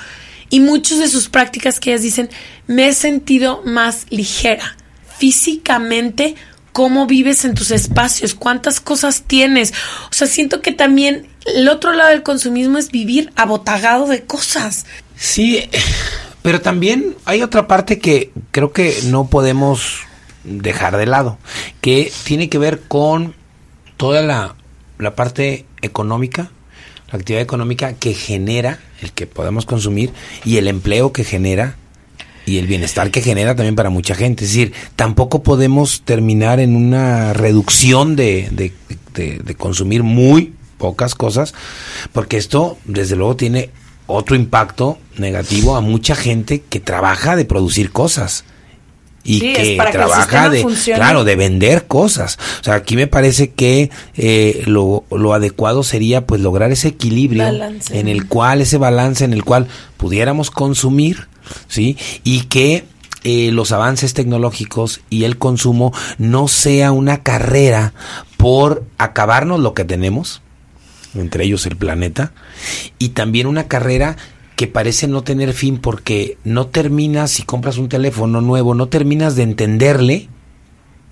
y 0.50 0.60
muchas 0.60 0.98
de 0.98 1.08
sus 1.08 1.30
prácticas 1.30 1.80
que 1.80 1.92
ellas 1.92 2.02
dicen, 2.02 2.28
me 2.66 2.88
he 2.88 2.92
sentido 2.92 3.62
más 3.64 4.04
ligera. 4.10 4.76
Físicamente, 5.16 6.34
cómo 6.76 7.06
vives 7.06 7.46
en 7.46 7.54
tus 7.54 7.70
espacios, 7.70 8.34
cuántas 8.34 8.80
cosas 8.80 9.22
tienes. 9.26 9.72
O 10.10 10.12
sea, 10.12 10.26
siento 10.26 10.60
que 10.60 10.72
también 10.72 11.26
el 11.46 11.70
otro 11.70 11.94
lado 11.94 12.10
del 12.10 12.22
consumismo 12.22 12.76
es 12.76 12.90
vivir 12.90 13.32
abotagado 13.34 14.06
de 14.06 14.24
cosas. 14.24 14.84
Sí, 15.16 15.70
pero 16.42 16.60
también 16.60 17.16
hay 17.24 17.40
otra 17.40 17.66
parte 17.66 17.98
que 17.98 18.30
creo 18.50 18.74
que 18.74 18.94
no 19.06 19.26
podemos 19.30 20.00
dejar 20.44 20.98
de 20.98 21.06
lado, 21.06 21.38
que 21.80 22.12
tiene 22.24 22.50
que 22.50 22.58
ver 22.58 22.82
con 22.82 23.34
toda 23.96 24.20
la, 24.20 24.54
la 24.98 25.14
parte 25.14 25.64
económica, 25.80 26.50
la 27.10 27.18
actividad 27.18 27.42
económica 27.42 27.94
que 27.94 28.12
genera 28.12 28.80
el 29.00 29.12
que 29.12 29.26
podemos 29.26 29.64
consumir 29.64 30.12
y 30.44 30.58
el 30.58 30.68
empleo 30.68 31.10
que 31.10 31.24
genera 31.24 31.76
y 32.46 32.58
el 32.58 32.66
bienestar 32.66 33.10
que 33.10 33.20
genera 33.20 33.54
también 33.54 33.74
para 33.74 33.90
mucha 33.90 34.14
gente. 34.14 34.44
Es 34.44 34.50
decir, 34.50 34.72
tampoco 34.94 35.42
podemos 35.42 36.02
terminar 36.02 36.60
en 36.60 36.74
una 36.76 37.32
reducción 37.34 38.16
de, 38.16 38.48
de, 38.52 38.72
de- 39.14 39.38
de 39.44 39.54
consumir 39.56 40.02
muy 40.02 40.54
pocas 40.78 41.14
cosas, 41.14 41.52
porque 42.12 42.36
esto, 42.36 42.78
desde 42.84 43.16
luego, 43.16 43.36
tiene 43.36 43.70
otro 44.06 44.36
impacto 44.36 44.98
negativo 45.18 45.74
a 45.76 45.80
mucha 45.80 46.14
gente 46.14 46.62
que 46.68 46.80
trabaja 46.80 47.34
de 47.34 47.44
producir 47.44 47.90
cosas 47.90 48.44
y 49.26 49.40
Sí, 49.40 49.52
que 49.52 49.78
trabaja 49.92 50.48
de 50.48 50.62
funcione. 50.62 50.98
claro 50.98 51.24
de 51.24 51.36
vender 51.36 51.86
cosas 51.86 52.38
o 52.60 52.64
sea 52.64 52.74
aquí 52.74 52.96
me 52.96 53.06
parece 53.06 53.50
que 53.50 53.90
eh, 54.16 54.62
lo, 54.66 55.04
lo 55.10 55.34
adecuado 55.34 55.82
sería 55.82 56.26
pues 56.26 56.40
lograr 56.40 56.70
ese 56.72 56.88
equilibrio 56.88 57.42
Balance. 57.44 57.98
en 57.98 58.08
el 58.08 58.26
cual 58.28 58.60
ese 58.62 58.78
balance 58.78 59.24
en 59.24 59.32
el 59.32 59.44
cual 59.44 59.66
pudiéramos 59.96 60.50
consumir 60.50 61.28
sí 61.68 61.96
y 62.24 62.42
que 62.42 62.84
eh, 63.24 63.50
los 63.50 63.72
avances 63.72 64.14
tecnológicos 64.14 65.00
y 65.10 65.24
el 65.24 65.36
consumo 65.36 65.92
no 66.18 66.46
sea 66.48 66.92
una 66.92 67.22
carrera 67.24 67.92
por 68.36 68.84
acabarnos 68.98 69.58
lo 69.60 69.74
que 69.74 69.84
tenemos 69.84 70.42
entre 71.14 71.44
ellos 71.44 71.66
el 71.66 71.76
planeta 71.76 72.32
y 72.98 73.08
también 73.10 73.46
una 73.46 73.66
carrera 73.68 74.16
que 74.56 74.66
parece 74.66 75.06
no 75.06 75.22
tener 75.22 75.52
fin 75.52 75.78
porque 75.78 76.38
no 76.42 76.66
terminas 76.66 77.30
si 77.30 77.42
compras 77.42 77.76
un 77.76 77.88
teléfono 77.88 78.40
nuevo, 78.40 78.74
no 78.74 78.88
terminas 78.88 79.36
de 79.36 79.42
entenderle 79.42 80.28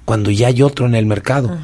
cuando 0.06 0.30
ya 0.30 0.48
hay 0.48 0.62
otro 0.62 0.86
en 0.86 0.94
el 0.94 1.06
mercado. 1.06 1.56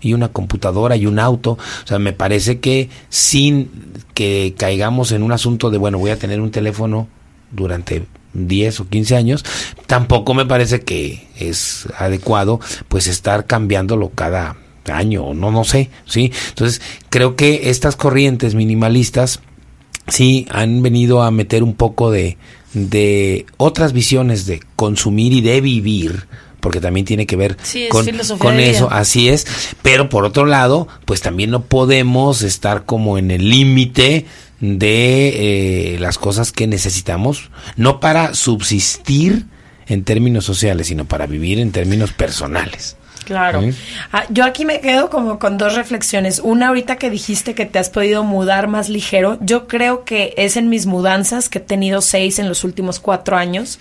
Y 0.00 0.12
una 0.12 0.28
computadora 0.28 0.94
y 0.96 1.06
un 1.06 1.18
auto. 1.18 1.52
O 1.52 1.86
sea, 1.86 1.98
me 1.98 2.12
parece 2.12 2.60
que 2.60 2.90
sin 3.08 3.70
que 4.14 4.54
caigamos 4.56 5.10
en 5.10 5.22
un 5.22 5.32
asunto 5.32 5.70
de, 5.70 5.78
bueno, 5.78 5.98
voy 5.98 6.10
a 6.10 6.18
tener 6.18 6.40
un 6.40 6.52
teléfono 6.52 7.08
durante 7.50 8.06
10 8.34 8.80
o 8.80 8.88
15 8.88 9.16
años, 9.16 9.44
tampoco 9.86 10.34
me 10.34 10.46
parece 10.46 10.80
que 10.80 11.26
es 11.38 11.88
adecuado 11.98 12.60
pues 12.88 13.06
estar 13.06 13.46
cambiándolo 13.46 14.10
cada 14.10 14.56
año 14.92 15.24
o 15.24 15.34
no, 15.34 15.50
no 15.50 15.64
sé, 15.64 15.90
¿sí? 16.04 16.30
Entonces, 16.50 16.80
creo 17.08 17.34
que 17.34 17.70
estas 17.70 17.96
corrientes 17.96 18.54
minimalistas 18.54 19.40
sí 20.08 20.46
han 20.50 20.82
venido 20.82 21.22
a 21.22 21.30
meter 21.30 21.62
un 21.62 21.74
poco 21.74 22.10
de, 22.10 22.36
de 22.72 23.46
otras 23.56 23.92
visiones 23.92 24.46
de 24.46 24.60
consumir 24.76 25.32
y 25.32 25.40
de 25.40 25.60
vivir 25.60 26.26
porque 26.60 26.80
también 26.80 27.06
tiene 27.06 27.26
que 27.26 27.36
ver 27.36 27.56
Sí, 27.62 27.84
es 27.84 27.90
con, 27.90 28.04
con 28.38 28.58
eso, 28.58 28.88
así 28.90 29.28
es, 29.28 29.46
pero 29.82 30.08
por 30.08 30.24
otro 30.24 30.46
lado, 30.46 30.88
pues 31.04 31.20
también 31.20 31.50
no 31.50 31.62
podemos 31.62 32.42
estar 32.42 32.84
como 32.84 33.18
en 33.18 33.30
el 33.30 33.50
límite 33.50 34.26
de 34.60 35.94
eh, 35.94 35.98
las 36.00 36.18
cosas 36.18 36.50
que 36.50 36.66
necesitamos, 36.66 37.50
no 37.76 38.00
para 38.00 38.34
subsistir 38.34 39.46
en 39.86 40.02
términos 40.02 40.44
sociales, 40.44 40.88
sino 40.88 41.04
para 41.04 41.26
vivir 41.26 41.60
en 41.60 41.70
términos 41.70 42.12
personales. 42.12 42.96
Claro. 43.26 43.60
¿Sí? 43.60 43.74
Ah, 44.12 44.24
yo 44.30 44.44
aquí 44.44 44.64
me 44.64 44.80
quedo 44.80 45.10
como 45.10 45.40
con 45.40 45.58
dos 45.58 45.74
reflexiones. 45.74 46.38
Una, 46.38 46.68
ahorita 46.68 46.94
que 46.94 47.10
dijiste 47.10 47.54
que 47.54 47.66
te 47.66 47.80
has 47.80 47.90
podido 47.90 48.22
mudar 48.22 48.68
más 48.68 48.88
ligero, 48.88 49.36
yo 49.40 49.66
creo 49.66 50.04
que 50.04 50.32
es 50.36 50.56
en 50.56 50.68
mis 50.68 50.86
mudanzas, 50.86 51.48
que 51.48 51.58
he 51.58 51.60
tenido 51.60 52.00
seis 52.02 52.38
en 52.38 52.48
los 52.48 52.62
últimos 52.62 53.00
cuatro 53.00 53.36
años, 53.36 53.80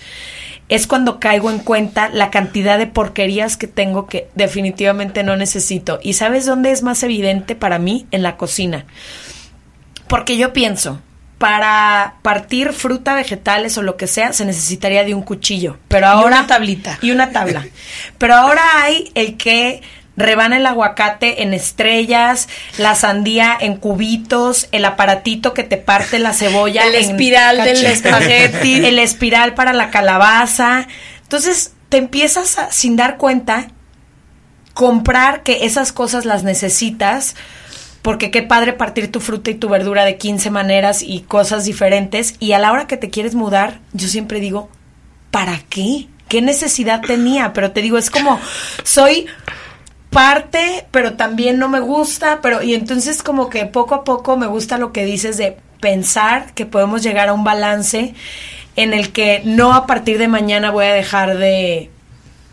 es 0.67 0.87
cuando 0.87 1.19
caigo 1.19 1.51
en 1.51 1.59
cuenta 1.59 2.09
la 2.09 2.31
cantidad 2.31 2.79
de 2.79 2.87
porquerías 2.87 3.55
que 3.55 3.67
tengo 3.67 4.07
que 4.07 4.29
definitivamente 4.33 5.21
no 5.21 5.37
necesito. 5.37 5.99
¿Y 6.01 6.13
sabes 6.13 6.47
dónde 6.47 6.71
es 6.71 6.81
más 6.81 7.03
evidente 7.03 7.55
para 7.55 7.77
mí? 7.77 8.07
En 8.09 8.23
la 8.23 8.37
cocina. 8.37 8.85
Porque 10.07 10.37
yo 10.37 10.53
pienso, 10.53 11.01
para 11.37 12.15
partir 12.21 12.71
fruta, 12.71 13.13
vegetales 13.13 13.77
o 13.77 13.81
lo 13.81 13.97
que 13.97 14.07
sea, 14.07 14.33
se 14.33 14.45
necesitaría 14.45 15.03
de 15.03 15.13
un 15.13 15.21
cuchillo. 15.21 15.77
Pero 15.87 16.07
ahora. 16.07 16.27
una 16.27 16.47
tablita. 16.47 16.97
Y 17.01 17.11
una 17.11 17.31
tabla. 17.31 17.65
Pero 18.17 18.35
ahora 18.35 18.63
hay 18.83 19.11
el 19.15 19.35
que 19.37 19.81
rebana 20.17 20.57
el 20.57 20.65
aguacate 20.65 21.43
en 21.43 21.53
estrellas, 21.53 22.47
la 22.77 22.95
sandía 22.95 23.57
en 23.59 23.75
cubitos, 23.75 24.69
el 24.71 24.85
aparatito 24.85 25.53
que 25.53 25.63
te 25.63 25.77
parte 25.77 26.19
la 26.19 26.33
cebolla. 26.33 26.85
El 26.85 26.95
en 26.95 27.11
espiral 27.11 27.63
del 27.63 27.85
espagueti. 27.85 28.75
El 28.85 28.99
espiral 28.99 29.53
para 29.55 29.73
la 29.73 29.89
calabaza. 29.89 30.87
Entonces, 31.23 31.73
te 31.89 31.97
empiezas 31.97 32.57
a, 32.59 32.71
sin 32.71 32.95
dar 32.95 33.17
cuenta, 33.17 33.67
comprar 34.73 35.43
que 35.43 35.65
esas 35.65 35.91
cosas 35.91 36.25
las 36.25 36.43
necesitas 36.43 37.35
porque 38.05 38.29
qué 38.29 38.43
padre 38.43 38.73
partir 38.73 39.11
tu 39.11 39.19
fruta 39.19 39.49
y 39.49 39.55
tu 39.55 39.67
verdura 39.67 40.05
de 40.05 40.17
15 40.17 40.51
maneras 40.51 41.01
y 41.01 41.21
cosas 41.21 41.65
diferentes. 41.65 42.35
Y 42.39 42.51
a 42.51 42.59
la 42.59 42.71
hora 42.71 42.85
que 42.85 42.97
te 42.97 43.09
quieres 43.09 43.33
mudar, 43.33 43.79
yo 43.93 44.07
siempre 44.07 44.39
digo, 44.39 44.69
¿para 45.31 45.57
qué? 45.69 46.05
¿Qué 46.27 46.43
necesidad 46.43 47.01
tenía? 47.01 47.51
Pero 47.51 47.71
te 47.71 47.81
digo, 47.81 47.97
es 47.97 48.11
como, 48.11 48.39
soy 48.83 49.25
parte, 50.11 50.85
pero 50.91 51.13
también 51.15 51.57
no 51.57 51.67
me 51.67 51.79
gusta, 51.79 52.41
pero 52.43 52.61
y 52.61 52.75
entonces 52.75 53.23
como 53.23 53.49
que 53.49 53.65
poco 53.65 53.95
a 53.95 54.03
poco 54.03 54.37
me 54.37 54.45
gusta 54.45 54.77
lo 54.77 54.93
que 54.93 55.03
dices 55.03 55.37
de 55.37 55.57
pensar 55.81 56.53
que 56.53 56.67
podemos 56.67 57.01
llegar 57.01 57.29
a 57.29 57.33
un 57.33 57.43
balance 57.43 58.13
en 58.75 58.93
el 58.93 59.13
que 59.13 59.41
no 59.45 59.73
a 59.73 59.87
partir 59.87 60.19
de 60.19 60.27
mañana 60.27 60.69
voy 60.69 60.85
a 60.85 60.93
dejar 60.93 61.39
de 61.39 61.89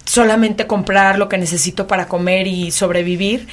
solamente 0.06 0.66
comprar 0.66 1.18
lo 1.18 1.28
que 1.28 1.36
necesito 1.36 1.86
para 1.86 2.08
comer 2.08 2.46
y 2.46 2.70
sobrevivir, 2.70 3.48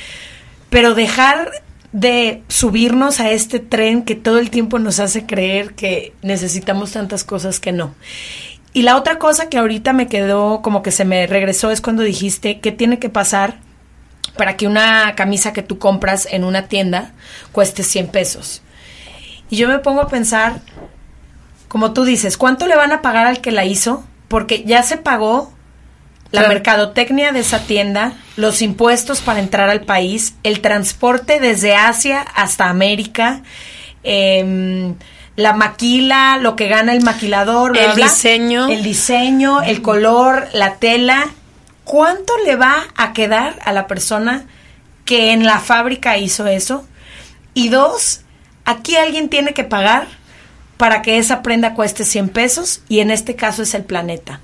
pero 0.69 0.95
dejar 0.95 1.51
de 1.91 2.43
subirnos 2.47 3.19
a 3.19 3.31
este 3.31 3.59
tren 3.59 4.03
que 4.03 4.15
todo 4.15 4.37
el 4.39 4.49
tiempo 4.49 4.79
nos 4.79 4.99
hace 4.99 5.25
creer 5.25 5.73
que 5.73 6.13
necesitamos 6.21 6.91
tantas 6.91 7.23
cosas 7.23 7.59
que 7.59 7.71
no. 7.71 7.95
Y 8.73 8.83
la 8.83 8.95
otra 8.95 9.17
cosa 9.17 9.49
que 9.49 9.57
ahorita 9.57 9.93
me 9.93 10.07
quedó 10.07 10.61
como 10.61 10.83
que 10.83 10.91
se 10.91 11.05
me 11.05 11.25
regresó 11.25 11.71
es 11.71 11.81
cuando 11.81 12.03
dijiste 12.03 12.59
que 12.59 12.71
tiene 12.71 12.99
que 12.99 13.09
pasar 13.09 13.57
para 14.37 14.55
que 14.55 14.67
una 14.67 15.15
camisa 15.15 15.53
que 15.53 15.63
tú 15.63 15.79
compras 15.79 16.27
en 16.29 16.43
una 16.43 16.67
tienda 16.67 17.11
cueste 17.51 17.83
100 17.83 18.07
pesos. 18.09 18.61
Y 19.49 19.57
yo 19.57 19.67
me 19.67 19.79
pongo 19.79 20.01
a 20.01 20.07
pensar, 20.07 20.61
como 21.67 21.93
tú 21.93 22.03
dices, 22.03 22.37
¿cuánto 22.37 22.67
le 22.67 22.75
van 22.75 22.91
a 22.91 23.01
pagar 23.01 23.25
al 23.25 23.41
que 23.41 23.51
la 23.51 23.65
hizo? 23.65 24.03
Porque 24.27 24.63
ya 24.63 24.83
se 24.83 24.97
pagó 24.97 25.51
la 26.31 26.41
Claro. 26.41 26.53
mercadotecnia 26.53 27.31
de 27.31 27.39
esa 27.39 27.59
tienda, 27.59 28.13
los 28.35 28.61
impuestos 28.61 29.19
para 29.21 29.39
entrar 29.39 29.69
al 29.69 29.81
país, 29.81 30.35
el 30.43 30.61
transporte 30.61 31.39
desde 31.39 31.75
Asia 31.75 32.21
hasta 32.21 32.69
América, 32.69 33.41
em, 34.03 34.95
la 35.35 35.53
maquila, 35.53 36.37
lo 36.37 36.55
que 36.55 36.67
gana 36.67 36.93
el 36.93 37.01
maquilador, 37.01 37.71
bla, 37.71 37.81
El 37.81 37.85
bla, 37.87 37.95
bla. 37.95 38.05
diseño. 38.05 38.67
el 38.69 38.83
diseño, 38.83 39.61
el 39.61 39.81
color, 39.81 40.47
la 40.53 40.75
tela. 40.75 41.29
¿Cuánto 41.83 42.33
le 42.45 42.55
va 42.55 42.83
a 42.95 43.13
quedar 43.13 43.57
a 43.65 43.71
la 43.73 43.87
persona 43.87 44.45
que 45.05 45.31
en 45.31 45.45
la 45.45 45.59
fábrica 45.59 46.17
hizo 46.17 46.45
eso? 46.45 46.85
Y 47.55 47.69
dos, 47.69 48.21
aquí 48.65 48.95
alguien 48.95 49.29
tiene 49.29 49.53
que 49.53 49.63
pagar 49.63 50.07
para 50.79 51.01
que 51.01 51.17
esa 51.17 51.41
prenda 51.41 51.73
cueste 51.73 52.05
100 52.05 52.29
pesos 52.29 52.83
y 52.87 53.01
en 53.01 53.11
este 53.11 53.35
caso 53.35 53.63
es 53.63 53.73
el 53.73 53.83
planeta. 53.83 54.39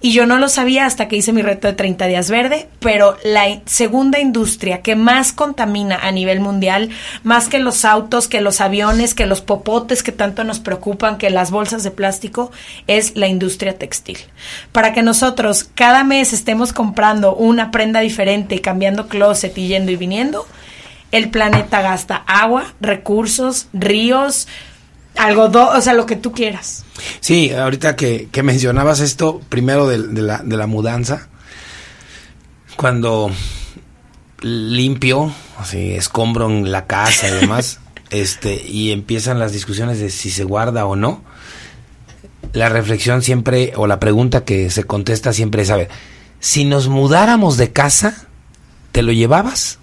Y 0.00 0.14
yo 0.14 0.24
no 0.24 0.38
lo 0.38 0.48
sabía 0.48 0.86
hasta 0.86 1.08
que 1.08 1.16
hice 1.16 1.34
mi 1.34 1.42
reto 1.42 1.68
de 1.68 1.74
30 1.74 2.06
días 2.06 2.30
verde, 2.30 2.70
pero 2.80 3.18
la 3.22 3.60
segunda 3.66 4.18
industria 4.18 4.80
que 4.80 4.96
más 4.96 5.34
contamina 5.34 5.96
a 5.96 6.10
nivel 6.10 6.40
mundial, 6.40 6.88
más 7.22 7.48
que 7.48 7.58
los 7.58 7.84
autos, 7.84 8.28
que 8.28 8.40
los 8.40 8.62
aviones, 8.62 9.12
que 9.12 9.26
los 9.26 9.42
popotes 9.42 10.02
que 10.02 10.10
tanto 10.10 10.42
nos 10.42 10.58
preocupan, 10.58 11.18
que 11.18 11.28
las 11.28 11.50
bolsas 11.50 11.82
de 11.82 11.90
plástico, 11.90 12.50
es 12.86 13.14
la 13.14 13.26
industria 13.26 13.76
textil. 13.76 14.16
Para 14.72 14.94
que 14.94 15.02
nosotros 15.02 15.68
cada 15.74 16.02
mes 16.02 16.32
estemos 16.32 16.72
comprando 16.72 17.34
una 17.34 17.70
prenda 17.70 18.00
diferente 18.00 18.54
y 18.54 18.60
cambiando 18.60 19.06
closet 19.06 19.58
y 19.58 19.68
yendo 19.68 19.90
y 19.90 19.96
viniendo, 19.96 20.46
el 21.12 21.28
planeta 21.28 21.82
gasta 21.82 22.24
agua, 22.26 22.72
recursos, 22.80 23.68
ríos, 23.74 24.48
algodón, 25.16 25.76
o 25.76 25.80
sea, 25.80 25.94
lo 25.94 26.06
que 26.06 26.16
tú 26.16 26.32
quieras. 26.32 26.84
Sí, 27.20 27.50
ahorita 27.52 27.96
que, 27.96 28.28
que 28.30 28.42
mencionabas 28.42 29.00
esto, 29.00 29.40
primero 29.48 29.86
de, 29.86 30.02
de 30.02 30.22
la, 30.22 30.38
de 30.38 30.56
la 30.56 30.66
mudanza, 30.66 31.28
cuando 32.76 33.30
limpio, 34.40 35.32
así, 35.58 35.92
escombro 35.92 36.48
en 36.48 36.70
la 36.70 36.86
casa 36.86 37.28
y 37.28 37.32
demás, 37.32 37.80
este, 38.10 38.62
y 38.66 38.92
empiezan 38.92 39.38
las 39.38 39.52
discusiones 39.52 39.98
de 39.98 40.10
si 40.10 40.30
se 40.30 40.44
guarda 40.44 40.86
o 40.86 40.96
no, 40.96 41.22
la 42.52 42.68
reflexión 42.68 43.22
siempre, 43.22 43.72
o 43.76 43.86
la 43.86 43.98
pregunta 43.98 44.44
que 44.44 44.70
se 44.70 44.84
contesta 44.84 45.32
siempre 45.32 45.62
es, 45.62 45.70
a 45.70 45.76
ver, 45.76 45.88
si 46.40 46.64
nos 46.64 46.88
mudáramos 46.88 47.56
de 47.56 47.72
casa, 47.72 48.26
¿te 48.92 49.02
lo 49.02 49.12
llevabas? 49.12 49.78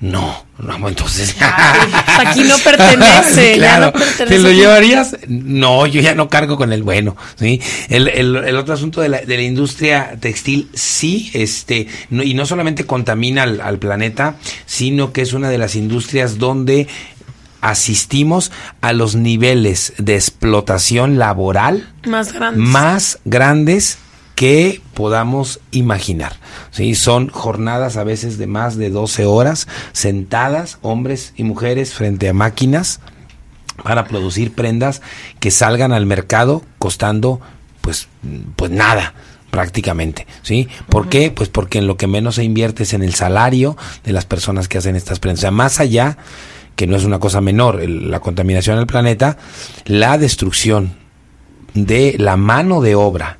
No, 0.00 0.46
no, 0.58 0.88
entonces... 0.88 1.34
Aquí 1.40 2.42
no 2.44 2.56
pertenece, 2.58 3.58
ya 3.60 3.80
no 3.80 3.92
pertenece 3.92 4.26
¿te 4.26 4.38
lo 4.38 4.52
llevarías? 4.52 5.16
No, 5.26 5.86
yo 5.88 6.00
ya 6.00 6.14
no 6.14 6.28
cargo 6.28 6.56
con 6.56 6.72
el 6.72 6.84
bueno, 6.84 7.16
¿sí? 7.36 7.60
El, 7.88 8.06
el, 8.08 8.36
el 8.36 8.56
otro 8.56 8.74
asunto 8.74 9.00
de 9.00 9.08
la, 9.08 9.20
de 9.22 9.36
la 9.36 9.42
industria 9.42 10.16
textil, 10.20 10.68
sí, 10.72 11.30
este, 11.34 11.88
no- 12.10 12.22
y 12.22 12.34
no 12.34 12.46
solamente 12.46 12.86
contamina 12.86 13.42
al, 13.42 13.60
al 13.60 13.78
planeta, 13.80 14.36
sino 14.66 15.12
que 15.12 15.22
es 15.22 15.32
una 15.32 15.50
de 15.50 15.58
las 15.58 15.74
industrias 15.74 16.38
donde 16.38 16.86
asistimos 17.60 18.52
a 18.80 18.92
los 18.92 19.16
niveles 19.16 19.94
de 19.98 20.14
explotación 20.14 21.18
laboral 21.18 21.88
Más 22.06 22.32
grandes. 22.32 22.62
más 22.68 23.18
grandes 23.24 23.98
que 24.38 24.80
podamos 24.94 25.58
imaginar. 25.72 26.34
¿sí? 26.70 26.94
Son 26.94 27.28
jornadas 27.28 27.96
a 27.96 28.04
veces 28.04 28.38
de 28.38 28.46
más 28.46 28.76
de 28.76 28.88
12 28.88 29.24
horas 29.24 29.66
sentadas, 29.90 30.78
hombres 30.80 31.32
y 31.36 31.42
mujeres, 31.42 31.92
frente 31.92 32.28
a 32.28 32.32
máquinas 32.32 33.00
para 33.82 34.04
producir 34.04 34.52
prendas 34.54 35.02
que 35.40 35.50
salgan 35.50 35.92
al 35.92 36.06
mercado 36.06 36.62
costando 36.78 37.40
pues 37.80 38.06
pues 38.54 38.70
nada 38.70 39.12
prácticamente, 39.50 40.28
¿sí? 40.42 40.68
¿Por 40.88 41.08
qué? 41.08 41.32
Pues 41.32 41.48
porque 41.48 41.78
en 41.78 41.88
lo 41.88 41.96
que 41.96 42.06
menos 42.06 42.36
se 42.36 42.44
invierte 42.44 42.84
es 42.84 42.92
en 42.94 43.02
el 43.02 43.14
salario 43.14 43.76
de 44.04 44.12
las 44.12 44.24
personas 44.24 44.68
que 44.68 44.78
hacen 44.78 44.94
estas 44.94 45.18
prendas. 45.18 45.40
O 45.40 45.42
sea, 45.42 45.50
más 45.50 45.80
allá, 45.80 46.16
que 46.76 46.86
no 46.86 46.96
es 46.96 47.02
una 47.02 47.18
cosa 47.18 47.40
menor, 47.40 47.80
el- 47.80 48.08
la 48.08 48.20
contaminación 48.20 48.76
del 48.76 48.86
planeta, 48.86 49.36
la 49.84 50.16
destrucción 50.16 50.94
de 51.74 52.14
la 52.18 52.36
mano 52.36 52.80
de 52.82 52.94
obra 52.94 53.38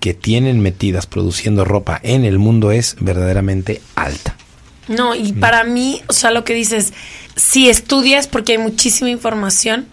que 0.00 0.14
tienen 0.14 0.60
metidas 0.60 1.06
produciendo 1.06 1.64
ropa 1.64 2.00
en 2.02 2.24
el 2.24 2.38
mundo 2.38 2.70
es 2.70 2.96
verdaderamente 3.00 3.80
alta. 3.94 4.36
No, 4.88 5.14
y 5.14 5.32
para 5.32 5.64
mí, 5.64 6.00
o 6.08 6.12
sea, 6.12 6.30
lo 6.30 6.44
que 6.44 6.54
dices, 6.54 6.94
si 7.36 7.68
estudias 7.68 8.26
porque 8.26 8.52
hay 8.52 8.58
muchísima 8.58 9.10
información, 9.10 9.86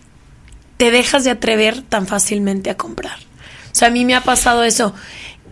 te 0.78 0.90
dejas 0.90 1.24
de 1.24 1.32
atrever 1.32 1.82
tan 1.82 2.08
fácilmente 2.08 2.70
a 2.70 2.78
comprar. 2.78 3.18
O 3.72 3.76
sea, 3.76 3.90
a 3.90 3.92
mí 3.92 4.06
me 4.06 4.16
ha 4.16 4.22
pasado 4.22 4.64
eso. 4.64 4.94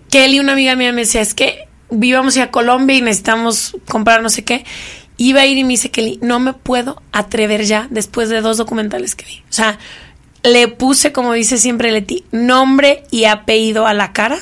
Kelly, 0.09 0.39
una 0.39 0.53
amiga 0.53 0.75
mía, 0.75 0.93
me 0.93 1.01
decía, 1.01 1.21
es 1.21 1.33
que 1.33 1.67
ir 2.01 2.41
a 2.41 2.51
Colombia 2.51 2.97
y 2.97 3.01
necesitamos 3.01 3.75
comprar 3.87 4.21
no 4.21 4.29
sé 4.29 4.43
qué. 4.43 4.65
Iba 5.17 5.41
a 5.41 5.45
ir 5.45 5.57
y 5.57 5.63
me 5.63 5.71
dice, 5.71 5.91
Kelly, 5.91 6.19
no 6.21 6.39
me 6.39 6.53
puedo 6.53 7.01
atrever 7.11 7.65
ya 7.65 7.87
después 7.89 8.29
de 8.29 8.41
dos 8.41 8.57
documentales 8.57 9.15
que 9.15 9.25
vi. 9.25 9.43
O 9.49 9.53
sea, 9.53 9.77
le 10.43 10.67
puse, 10.67 11.11
como 11.11 11.33
dice 11.33 11.57
siempre 11.57 11.91
Leti, 11.91 12.25
nombre 12.31 13.03
y 13.11 13.25
apellido 13.25 13.87
a 13.87 13.93
la 13.93 14.13
cara. 14.13 14.39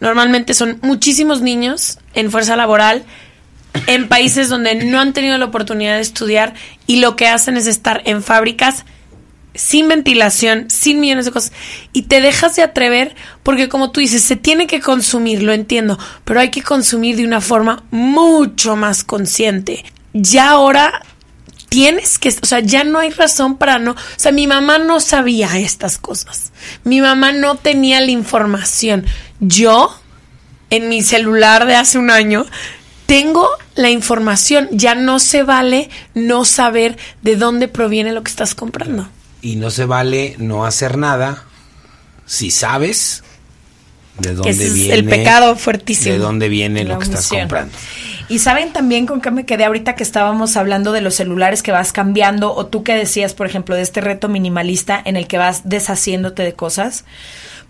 Normalmente 0.00 0.54
son 0.54 0.78
muchísimos 0.82 1.42
niños 1.42 1.98
en 2.14 2.30
fuerza 2.30 2.56
laboral 2.56 3.04
en 3.86 4.08
países 4.08 4.48
donde 4.48 4.74
no 4.74 5.00
han 5.00 5.12
tenido 5.12 5.38
la 5.38 5.46
oportunidad 5.46 5.96
de 5.96 6.02
estudiar 6.02 6.54
y 6.86 6.96
lo 6.96 7.16
que 7.16 7.28
hacen 7.28 7.56
es 7.56 7.66
estar 7.66 8.02
en 8.04 8.22
fábricas 8.22 8.84
sin 9.54 9.88
ventilación, 9.88 10.70
sin 10.70 10.98
millones 10.98 11.26
de 11.26 11.30
cosas, 11.30 11.52
y 11.92 12.02
te 12.02 12.22
dejas 12.22 12.56
de 12.56 12.62
atrever 12.62 13.14
porque 13.42 13.68
como 13.68 13.90
tú 13.90 14.00
dices, 14.00 14.22
se 14.22 14.36
tiene 14.36 14.66
que 14.66 14.80
consumir, 14.80 15.42
lo 15.42 15.52
entiendo, 15.52 15.98
pero 16.24 16.40
hay 16.40 16.50
que 16.50 16.62
consumir 16.62 17.16
de 17.16 17.26
una 17.26 17.40
forma 17.40 17.84
mucho 17.90 18.76
más 18.76 19.04
consciente. 19.04 19.84
Ya 20.14 20.50
ahora 20.50 21.02
tienes 21.72 22.18
que, 22.18 22.28
o 22.28 22.46
sea, 22.46 22.60
ya 22.60 22.84
no 22.84 22.98
hay 22.98 23.08
razón 23.10 23.56
para 23.56 23.78
no, 23.78 23.92
o 23.92 23.96
sea, 24.16 24.30
mi 24.30 24.46
mamá 24.46 24.76
no 24.78 25.00
sabía 25.00 25.58
estas 25.58 25.96
cosas, 25.96 26.52
mi 26.84 27.00
mamá 27.00 27.32
no 27.32 27.56
tenía 27.56 28.00
la 28.02 28.10
información, 28.10 29.06
yo 29.40 29.98
en 30.68 30.90
mi 30.90 31.02
celular 31.02 31.64
de 31.64 31.76
hace 31.76 31.96
un 31.96 32.10
año 32.10 32.44
tengo 33.06 33.48
la 33.74 33.88
información, 33.88 34.68
ya 34.70 34.94
no 34.94 35.18
se 35.18 35.44
vale 35.44 35.88
no 36.14 36.44
saber 36.44 36.98
de 37.22 37.36
dónde 37.36 37.68
proviene 37.68 38.12
lo 38.12 38.22
que 38.22 38.30
estás 38.30 38.54
comprando. 38.54 39.08
Y 39.40 39.56
no 39.56 39.70
se 39.70 39.86
vale 39.86 40.36
no 40.38 40.66
hacer 40.66 40.98
nada 40.98 41.44
si 42.26 42.50
sabes 42.50 43.24
de 44.18 44.34
dónde 44.34 44.50
Ese 44.50 44.66
es 44.66 44.74
viene 44.74 44.94
el 44.94 45.04
pecado 45.04 45.56
fuertísimo. 45.56 46.12
de 46.12 46.18
dónde 46.18 46.48
viene 46.48 46.84
lo 46.84 46.98
que 46.98 47.04
estás 47.04 47.28
comprando. 47.28 47.76
Y 48.28 48.38
saben 48.38 48.72
también 48.72 49.06
con 49.06 49.20
qué 49.20 49.30
me 49.30 49.44
quedé 49.44 49.64
ahorita 49.64 49.94
que 49.94 50.02
estábamos 50.02 50.56
hablando 50.56 50.92
de 50.92 51.00
los 51.00 51.14
celulares 51.14 51.62
que 51.62 51.72
vas 51.72 51.92
cambiando 51.92 52.54
o 52.54 52.66
tú 52.66 52.82
que 52.82 52.94
decías, 52.94 53.34
por 53.34 53.46
ejemplo, 53.46 53.74
de 53.74 53.82
este 53.82 54.00
reto 54.00 54.28
minimalista 54.28 55.00
en 55.04 55.16
el 55.16 55.26
que 55.26 55.38
vas 55.38 55.68
deshaciéndote 55.68 56.42
de 56.42 56.54
cosas. 56.54 57.04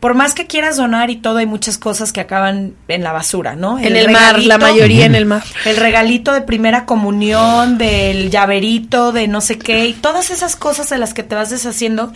Por 0.03 0.15
más 0.15 0.35
que 0.35 0.49
quieras 0.49 0.79
donar 0.79 1.11
y 1.11 1.17
todo, 1.19 1.37
hay 1.37 1.47
muchas 1.47 1.79
cosas 1.79 2.13
que 2.13 2.21
acaban 2.21 2.75
en 2.89 3.05
la 3.05 3.13
basura, 3.13 3.55
¿no? 3.55 3.79
En 3.79 3.95
el 3.95 4.11
mar, 4.11 4.43
la 4.43 4.59
mayoría 4.59 5.07
en 5.07 5.15
el 5.15 5.27
mar. 5.27 5.45
El 5.65 5.77
regalito 5.77 6.33
de 6.33 6.41
primera 6.41 6.87
comunión, 6.87 7.79
del 7.79 8.29
llaverito, 8.29 9.13
de 9.13 9.29
no 9.29 9.41
sé 9.41 9.61
qué, 9.61 9.87
y 9.87 9.93
todas 9.93 10.33
esas 10.33 10.57
cosas 10.57 10.91
de 10.91 10.99
las 10.99 11.15
que 11.15 11.23
te 11.23 11.37
vas 11.37 11.51
deshaciendo. 11.51 12.13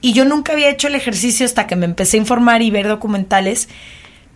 Y 0.00 0.14
yo 0.14 0.24
nunca 0.24 0.54
había 0.54 0.70
hecho 0.70 0.88
el 0.88 0.94
ejercicio 0.94 1.44
hasta 1.44 1.66
que 1.66 1.76
me 1.76 1.84
empecé 1.84 2.16
a 2.16 2.20
informar 2.20 2.62
y 2.62 2.70
ver 2.70 2.88
documentales. 2.88 3.68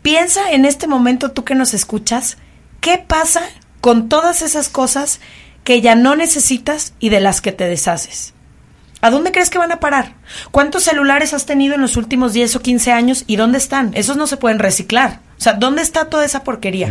Piensa 0.03 0.53
en 0.53 0.67
este 0.67 0.87
momento, 0.87 1.31
tú 1.31 1.43
que 1.43 1.55
nos 1.55 1.73
escuchas, 1.73 2.37
¿qué 2.83 2.99
pasa 2.99 3.41
con 3.81 4.11
todas 4.11 4.43
esas 4.43 4.69
cosas 4.69 5.21
que 5.65 5.81
ya 5.81 5.95
no 5.95 6.17
necesitas 6.17 6.93
y 7.01 7.09
de 7.09 7.21
las 7.21 7.41
que 7.41 7.53
te 7.53 7.65
deshaces? 7.65 8.35
¿A 9.01 9.11
dónde 9.11 9.33
crees 9.33 9.49
que 9.49 9.59
van 9.59 9.73
a 9.73 9.81
parar? 9.81 10.15
¿Cuántos 10.51 10.85
celulares 10.85 11.33
has 11.33 11.47
tenido 11.47 11.75
en 11.75 11.81
los 11.81 11.97
últimos 11.97 12.33
10 12.33 12.57
o 12.57 12.61
15 12.61 12.93
años 12.93 13.25
y 13.27 13.37
dónde 13.37 13.59
están? 13.59 13.93
Esos 13.95 14.17
no 14.17 14.27
se 14.27 14.37
pueden 14.37 14.59
reciclar. 14.59 15.21
O 15.39 15.43
sea, 15.43 15.55
¿dónde 15.55 15.81
está 15.81 16.11
toda 16.11 16.27
esa 16.27 16.45
porquería? 16.45 16.91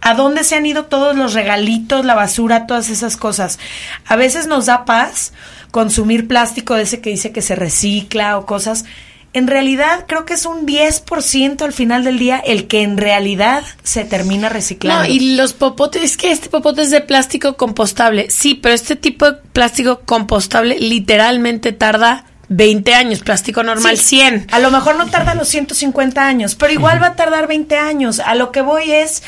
¿A 0.00 0.14
dónde 0.14 0.44
se 0.44 0.54
han 0.54 0.64
ido 0.64 0.84
todos 0.84 1.16
los 1.16 1.34
regalitos, 1.34 2.04
la 2.04 2.14
basura, 2.14 2.68
todas 2.68 2.88
esas 2.88 3.16
cosas? 3.16 3.58
A 4.06 4.14
veces 4.14 4.46
nos 4.46 4.66
da 4.66 4.84
paz 4.84 5.32
consumir 5.72 6.28
plástico 6.28 6.74
de 6.74 6.82
ese 6.82 7.00
que 7.00 7.10
dice 7.10 7.32
que 7.32 7.42
se 7.42 7.56
recicla 7.56 8.38
o 8.38 8.46
cosas. 8.46 8.84
En 9.32 9.46
realidad, 9.46 10.06
creo 10.08 10.24
que 10.24 10.34
es 10.34 10.44
un 10.44 10.66
10% 10.66 11.62
al 11.62 11.72
final 11.72 12.02
del 12.02 12.18
día 12.18 12.38
el 12.38 12.66
que 12.66 12.82
en 12.82 12.96
realidad 12.96 13.62
se 13.84 14.04
termina 14.04 14.48
reciclando. 14.48 15.04
No, 15.04 15.08
y 15.08 15.36
los 15.36 15.52
popotes, 15.52 16.02
es 16.02 16.16
que 16.16 16.32
este 16.32 16.48
popote 16.48 16.82
es 16.82 16.90
de 16.90 17.00
plástico 17.00 17.56
compostable. 17.56 18.28
Sí, 18.30 18.54
pero 18.54 18.74
este 18.74 18.96
tipo 18.96 19.30
de 19.30 19.38
plástico 19.52 20.00
compostable 20.04 20.80
literalmente 20.80 21.70
tarda 21.72 22.24
20 22.48 22.92
años, 22.94 23.20
plástico 23.20 23.62
normal 23.62 23.96
Sí, 23.96 24.18
100. 24.18 24.48
A 24.50 24.58
lo 24.58 24.72
mejor 24.72 24.96
no 24.96 25.06
tarda 25.06 25.36
los 25.36 25.46
150 25.48 26.26
años, 26.26 26.56
pero 26.56 26.72
igual 26.72 27.00
va 27.00 27.08
a 27.08 27.14
tardar 27.14 27.46
20 27.46 27.76
años. 27.76 28.18
A 28.18 28.34
lo 28.34 28.50
que 28.50 28.62
voy 28.62 28.90
es, 28.90 29.22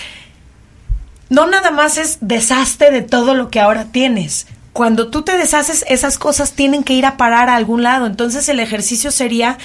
no 1.29 1.47
nada 1.47 1.71
más 1.71 1.97
es 1.97 2.19
deshazte 2.21 2.91
de 2.91 3.03
todo 3.03 3.35
lo 3.35 3.51
que 3.51 3.61
ahora 3.61 3.87
tienes. 3.93 4.49
Cuando 4.73 5.11
tú 5.11 5.23
te 5.23 5.39
deshaces, 5.39 5.85
esas 5.89 6.19
cosas 6.19 6.55
tienen 6.55 6.83
que 6.83 6.95
ir 6.95 7.07
a 7.07 7.17
parar 7.17 7.49
a 7.49 7.55
algún 7.55 7.85
lado. 7.85 8.07
Entonces 8.07 8.49
el 8.49 8.59
ejercicio 8.59 9.13
sería 9.13 9.59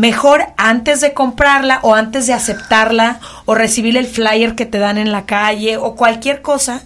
mejor 0.00 0.44
antes 0.56 1.00
de 1.00 1.12
comprarla 1.12 1.80
o 1.82 1.94
antes 1.94 2.26
de 2.26 2.32
aceptarla 2.32 3.20
o 3.44 3.54
recibir 3.54 3.96
el 3.96 4.06
flyer 4.06 4.54
que 4.54 4.66
te 4.66 4.78
dan 4.78 4.96
en 4.98 5.12
la 5.12 5.26
calle 5.26 5.76
o 5.76 5.94
cualquier 5.94 6.40
cosa, 6.42 6.82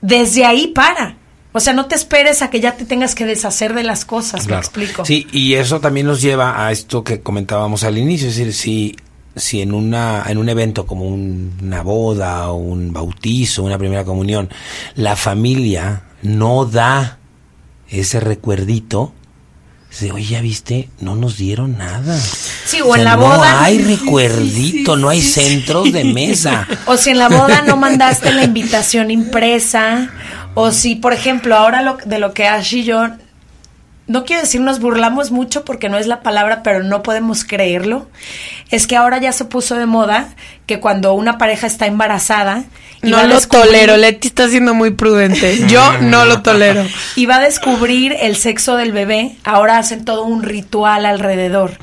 desde 0.00 0.44
ahí 0.44 0.68
para. 0.68 1.16
O 1.52 1.60
sea, 1.60 1.72
no 1.72 1.86
te 1.86 1.94
esperes 1.94 2.42
a 2.42 2.50
que 2.50 2.60
ya 2.60 2.76
te 2.76 2.84
tengas 2.84 3.14
que 3.14 3.24
deshacer 3.24 3.72
de 3.74 3.82
las 3.82 4.04
cosas, 4.04 4.46
Claro. 4.46 4.60
me 4.60 4.66
explico. 4.66 5.04
Sí, 5.04 5.26
y 5.32 5.54
eso 5.54 5.80
también 5.80 6.06
nos 6.06 6.20
lleva 6.20 6.66
a 6.66 6.70
esto 6.72 7.02
que 7.02 7.20
comentábamos 7.20 7.82
al 7.82 7.96
inicio, 7.96 8.28
es 8.28 8.36
decir, 8.36 8.52
si, 8.52 8.96
si 9.34 9.62
en, 9.62 9.72
una, 9.72 10.24
en 10.28 10.36
un 10.38 10.48
evento 10.50 10.86
como 10.86 11.04
un- 11.06 11.52
una 11.62 11.82
boda 11.82 12.50
o 12.50 12.56
un 12.56 12.92
bautizo, 12.92 13.62
una 13.62 13.78
primera 13.78 14.04
comunión, 14.04 14.50
la 14.96 15.16
familia 15.16 16.02
no 16.22 16.66
da 16.66 17.18
ese 17.88 18.20
recuerdito, 18.20 19.12
dice, 20.00 20.12
oye, 20.12 20.26
ya 20.26 20.40
viste, 20.40 20.88
no 21.00 21.14
nos 21.16 21.36
dieron 21.36 21.78
nada. 21.78 22.18
Sí, 22.64 22.80
o 22.82 22.94
en 22.96 23.04
la 23.04 23.16
no 23.16 23.22
boda. 23.22 23.62
hay 23.64 23.78
recuerdito, 23.96 24.96
no 24.96 25.08
hay 25.08 25.22
centros 25.22 25.92
de 25.92 26.04
mesa. 26.04 26.66
O 26.86 26.96
si 26.96 27.10
en 27.10 27.18
la 27.18 27.28
boda 27.28 27.62
no 27.62 27.76
mandaste 27.76 28.32
la 28.32 28.44
invitación 28.44 29.10
impresa. 29.10 30.10
O 30.54 30.70
si, 30.70 30.94
por 30.94 31.12
ejemplo, 31.12 31.56
ahora 31.56 31.82
lo, 31.82 31.98
de 32.04 32.18
lo 32.18 32.32
que 32.32 32.46
Ash 32.46 32.74
y 32.74 32.84
yo, 32.84 33.08
no 34.08 34.24
quiero 34.24 34.42
decir 34.42 34.60
nos 34.60 34.78
burlamos 34.78 35.30
mucho 35.32 35.64
porque 35.64 35.88
no 35.88 35.98
es 35.98 36.06
la 36.06 36.22
palabra, 36.22 36.62
pero 36.62 36.84
no 36.84 37.02
podemos 37.02 37.44
creerlo. 37.44 38.06
Es 38.70 38.86
que 38.86 38.96
ahora 38.96 39.18
ya 39.18 39.32
se 39.32 39.44
puso 39.44 39.74
de 39.74 39.86
moda 39.86 40.28
que 40.66 40.78
cuando 40.78 41.14
una 41.14 41.38
pareja 41.38 41.66
está 41.66 41.86
embarazada. 41.86 42.64
y 43.02 43.10
No 43.10 43.24
lo 43.26 43.40
tolero, 43.40 43.96
Leti 43.96 44.28
está 44.28 44.48
siendo 44.48 44.74
muy 44.74 44.90
prudente. 44.90 45.66
Yo 45.68 45.98
no 45.98 46.24
lo 46.24 46.42
tolero. 46.42 46.84
y 47.16 47.26
va 47.26 47.36
a 47.36 47.40
descubrir 47.40 48.16
el 48.20 48.36
sexo 48.36 48.76
del 48.76 48.92
bebé, 48.92 49.36
ahora 49.44 49.78
hacen 49.78 50.04
todo 50.04 50.24
un 50.24 50.44
ritual 50.44 51.04
alrededor. 51.04 51.76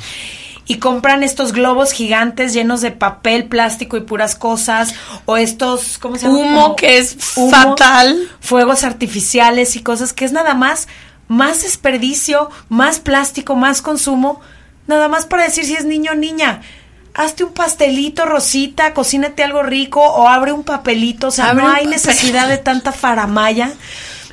Y 0.66 0.78
compran 0.78 1.24
estos 1.24 1.52
globos 1.52 1.92
gigantes 1.92 2.54
llenos 2.54 2.80
de 2.80 2.92
papel, 2.92 3.46
plástico 3.46 3.98
y 3.98 4.02
puras 4.02 4.36
cosas, 4.36 4.96
o 5.26 5.36
estos, 5.36 5.98
¿cómo 5.98 6.16
se 6.16 6.26
llama? 6.26 6.38
Humo 6.38 6.62
Como 6.62 6.76
que 6.78 7.00
es 7.00 7.18
fatal. 7.52 8.30
Fuegos 8.40 8.86
artificiales 8.86 9.76
y 9.76 9.82
cosas 9.82 10.14
que 10.14 10.24
es 10.24 10.32
nada 10.32 10.54
más, 10.54 10.88
más 11.28 11.64
desperdicio, 11.64 12.50
más 12.70 13.00
plástico, 13.00 13.56
más 13.56 13.82
consumo, 13.82 14.42
nada 14.88 15.08
más 15.08 15.26
para 15.26 15.44
decir 15.44 15.66
si 15.66 15.76
es 15.76 15.86
niño 15.86 16.12
o 16.12 16.16
niña. 16.16 16.62
Hazte 17.14 17.44
un 17.44 17.54
pastelito, 17.54 18.26
Rosita, 18.26 18.94
cocínate 18.94 19.44
algo 19.44 19.62
rico 19.62 20.02
o 20.02 20.28
abre 20.28 20.52
un 20.52 20.64
papelito, 20.64 21.28
o 21.28 21.32
sea, 21.32 21.52
Abre 21.52 21.64
no 21.64 21.70
hay 21.70 21.86
necesidad 21.86 22.48
de 22.50 22.58
tanta 22.58 22.92
faramaya. 22.92 23.72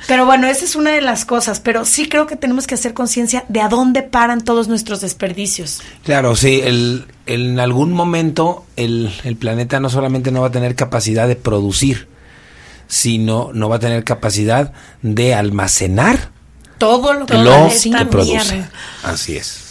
Pero 0.07 0.25
bueno, 0.25 0.47
esa 0.47 0.65
es 0.65 0.75
una 0.75 0.91
de 0.91 1.01
las 1.01 1.25
cosas, 1.25 1.59
pero 1.59 1.85
sí 1.85 2.09
creo 2.09 2.25
que 2.25 2.35
tenemos 2.35 2.65
que 2.65 2.73
hacer 2.75 2.93
conciencia 2.93 3.45
de 3.49 3.61
a 3.61 3.69
dónde 3.69 4.01
paran 4.01 4.41
todos 4.41 4.67
nuestros 4.67 4.99
desperdicios. 5.01 5.81
Claro, 6.03 6.35
sí, 6.35 6.59
el, 6.63 7.05
en 7.27 7.59
algún 7.59 7.93
momento 7.93 8.65
el, 8.75 9.13
el 9.23 9.35
planeta 9.35 9.79
no 9.79 9.89
solamente 9.89 10.31
no 10.31 10.41
va 10.41 10.47
a 10.47 10.51
tener 10.51 10.75
capacidad 10.75 11.27
de 11.27 11.35
producir, 11.35 12.07
sino 12.87 13.51
no 13.53 13.69
va 13.69 13.75
a 13.75 13.79
tener 13.79 14.03
capacidad 14.03 14.73
de 15.03 15.35
almacenar 15.35 16.31
Todo 16.81 17.13
lo 17.13 17.25
que 17.27 17.35
lo 17.35 17.69
que 17.69 18.05
produce. 18.07 18.55
mierda. 18.55 18.69
Así 19.03 19.37
es. 19.37 19.61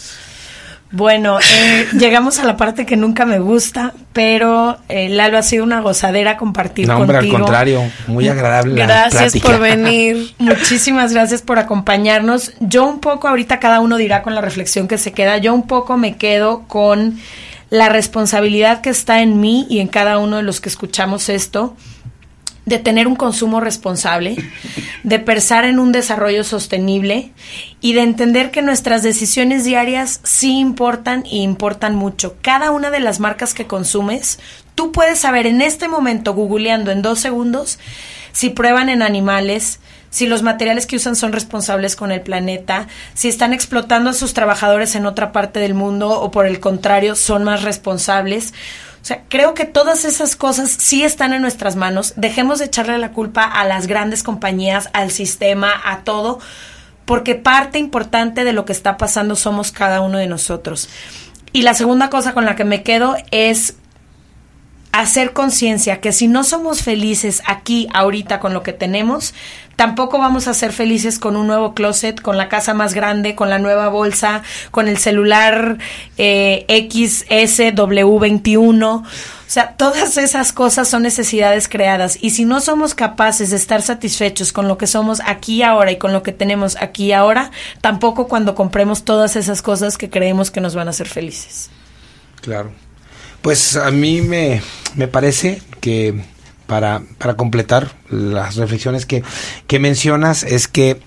Bueno, 0.92 1.38
eh, 1.40 1.88
llegamos 1.98 2.38
a 2.38 2.44
la 2.44 2.56
parte 2.56 2.86
que 2.86 2.96
nunca 2.96 3.26
me 3.26 3.40
gusta, 3.40 3.94
pero 4.12 4.78
eh, 4.88 5.08
Lalo 5.08 5.38
ha 5.38 5.42
sido 5.42 5.64
una 5.64 5.80
gozadera 5.80 6.36
compartir 6.36 6.86
no, 6.86 6.98
hombre, 6.98 7.18
al 7.18 7.28
contrario, 7.28 7.82
muy 8.06 8.28
agradable. 8.28 8.74
Gracias 8.74 9.36
por 9.40 9.58
venir. 9.58 10.34
Muchísimas 10.38 11.12
gracias 11.12 11.42
por 11.42 11.58
acompañarnos. 11.58 12.52
Yo 12.60 12.86
un 12.86 13.00
poco, 13.00 13.26
ahorita 13.26 13.58
cada 13.58 13.80
uno 13.80 13.96
dirá 13.96 14.22
con 14.22 14.36
la 14.36 14.40
reflexión 14.40 14.86
que 14.86 14.96
se 14.96 15.12
queda, 15.12 15.38
yo 15.38 15.52
un 15.52 15.66
poco 15.66 15.96
me 15.96 16.16
quedo 16.16 16.62
con 16.68 17.18
la 17.70 17.88
responsabilidad 17.88 18.82
que 18.82 18.90
está 18.90 19.20
en 19.20 19.40
mí 19.40 19.66
y 19.68 19.80
en 19.80 19.88
cada 19.88 20.18
uno 20.18 20.36
de 20.36 20.44
los 20.44 20.60
que 20.60 20.68
escuchamos 20.68 21.28
esto 21.28 21.76
de 22.70 22.78
tener 22.78 23.08
un 23.08 23.16
consumo 23.16 23.60
responsable, 23.60 24.36
de 25.02 25.18
pensar 25.18 25.64
en 25.64 25.80
un 25.80 25.90
desarrollo 25.90 26.44
sostenible 26.44 27.32
y 27.80 27.94
de 27.94 28.02
entender 28.02 28.52
que 28.52 28.62
nuestras 28.62 29.02
decisiones 29.02 29.64
diarias 29.64 30.20
sí 30.22 30.58
importan 30.58 31.26
y 31.26 31.42
importan 31.42 31.96
mucho. 31.96 32.36
Cada 32.40 32.70
una 32.70 32.90
de 32.90 33.00
las 33.00 33.18
marcas 33.18 33.54
que 33.54 33.66
consumes, 33.66 34.38
tú 34.76 34.92
puedes 34.92 35.18
saber 35.18 35.46
en 35.46 35.62
este 35.62 35.88
momento, 35.88 36.32
googleando 36.32 36.92
en 36.92 37.02
dos 37.02 37.18
segundos, 37.18 37.80
si 38.32 38.50
prueban 38.50 38.88
en 38.88 39.02
animales, 39.02 39.80
si 40.10 40.28
los 40.28 40.42
materiales 40.42 40.86
que 40.86 40.96
usan 40.96 41.16
son 41.16 41.32
responsables 41.32 41.96
con 41.96 42.12
el 42.12 42.20
planeta, 42.20 42.86
si 43.14 43.28
están 43.28 43.52
explotando 43.52 44.10
a 44.10 44.14
sus 44.14 44.32
trabajadores 44.32 44.94
en 44.94 45.06
otra 45.06 45.32
parte 45.32 45.58
del 45.58 45.74
mundo 45.74 46.20
o 46.20 46.30
por 46.30 46.46
el 46.46 46.60
contrario 46.60 47.16
son 47.16 47.42
más 47.42 47.64
responsables. 47.64 48.54
O 49.02 49.04
sea, 49.04 49.22
creo 49.28 49.54
que 49.54 49.64
todas 49.64 50.04
esas 50.04 50.36
cosas 50.36 50.70
sí 50.70 51.02
están 51.02 51.32
en 51.32 51.42
nuestras 51.42 51.74
manos. 51.74 52.12
Dejemos 52.16 52.58
de 52.58 52.66
echarle 52.66 52.98
la 52.98 53.12
culpa 53.12 53.44
a 53.44 53.64
las 53.64 53.86
grandes 53.86 54.22
compañías, 54.22 54.90
al 54.92 55.10
sistema, 55.10 55.72
a 55.84 56.00
todo, 56.00 56.38
porque 57.06 57.34
parte 57.34 57.78
importante 57.78 58.44
de 58.44 58.52
lo 58.52 58.64
que 58.64 58.72
está 58.72 58.98
pasando 58.98 59.36
somos 59.36 59.72
cada 59.72 60.00
uno 60.02 60.18
de 60.18 60.26
nosotros. 60.26 60.88
Y 61.52 61.62
la 61.62 61.74
segunda 61.74 62.10
cosa 62.10 62.34
con 62.34 62.44
la 62.44 62.56
que 62.56 62.64
me 62.64 62.82
quedo 62.82 63.16
es 63.30 63.74
hacer 64.92 65.32
conciencia 65.32 66.00
que 66.00 66.12
si 66.12 66.28
no 66.28 66.44
somos 66.44 66.82
felices 66.82 67.42
aquí, 67.46 67.88
ahorita, 67.94 68.40
con 68.40 68.54
lo 68.54 68.62
que 68.62 68.72
tenemos, 68.72 69.34
tampoco 69.76 70.18
vamos 70.18 70.48
a 70.48 70.54
ser 70.54 70.72
felices 70.72 71.18
con 71.18 71.36
un 71.36 71.46
nuevo 71.46 71.74
closet, 71.74 72.20
con 72.20 72.36
la 72.36 72.48
casa 72.48 72.74
más 72.74 72.92
grande, 72.92 73.34
con 73.34 73.48
la 73.48 73.58
nueva 73.58 73.88
bolsa, 73.88 74.42
con 74.70 74.88
el 74.88 74.98
celular 74.98 75.78
eh, 76.18 76.66
XSW21. 76.68 78.82
O 78.82 79.04
sea, 79.46 79.76
todas 79.76 80.16
esas 80.16 80.52
cosas 80.52 80.88
son 80.88 81.02
necesidades 81.02 81.68
creadas 81.68 82.18
y 82.20 82.30
si 82.30 82.44
no 82.44 82.60
somos 82.60 82.94
capaces 82.94 83.50
de 83.50 83.56
estar 83.56 83.82
satisfechos 83.82 84.52
con 84.52 84.68
lo 84.68 84.78
que 84.78 84.86
somos 84.86 85.20
aquí 85.24 85.62
ahora 85.62 85.92
y 85.92 85.98
con 85.98 86.12
lo 86.12 86.22
que 86.22 86.32
tenemos 86.32 86.76
aquí 86.76 87.12
ahora, 87.12 87.50
tampoco 87.80 88.28
cuando 88.28 88.54
compremos 88.54 89.04
todas 89.04 89.34
esas 89.34 89.62
cosas 89.62 89.98
que 89.98 90.10
creemos 90.10 90.50
que 90.50 90.60
nos 90.60 90.74
van 90.74 90.86
a 90.86 90.90
hacer 90.90 91.08
felices. 91.08 91.70
Claro. 92.42 92.72
Pues 93.42 93.76
a 93.76 93.90
mí 93.90 94.20
me, 94.20 94.62
me 94.96 95.08
parece 95.08 95.62
que 95.80 96.14
para, 96.66 97.02
para 97.18 97.34
completar 97.34 97.92
las 98.10 98.56
reflexiones 98.56 99.06
que, 99.06 99.22
que 99.66 99.78
mencionas 99.78 100.44
es 100.44 100.68
que 100.68 101.00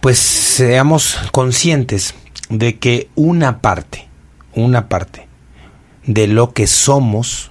pues 0.00 0.18
seamos 0.18 1.18
conscientes 1.32 2.14
de 2.48 2.78
que 2.78 3.08
una 3.14 3.60
parte, 3.60 4.08
una 4.54 4.88
parte 4.88 5.28
de 6.06 6.26
lo 6.26 6.52
que 6.52 6.66
somos 6.66 7.50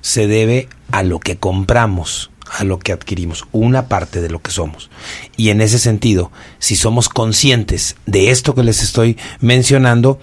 se 0.00 0.26
debe 0.26 0.68
a 0.90 1.02
lo 1.02 1.18
que 1.20 1.36
compramos, 1.36 2.30
a 2.58 2.64
lo 2.64 2.78
que 2.78 2.92
adquirimos, 2.92 3.44
una 3.52 3.88
parte 3.88 4.20
de 4.20 4.30
lo 4.30 4.40
que 4.40 4.50
somos. 4.50 4.90
Y 5.36 5.50
en 5.50 5.60
ese 5.60 5.78
sentido, 5.78 6.30
si 6.58 6.76
somos 6.76 7.08
conscientes 7.08 7.96
de 8.06 8.30
esto 8.30 8.54
que 8.54 8.62
les 8.62 8.82
estoy 8.82 9.16
mencionando, 9.40 10.18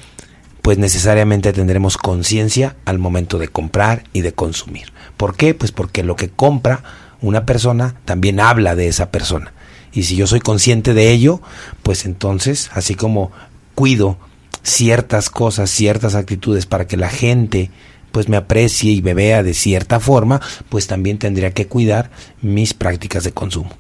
pues 0.62 0.78
necesariamente 0.78 1.54
tendremos 1.54 1.98
conciencia 1.98 2.76
al 2.86 3.00
momento 3.00 3.40
de 3.40 3.48
comprar 3.48 4.04
y 4.14 4.22
de 4.22 4.34
consumir. 4.34 4.92
¿Por 5.18 5.36
qué? 5.36 5.54
Pues 5.54 5.72
porque 5.72 6.04
lo 6.04 6.16
que 6.16 6.30
compra 6.30 6.84
una 7.22 7.46
persona 7.46 7.96
también 8.06 8.40
habla 8.40 8.76
de 8.76 8.88
esa 8.88 9.12
persona. 9.12 9.54
Y 9.94 10.04
si 10.04 10.16
yo 10.16 10.28
soy 10.28 10.40
consciente 10.40 10.94
de 10.94 11.12
ello, 11.12 11.42
pues 11.84 12.06
entonces, 12.06 12.70
así 12.74 12.96
como 12.96 13.32
cuido 13.76 14.18
ciertas 14.64 15.30
cosas, 15.30 15.70
ciertas 15.70 16.16
actitudes 16.16 16.66
para 16.66 16.88
que 16.88 16.98
la 16.98 17.10
gente 17.10 17.72
pues 18.12 18.28
me 18.28 18.38
aprecie 18.38 18.92
y 18.92 19.02
me 19.02 19.14
vea 19.14 19.42
de 19.42 19.54
cierta 19.54 20.00
forma, 20.00 20.42
pues 20.70 20.88
también 20.88 21.18
tendría 21.18 21.52
que 21.52 21.68
cuidar 21.68 22.12
mis 22.42 22.74
prácticas 22.74 23.24
de 23.24 23.32
consumo. 23.32 23.72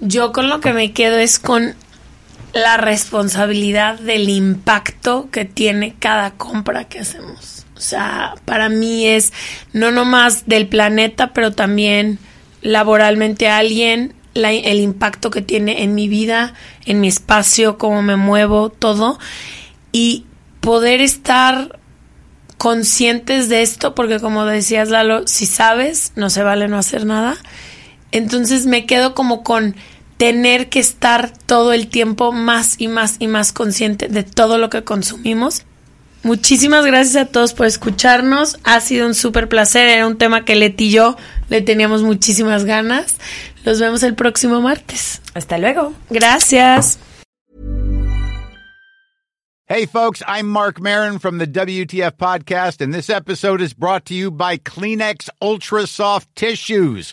Yo 0.00 0.32
con 0.32 0.48
lo 0.48 0.60
que 0.60 0.72
me 0.72 0.92
quedo 0.92 1.18
es 1.18 1.38
con 1.38 1.74
la 2.52 2.76
responsabilidad 2.76 3.98
del 3.98 4.28
impacto 4.28 5.28
que 5.30 5.44
tiene 5.44 5.94
cada 5.98 6.32
compra 6.32 6.84
que 6.84 7.00
hacemos. 7.00 7.66
O 7.76 7.80
sea, 7.80 8.34
para 8.44 8.68
mí 8.68 9.06
es 9.06 9.32
no 9.72 9.90
nomás 9.90 10.46
del 10.46 10.68
planeta, 10.68 11.32
pero 11.32 11.52
también 11.52 12.18
laboralmente 12.60 13.48
a 13.48 13.58
alguien, 13.58 14.14
el 14.34 14.80
impacto 14.80 15.30
que 15.30 15.42
tiene 15.42 15.82
en 15.82 15.94
mi 15.94 16.08
vida, 16.08 16.54
en 16.86 17.00
mi 17.00 17.08
espacio, 17.08 17.78
cómo 17.78 18.02
me 18.02 18.16
muevo, 18.16 18.70
todo. 18.70 19.18
Y 19.90 20.26
poder 20.60 21.00
estar 21.00 21.78
conscientes 22.56 23.48
de 23.48 23.62
esto, 23.62 23.94
porque 23.94 24.20
como 24.20 24.44
decías 24.44 24.88
Lalo, 24.88 25.26
si 25.26 25.46
sabes, 25.46 26.12
no 26.14 26.30
se 26.30 26.44
vale 26.44 26.68
no 26.68 26.78
hacer 26.78 27.04
nada. 27.04 27.36
Entonces 28.12 28.66
me 28.66 28.86
quedo 28.86 29.14
como 29.14 29.42
con 29.42 29.74
tener 30.22 30.68
que 30.68 30.78
estar 30.78 31.36
todo 31.36 31.72
el 31.72 31.88
tiempo 31.88 32.30
más 32.30 32.76
y 32.78 32.86
más 32.86 33.16
y 33.18 33.26
más 33.26 33.50
consciente 33.50 34.06
de 34.06 34.22
todo 34.22 34.56
lo 34.56 34.70
que 34.70 34.84
consumimos. 34.84 35.64
Muchísimas 36.22 36.86
gracias 36.86 37.16
a 37.16 37.26
todos 37.26 37.54
por 37.54 37.66
escucharnos. 37.66 38.56
Ha 38.62 38.80
sido 38.80 39.08
un 39.08 39.16
súper 39.16 39.48
placer. 39.48 39.88
Era 39.88 40.06
un 40.06 40.18
tema 40.18 40.44
que 40.44 40.54
Leti 40.54 40.84
y 40.84 40.90
yo 40.92 41.16
le 41.48 41.60
teníamos 41.60 42.04
muchísimas 42.04 42.64
ganas. 42.64 43.16
Los 43.64 43.80
vemos 43.80 44.04
el 44.04 44.14
próximo 44.14 44.60
martes. 44.60 45.20
Hasta 45.34 45.58
luego. 45.58 45.92
Gracias. 46.08 47.00
Hey, 49.66 49.86
folks, 49.86 50.22
I'm 50.28 50.48
Mark 50.48 50.80
Marin 50.80 51.18
from 51.18 51.38
the 51.38 51.46
WTF 51.48 52.12
Podcast, 52.18 52.80
and 52.80 52.94
this 52.94 53.10
episode 53.10 53.60
is 53.60 53.74
brought 53.74 54.04
to 54.04 54.14
you 54.14 54.30
by 54.30 54.56
Kleenex 54.56 55.30
Ultra 55.40 55.88
Soft 55.88 56.28
Tissues 56.36 57.12